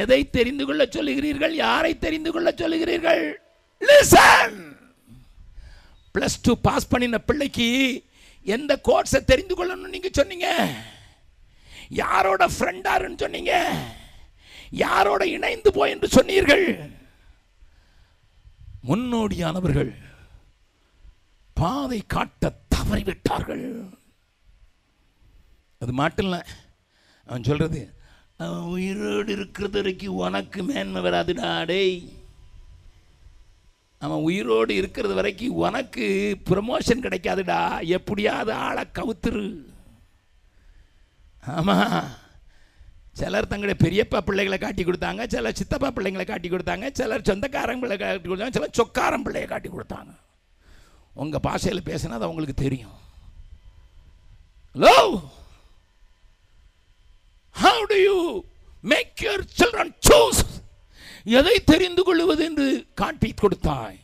[0.01, 1.55] எதை தெரிந்து கொள்ள சொல்லுகிறீர்கள்?
[1.67, 3.23] யாரை தெரிந்து கொள்ள சொல்லுகிறீர்கள்?
[3.89, 4.59] லிசன்
[6.15, 7.69] ப்ளஸ் டூ பாஸ் பண்ணின பிள்ளைக்கு
[8.43, 10.49] எந்த கோர்ஸை தெரிந்து கொள்ளணும்னு நீங்கள் சொன்னீங்க?
[12.03, 13.55] யாரோட ஃப்ரெண்டாருன்னு சொன்னீங்க?
[14.71, 16.67] யாரோட இணைந்து போய் என்று சொன்னீர்கள்?
[18.89, 19.93] முன்னோடியானவர்கள்
[21.61, 23.67] பாதை காட்ட தவறிவிட்டார்கள்.
[25.83, 26.41] அது மட்டும் இல்லை
[27.27, 27.81] அவன் சொல்கிறது
[28.37, 32.13] அவன் உயிரோடு இருக்கிறது வரைக்கும் உனக்கு மேன்மை வராதுடா டேய்.
[33.99, 37.87] அவன் உயிரோடு இருக்கிறது வரைக்கும் உனக்கு ப்ரமோஷன் கிடைக்காதுடா.
[37.87, 39.65] எப்படியாவது ஆளை கவுத்துரு.
[41.47, 42.09] ஆமாம்
[43.13, 48.29] சிலர் தங்களுடைய பெரியப்பா பிள்ளைகளை காட்டி கொடுத்தாங்க சிலர் சித்தப்பா பிள்ளைங்களை காட்டி கொடுத்தாங்க சிலர் சொந்தக்காரன் பிள்ளை காட்டி
[48.29, 50.13] கொடுத்தாங்க சிலர் சொக்காரன் பிள்ளையை காட்டி கொடுத்தாங்க.
[51.15, 52.97] உங்கள் பாஷையில் பேசினா அது அவங்களுக்கு தெரியும்.
[54.73, 55.31] Hello!
[57.63, 58.17] How do you
[58.93, 60.43] make your children choose
[61.39, 62.67] எதை தெரிந்து கொள்வது என்று
[63.01, 63.97] காட்டி கொடுத்தாய்?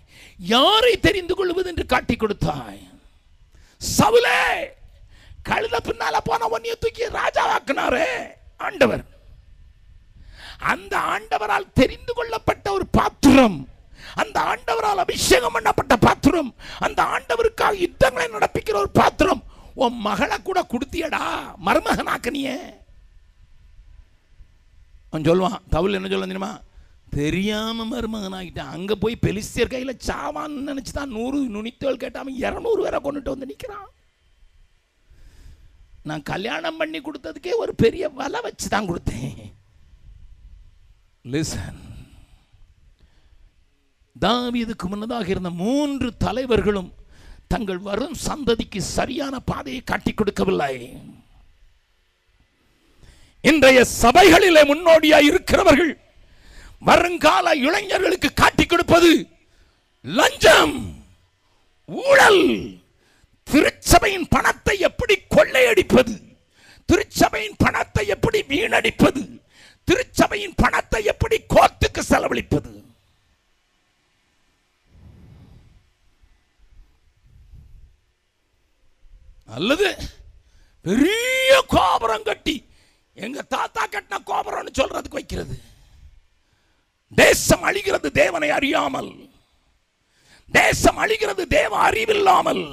[0.54, 2.80] யாரை தெரிந்து கொள்வது என்று காட்டி கொடுத்தாய்?
[3.96, 4.40] சவுலே
[5.48, 8.10] கழுத பின்னால போன ஒன்னிய தூக்கி ராஜாவாக்குனாரே
[8.66, 9.04] ஆண்டவர்.
[10.72, 13.58] அந்த ஆண்டவரால் தெரிந்து கொள்ளப்பட்ட ஒரு பாத்திரம்
[14.22, 16.50] அந்த ஆண்டவரால் அபிஷேகம் பண்ணப்பட்ட பாத்திரம்
[16.86, 19.42] அந்த ஆண்டவருக்காக யுத்தங்களை நடப்பிக்கிற ஒரு பாத்திரம்
[19.84, 21.24] உன் மகளை கூட கொடுத்தியடா
[21.66, 22.58] மருமகனாக்கனியே.
[25.12, 26.52] அவன் சொல்லுவான் தவுல் என்ன சொல்ல தெரியுமா?
[27.16, 32.98] தெரியாமல் மருமகன் ஆகிட்டான் அங்கே போய் பெலிஸ்தியர் கையில் சாவான்னு நினச்சி தான் நூறு நுனித்தோல் கேட்டாமல் இரநூறு பேரை
[33.06, 33.90] கொண்டுட்டு வந்து நிற்கிறான்
[36.08, 39.36] நான் கல்யாணம் பண்ணி கொடுத்ததுக்கே ஒரு பெரிய வலை வச்சு தான் கொடுத்தேன்.
[41.24, 41.82] லிசன்
[44.16, 46.90] தாவீதுக்கு முன்னதாக இருந்த மூன்று தலைவர்களும்
[47.52, 50.74] தங்கள் வரும் சந்ததிக்கு சரியான பாதையை காட்டி கொடுக்கவில்லை.
[53.44, 55.92] இன்றைய சபைகளிலே முன்னோடியாக இருக்கிறவர்கள்
[56.80, 59.10] வருங்கால இளைஞர்களுக்கு காட்டிக் கொடுப்பது
[60.04, 60.76] லஞ்சம்
[61.88, 62.44] ஊழல்.
[63.48, 66.14] திருச்சபையின் பணத்தை எப்படி கொள்ளையடிப்பது?
[66.88, 69.22] திருச்சபையின் பணத்தை எப்படி வீணடிப்பது?
[69.88, 72.72] திருச்சபையின் பணத்தை எப்படி கோத்துக்கு செலவழிப்பது?
[79.46, 79.88] அல்லது
[80.84, 82.54] பெரிய கோபுரம் கட்டி
[83.16, 85.56] எங்க தாத்தா கட்டின கோபுரம்னு சொல்றதுக்கு வைக்கிறது.
[87.12, 89.12] தேசம் அழிகிறது தேவனை அறியாமல்.
[90.52, 92.64] தேசம் அழிகிறது தேவ அறிவில்லாமல்.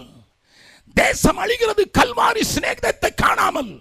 [0.95, 3.71] தேசம் அழிகிறது கல்வாரி சிநேகத்தை காணாமல்.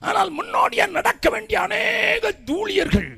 [0.00, 3.12] ஆனால் முன்னோடியா நடக்க வேண்டிய அநேக தூளியர்கள்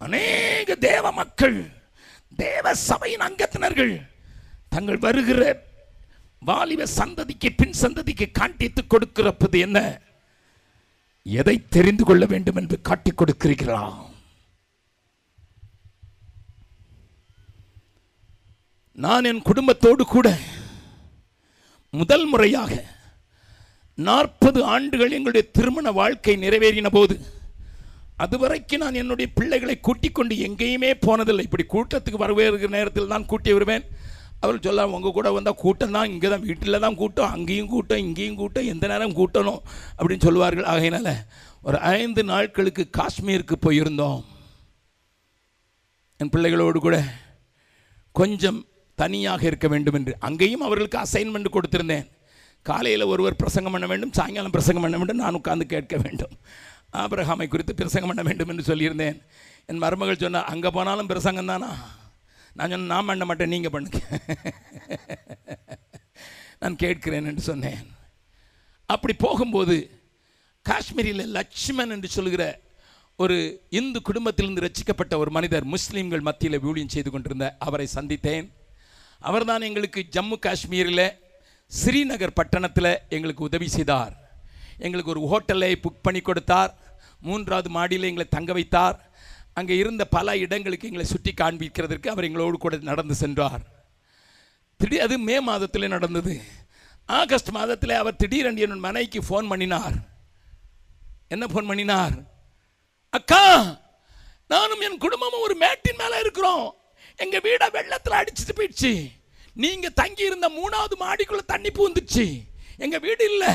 [0.00, 1.58] அநேக தேவ மக்கள்
[2.38, 3.94] தேவ சபையின் அங்கத்தினர்கள்
[4.74, 5.42] தங்கள் வருகிற
[6.42, 9.78] வாலிப சந்ததிக்கு பின் சந்ததிக்கு காண்பித்து கொடுக்கிறப்பது என்ன?
[11.22, 14.08] எதை தெரிந்து கொள்ள வேண்டும் என்று காட்டிக் கொடுக்கிறீர்களா?
[18.92, 20.38] நான் என் குடும்பத்தோடு கூட
[21.90, 22.84] முதல் முறையாக
[23.94, 27.38] நாற்பது ஆண்டுகள் எங்களுடைய திருமண வாழ்க்கை நிறைவேறின போது
[28.16, 31.46] அதுவரைக்கும் நான் என்னுடைய பிள்ளைகளை கூட்டிக் கொண்டு எங்கேயுமே போனதில்லை.
[31.48, 33.84] இப்படி கூட்டத்துக்கு வரவேற்கிற நேரத்தில் தான் கூட்டி வருவேன்.
[34.44, 38.38] அவர் சொல்ல உங்கள் கூட வந்தால் கூட்டம் தான் இங்கே தான் வீட்டில் தான் கூட்டம் அங்கேயும் கூட்டம் இங்கேயும்
[38.42, 39.60] கூட்டம் எந்த நேரம் கூட்டணும்
[39.96, 40.68] அப்படின்னு சொல்லுவார்கள்.
[40.72, 41.10] ஆகையினால
[41.68, 44.20] ஒரு ஐந்து நாட்களுக்கு காஷ்மீருக்கு போயிருந்தோம்.
[46.20, 46.96] என் பிள்ளைகளோடு கூட
[48.20, 48.60] கொஞ்சம்
[49.02, 50.14] தனியாக இருக்க வேண்டும் என்று.
[50.28, 52.08] அங்கேயும் அவர்களுக்கு அசைன்மெண்ட் கொடுத்திருந்தேன்.
[52.68, 56.34] காலையில் ஒருவர் பிரசங்கம் பண்ண வேண்டும் சாயங்காலம் பிரசங்கம் பண்ண வேண்டும் நான் உட்கார்ந்து கேட்க வேண்டும்.
[57.02, 59.16] ஆபிரகாமை குறித்து பிரசங்கம் பண்ண வேண்டும் என்று சொல்லியிருந்தேன்.
[59.70, 61.70] என் மருமகள் சொன்னால் அங்கே போனாலும் பிரசங்கம் தானா?
[62.56, 64.00] நான் சொன்னேன் நான் பண்ண மாட்டேன் நீங்கள் பண்ணுங்க.
[66.62, 67.82] நான் கேட்கிறேன் என்று சொன்னேன்.
[68.86, 69.76] அப்படி போகும்போது
[70.66, 72.44] காஷ்மீரில் லட்சுமன் என்று சொல்கிற
[73.16, 73.36] ஒரு
[73.68, 78.46] இந்து குடும்பத்திலிருந்து ரசிக்கப்பட்ட ஒரு மனிதர் முஸ்லீம்கள் மத்தியில் ஊழியம் செய்து கொண்டிருந்த அவரை சந்தித்தேன்.
[79.18, 81.06] அவர்தான் எங்களுக்கு ஜம்மு காஷ்மீரில்
[81.72, 84.14] ஸ்ரீநகர் பட்டணத்தில் எங்களுக்கு உதவி செய்தார்.
[84.78, 86.72] எங்களுக்கு ஒரு ஹோட்டலை புக் பண்ணி கொடுத்தார்.
[87.20, 89.09] மூன்றாவது மாடியில் எங்களை தங்க வைத்தார்.
[89.52, 93.62] அங்கே இருந்த பல இடங்களுக்கு எங்களை சுற்றி காண்பிக்கிறதற்கு அவர் எங்களோடு கூட நடந்து சென்றார்.
[94.76, 96.40] திடீர் அது மே மாதத்தில் நடந்தது.
[97.06, 99.96] ஆகஸ்ட் மாதத்தில் அவர் திடீரென்று என் மனைவிக்கு ஃபோன் பண்ணினார்.
[101.28, 102.14] என்ன ஃபோன் பண்ணினார்?
[103.10, 103.44] அக்கா
[104.46, 106.76] நானும் என் குடும்பமும் ஒரு மேட்டின் மேலே இருக்கிறோம்.
[107.16, 108.92] எங்கள் வீடை வெள்ளத்தில் அடிச்சுட்டு போயிடுச்சு.
[109.54, 112.42] நீங்கள் தங்கி இருந்த மூணாவது மாடிக்குள்ளே தண்ணி பூந்துச்சு.
[112.76, 113.54] எங்கள் வீடு இல்லை.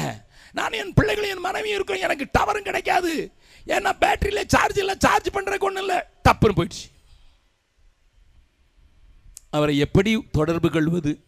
[0.51, 3.31] நான் என் பிள்ளைகளும் என் மனைவியும் இருக்கிறோம் எனக்கு டவரும் கிடைக்காது.
[3.67, 5.99] ஏன்னா பேட்டரியில் சார்ஜ் இல்லை சார்ஜ் பண்ணுறக்கு ஒன்றும் இல்லை.
[6.29, 6.83] தப்புன்னு போயிடுச்சு.
[9.49, 11.23] அவரை எப்படி தொடர்பு கொள்வது?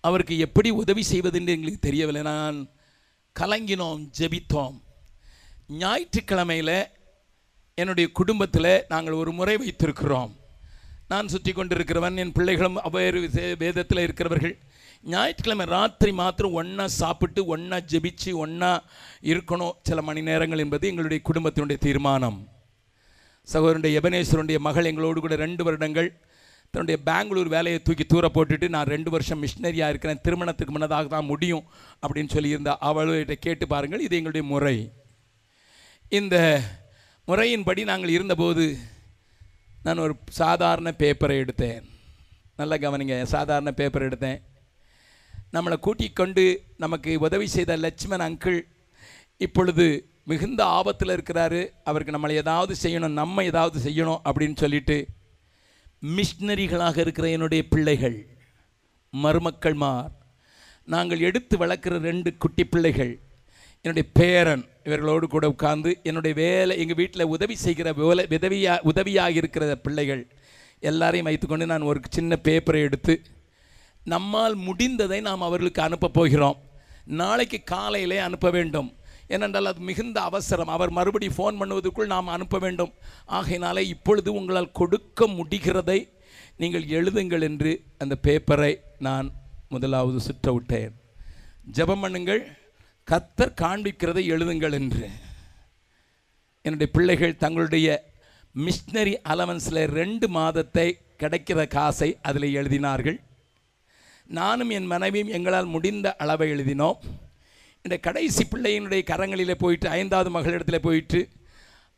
[0.00, 2.22] அவருக்கு எப்படி உதவி செய்வது என்று எங்களுக்கு தெரியவில்லை.
[2.22, 2.68] நான்
[3.40, 4.76] கலங்கினோம் ஜெபித்தோம்.
[5.68, 6.88] ஞாயிற்றுக்கிழமையில்
[7.74, 10.32] என்னுடைய குடும்பத்தில் நாங்கள் ஒரு முறை வைத்திருக்கிறோம்.
[11.08, 13.20] நான் சுற்றி கொண்டிருக்கிறவன் என் பிள்ளைகளும் அவ்வேறு
[13.58, 14.58] வேதத்தில் இருக்கிறவர்கள்.
[15.04, 18.82] ஞாயிற்றுக்கிழமை ராத்திரி மாத்திரம் ஒன்றா சாப்பிட்டு ஒன்றா ஜெபிச்சு ஒன்றா
[19.22, 22.48] இருக்கணும் சில மணி நேரங்கள் என்பது எங்களுடைய குடும்பத்தினுடைய தீர்மானம்.
[23.52, 26.10] சகோதரனுடைய எபனேஸ்வரனுடைய மகள் எங்களோடு கூட ரெண்டு வருடங்கள்
[26.70, 31.64] தன்னுடைய பெங்களூர் வேலையை தூக்கி தூர போட்டுட்டு நான் ரெண்டு வருஷம் மிஷினரியாக இருக்கிறேன் திருமணத்துக்கு முன்னதாக தான் முடியும்
[32.02, 34.76] அப்படின்னு சொல்லியிருந்தா அவள்கிட்ட கேட்டு பாருங்கள் இது எங்களுடைய முறை.
[36.08, 36.36] இந்த
[37.28, 38.76] முறையின்படி நாங்கள் இருந்தபோது
[39.82, 41.82] நான் ஒரு சாதாரண பேப்பரை எடுத்தேன்.
[42.56, 44.40] நல்லா கவனிங்க சாதாரண பேப்பர் எடுத்தேன்.
[45.52, 48.60] நம்மளை கூட்டிக் கொண்டு நமக்கு உதவி செய்த லட்சுமண் அங்கிள்
[49.36, 51.68] இப்பொழுது மிகுந்த ஆபத்தில் இருக்கிறாரு.
[51.84, 55.06] அவருக்கு நம்மளை ஏதாவது செய்யணும் நம்ம ஏதாவது செய்யணும் அப்படின்னு சொல்லிட்டு
[56.06, 58.26] மிஷினரிகளாக இருக்கிற என்னுடைய பிள்ளைகள்
[59.12, 60.10] மருமக்கள்மார்
[60.84, 63.20] நாங்கள் எடுத்து வளர்க்குற ரெண்டு குட்டி பிள்ளைகள்
[63.82, 69.76] என்னுடைய பேரன் இவர்களோடு கூட உட்கார்ந்து என்னுடைய வேலை எங்கள் வீட்டில் உதவி செய்கிற வேலை உதவியாக உதவியாக இருக்கிற
[69.76, 70.26] பிள்ளைகள்
[70.80, 73.22] எல்லாரையும் வைத்துக்கொண்டு நான் ஒரு சின்ன பேப்பரை எடுத்து
[74.12, 76.58] நம்மால் முடிந்ததை நாம் அவர்களுக்கு அனுப்ப போகிறோம்.
[77.20, 78.88] நாளைக்கு காலையிலே அனுப்ப வேண்டும்.
[79.34, 80.72] ஏனென்றால் அது மிகுந்த அவசரம்.
[80.76, 82.92] அவர் மறுபடி ஃபோன் பண்ணுவதற்குள் நாம் அனுப்ப வேண்டும்.
[83.38, 85.98] ஆகையினாலே இப்பொழுது உங்களால் கொடுக்க முடிகிறதை
[86.62, 87.70] நீங்கள் எழுதுங்கள் என்று
[88.02, 88.72] அந்த பேப்பரை
[89.06, 89.28] நான்
[89.74, 90.94] முதலாவது சுற்ற விட்டேன்
[91.76, 92.42] ஜெபம் பண்ணுங்கள்.
[93.08, 95.06] கத்தர் காண்பிக்கிறதை எழுதுங்கள் என்று.
[96.66, 97.88] என்னுடைய பிள்ளைகள் தங்களுடைய
[98.64, 100.86] மிஷினரி அலவன்ஸில் ரெண்டு மாதத்தை
[101.22, 103.18] கிடைக்கிற காசை அதில் எழுதினார்கள்.
[104.38, 106.98] நானும் என் மனைவியும் எங்களால் முடிந்த அளவை எழுதினோம்.
[107.84, 111.20] இந்த கடைசி பிள்ளையினுடைய கரங்களில் போயிட்டு ஐந்தாவது மகளிடத்தில் போயிட்டு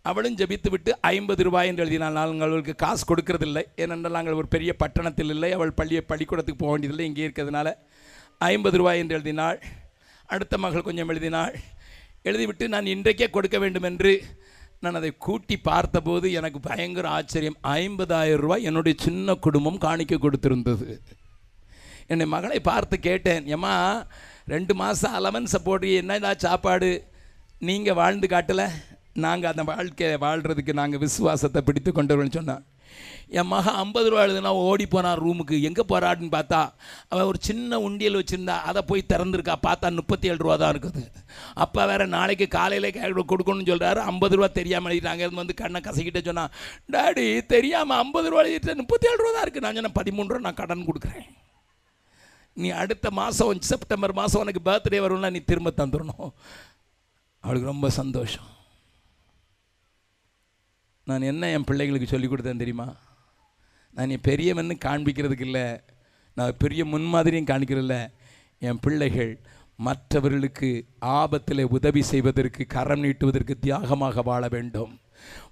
[0.05, 3.65] அவளும் ஜபித்து விட்டு ஐம்பது ரூபாய் என்று எழுதினால் நாங்கள் அவளுக்கு காசு கொடுக்கறதில்லை.
[3.83, 5.51] ஏனென்றால் நாங்கள் ஒரு பெரிய பட்டணத்தில் இல்லை.
[5.57, 7.07] அவள் பள்ளியை பள்ளிக்கூடத்துக்கு போக வேண்டியதில்லை.
[7.11, 7.71] இங்கே இருக்கிறதுனால
[8.51, 9.59] ஐம்பது ரூபாய் என்று எழுதினாள்.
[10.35, 11.55] அடுத்த மகள் கொஞ்சம் எழுதினாள்.
[12.29, 14.13] எழுதிவிட்டு நான் இன்றைக்கே கொடுக்க வேண்டும் என்று
[14.85, 17.59] நான் அதை கூட்டி பார்த்தபோது எனக்கு பயங்கர ஆச்சரியம்.
[17.79, 20.89] ஐம்பதாயிரம் ரூபாய் என்னுடைய சின்ன குடும்பம் காணிக்க கொடுத்திருந்தது.
[22.13, 23.75] என்னை மகளை பார்த்து கேட்டேன் ஏம்மா
[24.55, 26.91] ரெண்டு மாதம் அலவன்ஸை போடுறீ என்னடா சாப்பாடு?
[27.69, 28.67] நீங்கள் வாழ்ந்து காட்டலை?
[29.25, 32.63] நாங்கள் அந்த வாழ்க்கையை வாழ்கிறதுக்கு நாங்கள் விசுவாசத்தை பிடித்து கொண்டவர்கள்னு சொன்னான்.
[33.41, 36.61] என் மகன் ஐம்பது ரூபா எழுதுனா ஓடி போனான் ரூமுக்கு எங்கே போகிறான்னு பார்த்தா
[37.11, 41.03] அவன் ஒரு சின்ன உண்டியல் வச்சுருந்தா அதை போய் திறந்துருக்கா பார்த்தா முப்பத்தி ஏழு ரூபா தான் இருக்குது.
[41.65, 42.89] அப்போ வேறு நாளைக்கு காலையில்
[43.33, 46.53] கொடுக்கணும்னு சொல்கிறாரு ஐம்பது ரூபா தெரியாமல் எழுதிட்டாங்க இருந்து வந்து கண்ணை கசக்கிட்டே சொன்னான்.
[46.97, 50.61] டாடி தெரியாமல் ஐம்பது ரூபா எழுதிட்டு முப்பத்தி ஏழு ரூபா தான் இருக்குது நான் சொன்னேன் பதிமூணு ரூபா நான்
[50.63, 51.27] கடன் கொடுக்குறேன்.
[52.57, 56.33] நீ அடுத்த மாதம் செப்டம்பர் மாதம் உனக்கு பர்த்டே வரும்னா நீ திரும்ப தந்துடணும்
[57.41, 58.49] அவளுக்கு ரொம்ப சந்தோஷம்.
[61.05, 62.89] நான் என்ன என் பிள்ளைங்களுக்கு சொல்லிக் கொடுத்தேன் தெரியுமா?
[63.97, 65.81] நான் நீ பெரியவன்னு காண்பிக்கிறதுக்கு இல்லை.
[66.37, 67.97] நான் பெரிய முன்மாதிரியும் காண்பிக்கிறதில்ல.
[68.59, 69.33] என் பிள்ளைகள்
[69.79, 70.69] மற்றவர்களுக்கு
[71.01, 74.93] ஆபத்தில் உதவி செய்வதற்கு கரம் நீட்டுவதற்கு தியாகமாக வாழ வேண்டும்.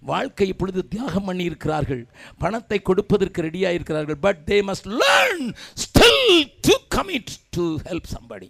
[0.01, 2.03] வாழ்க்கை இப்பொழுது தியாகம் பண்ணி இருக்கிறார்கள்
[2.39, 5.45] பணத்தை கொடுப்பதற்கு ரெடியாக இருக்கிறார்கள் but they must learn
[5.83, 8.49] still to commit to help somebody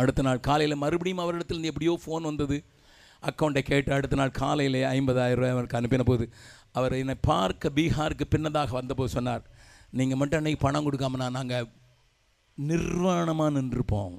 [0.00, 2.56] அடுத்த நாள் காலையில் மறுபடியும் அவரிடத்தில் இருந்து எப்படியோ ஃபோன் வந்தது.
[3.28, 6.24] அக்கௌண்ட்டை கேட்டு அடுத்த நாள் காலையில் ஐம்பதாயிரம் ரூபாய் அவருக்கு அனுப்பின போது
[6.78, 9.44] அவர் என்னை பார்க்க பீகாருக்கு பின்னதாக வந்தபோது சொன்னார்
[9.98, 11.68] நீங்கள் மட்டும் அன்றைக்கி பணம் கொடுக்காமனா நாங்கள்
[12.58, 14.16] நிர்வாணமாக நின்றுப்போம்.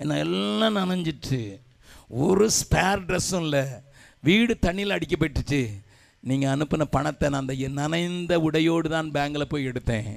[0.00, 1.40] ஏன்னா எல்லாம் நனைஞ்சிட்டு
[2.24, 3.64] ஒரு ஸ்பேர் ட்ரெஸ்ஸும் இல்லை.
[4.28, 5.62] வீடு தண்ணியில் அடிக்கப்பட்டுச்சு
[6.30, 10.12] நீங்கள் அனுப்பின பணத்தை நான் அந்த நனைந்த உடையோடு தான் பேங்கில் போய் எடுத்தேன்.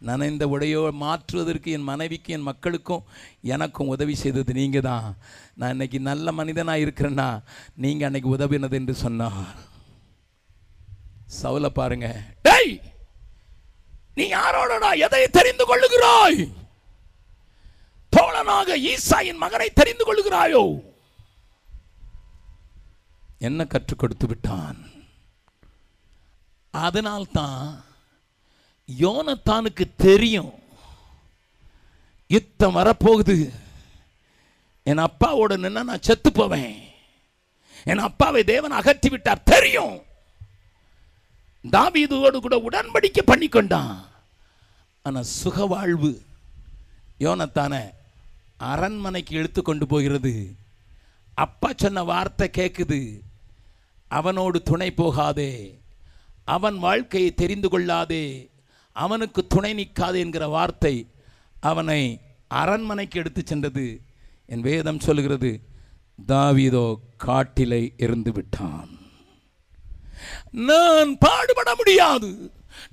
[0.00, 3.04] நனைந்த உடையோ மாற்றுவதற்கு என் மனைவிக்கும் என் மக்களுக்கும்
[3.42, 5.18] எனக்கும் உதவி செய்தது நீங்கள் தான்
[5.54, 7.42] நான் இன்னைக்கு நல்ல மனிதனாக இருக்கிறேன்னா
[7.74, 9.56] நீங்கள் அன்னைக்கு உதவினது என்று சொன்னார்.
[11.42, 12.24] சவுல பாருங்க.
[12.42, 12.80] டேய்!
[14.14, 16.52] நீ யாரோடடா எதை தெரிந்து கொள்ளுகிறாய்?
[18.16, 20.82] தோழனாக ஈசாயின் மகனை தெரிந்து கொள்ளுகிறாயோ?
[23.38, 24.90] என்ன கற்றுக் கொடுத்து விட்டான்?
[26.70, 27.84] அதனால்தான்
[28.98, 30.52] யோனத்தானுக்கு தெரியும்
[32.26, 33.52] யுத்தம் வரப்போகுது.
[34.82, 36.88] என் அப்பாவோட நின்னா நான் செத்து போவேன்.
[37.84, 40.02] என் அப்பாவை தேவன் அகற்றி விட்டார் தெரியும்.
[41.70, 44.08] தாவீதுவோடு கூட உடன்படிக்கை பண்ணி கொண்டான்.
[45.22, 46.22] சுக வாழ்வு
[47.18, 47.74] யோனத்தான
[48.56, 50.54] அரண்மனைக்கு இழுத்து கொண்டு போகிறது.
[51.34, 53.20] அப்பா சொன்ன வார்த்தை கேட்குது
[54.08, 55.80] அவனோடு துணை போகாதே
[56.44, 58.49] அவன் வாழ்க்கையை தெரிந்து கொள்ளாதே
[59.04, 60.94] அவனுக்கு துணை நிற்காது என்கிற வார்த்தை
[61.70, 62.00] அவனை
[62.60, 63.84] அரண்மனைக்கு எடுத்து சென்றது.
[64.52, 65.50] என் வேதம் சொல்லுகிறது
[66.30, 66.86] தாவிதோ
[67.26, 68.90] காட்டிலே இருந்து விட்டான்.
[70.68, 72.30] நான் பாடுபட முடியாது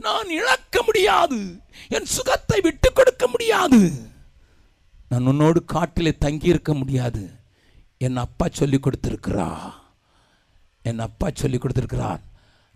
[0.06, 1.40] நான் இழக்க முடியாது
[1.96, 3.82] என் சுகத்தை விட்டு கொடுக்க முடியாது.
[5.10, 7.24] நான் உன்னோடு காட்டிலே தங்கியிருக்க முடியாது.
[8.06, 9.50] என் அப்பா சொல்லி கொடுத்துருக்கிறா.
[10.90, 12.22] என் அப்பா சொல்லி கொடுத்திருக்கிறார்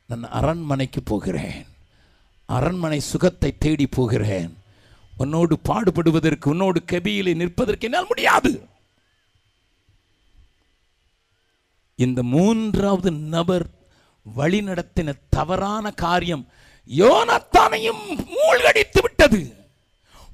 [0.10, 1.60] நான் அரண்மனைக்கு போகிறேன்.
[2.56, 4.52] அரண்மனை சுகத்தை தேடி போகிறேன்.
[5.18, 8.52] உன்னோடு பாடுபடுவதற்கு உன்னோடு கெபியிலே நிற்பதற்கு என்னால் முடியாது.
[11.96, 13.66] இந்த மூன்றாவது நபர்
[14.38, 16.44] வழிநடத்தின தவறான காரியம்
[17.02, 18.04] யோனத்தானையும்
[18.36, 19.42] மூழ்கடித்து விட்டது.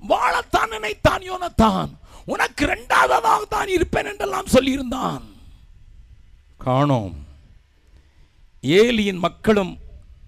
[0.10, 1.89] வாழத்தான் நினைத்தான் யோனத்தான்.
[2.26, 5.23] உனக்கு இரண்டாவதாக தான் இருப்பேன் என்றெல்லாம் சொல்லியிருந்தான்.
[6.57, 7.15] காணோம்.
[8.80, 9.73] ஏலியின் மக்களும்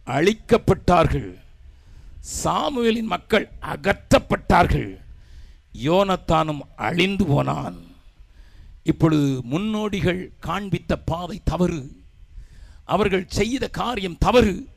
[0.05, 1.29] அழிக்கப்பட்டார்கள்.
[2.23, 4.99] சாமுவேலின் மக்கள் அகற்றப்பட்டார்கள்.
[5.83, 7.77] யோனத்தானும் அழிந்து போனான்.
[8.83, 11.81] இப்பொழுது முன்னோடிகள் காண்பித்த பாதை தவறு.
[12.85, 14.67] அவர்கள் செய்த காரியம் தவறு.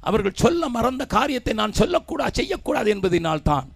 [0.00, 3.68] அவர்கள் சொல்ல மறந்த காரியத்தை நான் சொல்லக்கூடாது செய்யக்கூடாது என்பதினால் தான்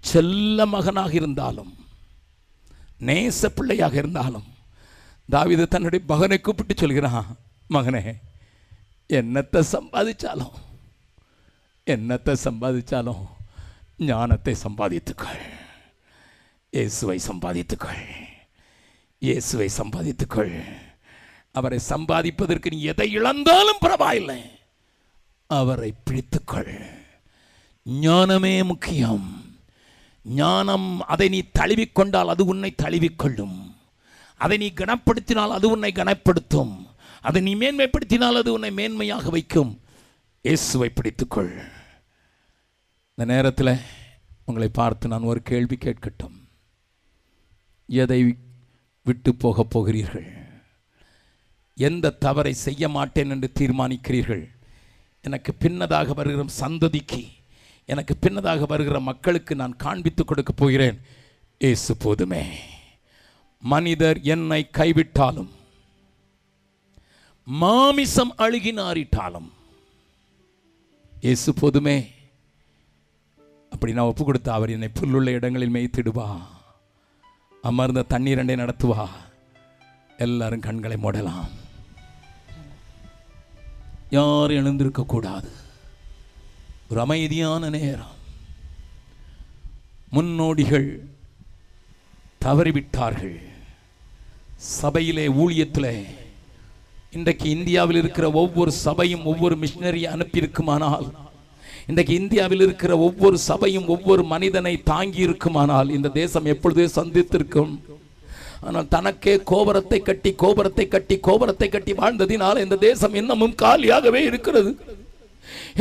[0.00, 1.72] செல்ல மகனாக இருந்தாலும்
[3.00, 4.48] நேச பிள்ளையாக இருந்தாலும்
[5.30, 7.36] தாவித தன்னுடைய மகனை கூப்பிட்டு சொல்கிறான்
[7.70, 8.02] மகனே
[9.10, 10.56] என்னத்தை சம்பாதிச்சாலும்
[11.86, 13.26] என்னத்தை சம்பாதிச்சாலும்
[13.98, 15.40] ஞானத்தை சம்பாதித்துக்கள்.
[16.70, 18.02] இயேசுவை சம்பாதித்துக்கள்.
[19.18, 20.64] இயேசுவை சம்பாதித்துக்கள்.
[21.52, 24.50] அவரை சம்பாதிப்பதற்கு நீ எதை இழந்தாலும் பரவாயில்லை.
[25.46, 26.80] அவரை பிடித்துக்கொள்.
[27.84, 29.44] ஞானமே முக்கியம்.
[30.24, 33.74] ஞானம் அதை நீ தழுவிக்கொண்டால் அது உன்னை தழுவிக்கொள்ளும்.
[34.36, 36.86] அதை நீ கனப்படுத்தினால் அது உன்னை கனப்படுத்தும்.
[37.20, 39.81] அதை நீ மேன்மைப்படுத்தினால் அது உன்னை மேன்மையாக வைக்கும்.
[40.44, 41.50] இயேசுவை பிடித்துக்கொள்.
[43.10, 43.78] இந்த நேரத்தில்
[44.44, 46.34] உங்களை பார்த்து நான் ஒரு கேள்வி கேட்கட்டும்.
[47.86, 48.36] எதை
[49.04, 50.26] விட்டு போகப் போகிறீர்கள்?
[51.74, 54.44] எந்த தவறை செய்ய மாட்டேன் என்று தீர்மானிக்கிறீர்கள்?
[55.20, 57.22] எனக்கு பின்னதாக வருகிற சந்ததிக்கு
[57.84, 61.00] எனக்கு பின்னதாக வருகிற மக்களுக்கு நான் காண்பித்துக் கொடுக்க போகிறேன்.
[61.58, 62.44] ஏசு போதுமே.
[63.60, 65.50] மனிதர் என்னை கைவிட்டாலும்
[67.44, 69.50] மாமிசம் அழுகினாரிட்டாலும்
[71.22, 72.10] இயேசு போதுமே.
[73.70, 76.42] அப்படி நான் ஒப்பு கொடுத்தா அவர் என்னை புல்லுள்ள இடங்களில் மேய்த்திடுவா.
[77.62, 79.08] அமர்ந்த தண்ணீரண்டை நடத்துவா.
[80.18, 81.48] எல்லாரும் கண்களை மூடலாம்.
[84.10, 85.50] யாரும் எழுந்திருக்க கூடாது.
[86.90, 88.14] ஒரு அமைதியான நேரம்.
[90.10, 91.08] முன்னோடிகள்
[92.40, 93.42] தவறிவிட்டார்கள்.
[94.56, 96.06] சபையிலே ஊழியத்திலே
[97.16, 101.06] இன்றைக்கு இந்தியாவில் இருக்கிற ஒவ்வொரு சபையும் ஒவ்வொரு மிஷினரி அனுப்பியிருக்குமானால்
[101.90, 107.72] இன்றைக்கு இந்தியாவில் இருக்கிற ஒவ்வொரு சபையும் ஒவ்வொரு மனிதனை தாங்கி இருக்குமானால் இந்த தேசம் எப்பொழுதே சந்தித்திருக்கும்.
[108.66, 114.72] ஆனால் தனக்கே கோபுரத்தை கட்டி கோபுரத்தை கட்டி கோபுரத்தை கட்டி வாழ்ந்ததினால் இந்த தேசம் இன்னமும் காலியாகவே இருக்கிறது.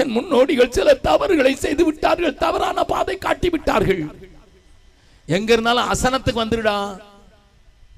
[0.02, 4.04] என் முன்னோடிகள் சில தவறுகளை செய்து விட்டார்கள் தவறான பாதை காட்டி விட்டார்கள்.
[5.38, 6.76] எங்க இருந்தாலும் அசனத்துக்கு வந்துடுடா.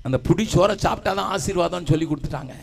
[0.06, 2.54] அந்த புடி சோற சாப்பிட்டாதான் ஆசீர்வாதம் சொல்லி கொடுத்துட்டாங்க.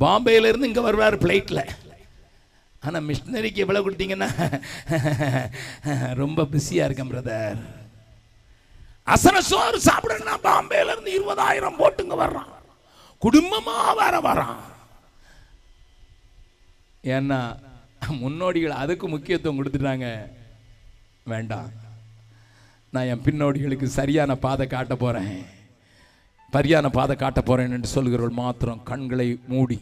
[0.00, 1.64] பாம்பேலேருந்து இங்கே வருவார் ஃப்ளைட்டில்
[2.80, 4.30] ஆனால் மிஷினரிக்கு எவ்வளோ கொடுத்தீங்கன்னா
[6.12, 7.60] ரொம்ப பிஸியாக இருக்கேன் பிரதர்
[9.06, 12.50] அசன சோறு சாப்பிடணும்னா பாம்பேலேருந்து இருபதாயிரம் போட்டுங்க வர்றான்.
[13.18, 14.60] குடும்பமாக வர வரான்
[17.04, 17.38] ஏன்னா
[18.08, 20.28] முன்னோடிகள் அதுக்கு முக்கியத்துவம் கொடுத்துட்டாங்க.
[21.24, 21.70] வேண்டாம்.
[22.90, 25.61] நான் என் பின்னோடிகளுக்கு சரியான பாதை காட்ட போகிறேன்
[26.54, 29.78] சரியான பாதை காட்ட போறேன் என்று சொல்கிறவள் மாத்திரம் கண்களை மூடி.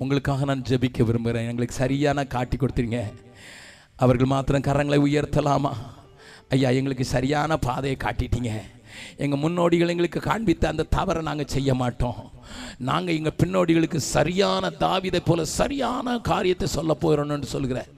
[0.00, 1.48] உங்களுக்காக நான் ஜெபிக்க விரும்புகிறேன்.
[1.50, 3.00] எங்களுக்கு சரியான காட்டி கொடுத்துருங்க
[4.04, 5.72] அவர்கள் மாத்திரம் கரங்களை உயர்த்தலாமா?
[6.54, 8.52] ஐயா எங்களுக்கு சரியான பாதையை காட்டிட்டீங்க.
[9.24, 12.22] எங்கள் முன்னோடிகள் எங்களுக்கு காண்பித்த அந்த தவறை நாங்கள் செய்ய மாட்டோம்.
[12.88, 17.90] நாங்கள் எங்கள் பின்னோடிகளுக்கு சரியான தாவிதை போல சரியான காரியத்தை சொல்ல போகிறோம்னு சொல்கிறேன்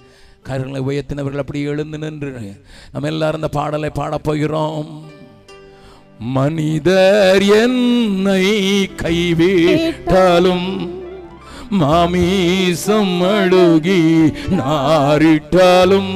[0.48, 2.30] கரங்களை உயர்த்தினவர்கள் அப்படி எழுந்து நின்று
[2.92, 4.88] நம்ம எல்லாரும் இந்த பாடலை பாடப்போகிறோம்
[6.30, 8.44] மனிதர் என்னை
[9.02, 10.68] கைவிட்டாலும்
[11.72, 14.02] மாமீசம் அழுகி
[14.58, 16.12] நாரிட்டாலும்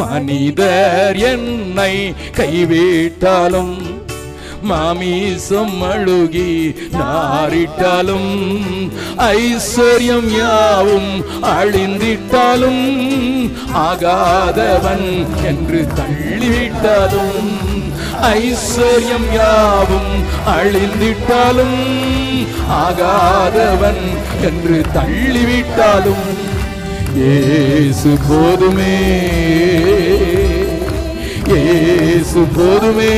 [0.00, 1.92] மனிதர் என்னை
[2.38, 3.76] கைவிட்டாலும்
[4.62, 6.50] மாமீசம் அழுகி
[6.92, 8.32] நாரிட்டாலும்
[9.26, 11.12] ஐஸ்வர்யம் யாவும்
[11.52, 12.84] அழிந்திட்டாலும்
[13.86, 15.08] ஆகாதவன்
[15.44, 17.44] என்று தள்ளிவிட்டாலும்
[18.22, 21.78] ஐஸ்வர்யம் யாவும் அழிந்திட்டாலும்
[22.68, 24.04] ஆகாதவன்
[24.40, 26.54] என்று தள்ளிவிட்டாலும்
[27.16, 28.98] ஏசு போதுமே.
[31.48, 33.14] ஏசு போதுமே.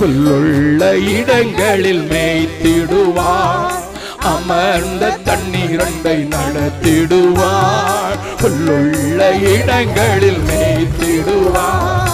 [0.00, 3.78] புல்லுள்ள இடங்களில் மேய்த்திடுவார்.
[4.18, 8.18] அமர்ந்த தண்ணீரண்டை நடத்திடுவார்.
[8.42, 12.08] புல்லுள்ள இடங்களில் மேய்த்திடுவார்.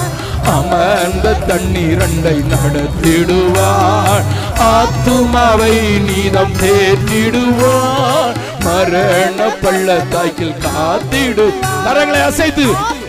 [0.46, 4.24] அமர்ந்த தண்ணீரண்டை நடத்திடுவார்.
[4.58, 8.34] ஆத்துமாவை நீதம் தேர்த்திடுவார்
[8.64, 11.52] மரண பள்ளத்தாக்கில் காத்திடு.
[11.86, 13.04] கரங்களை அசைத்து.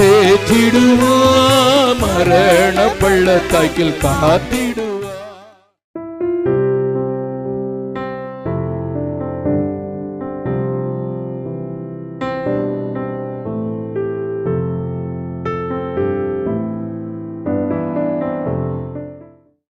[0.00, 4.89] தேற்றிடுவார் மரண பள்ளத்தாக்கில் காத்திடு.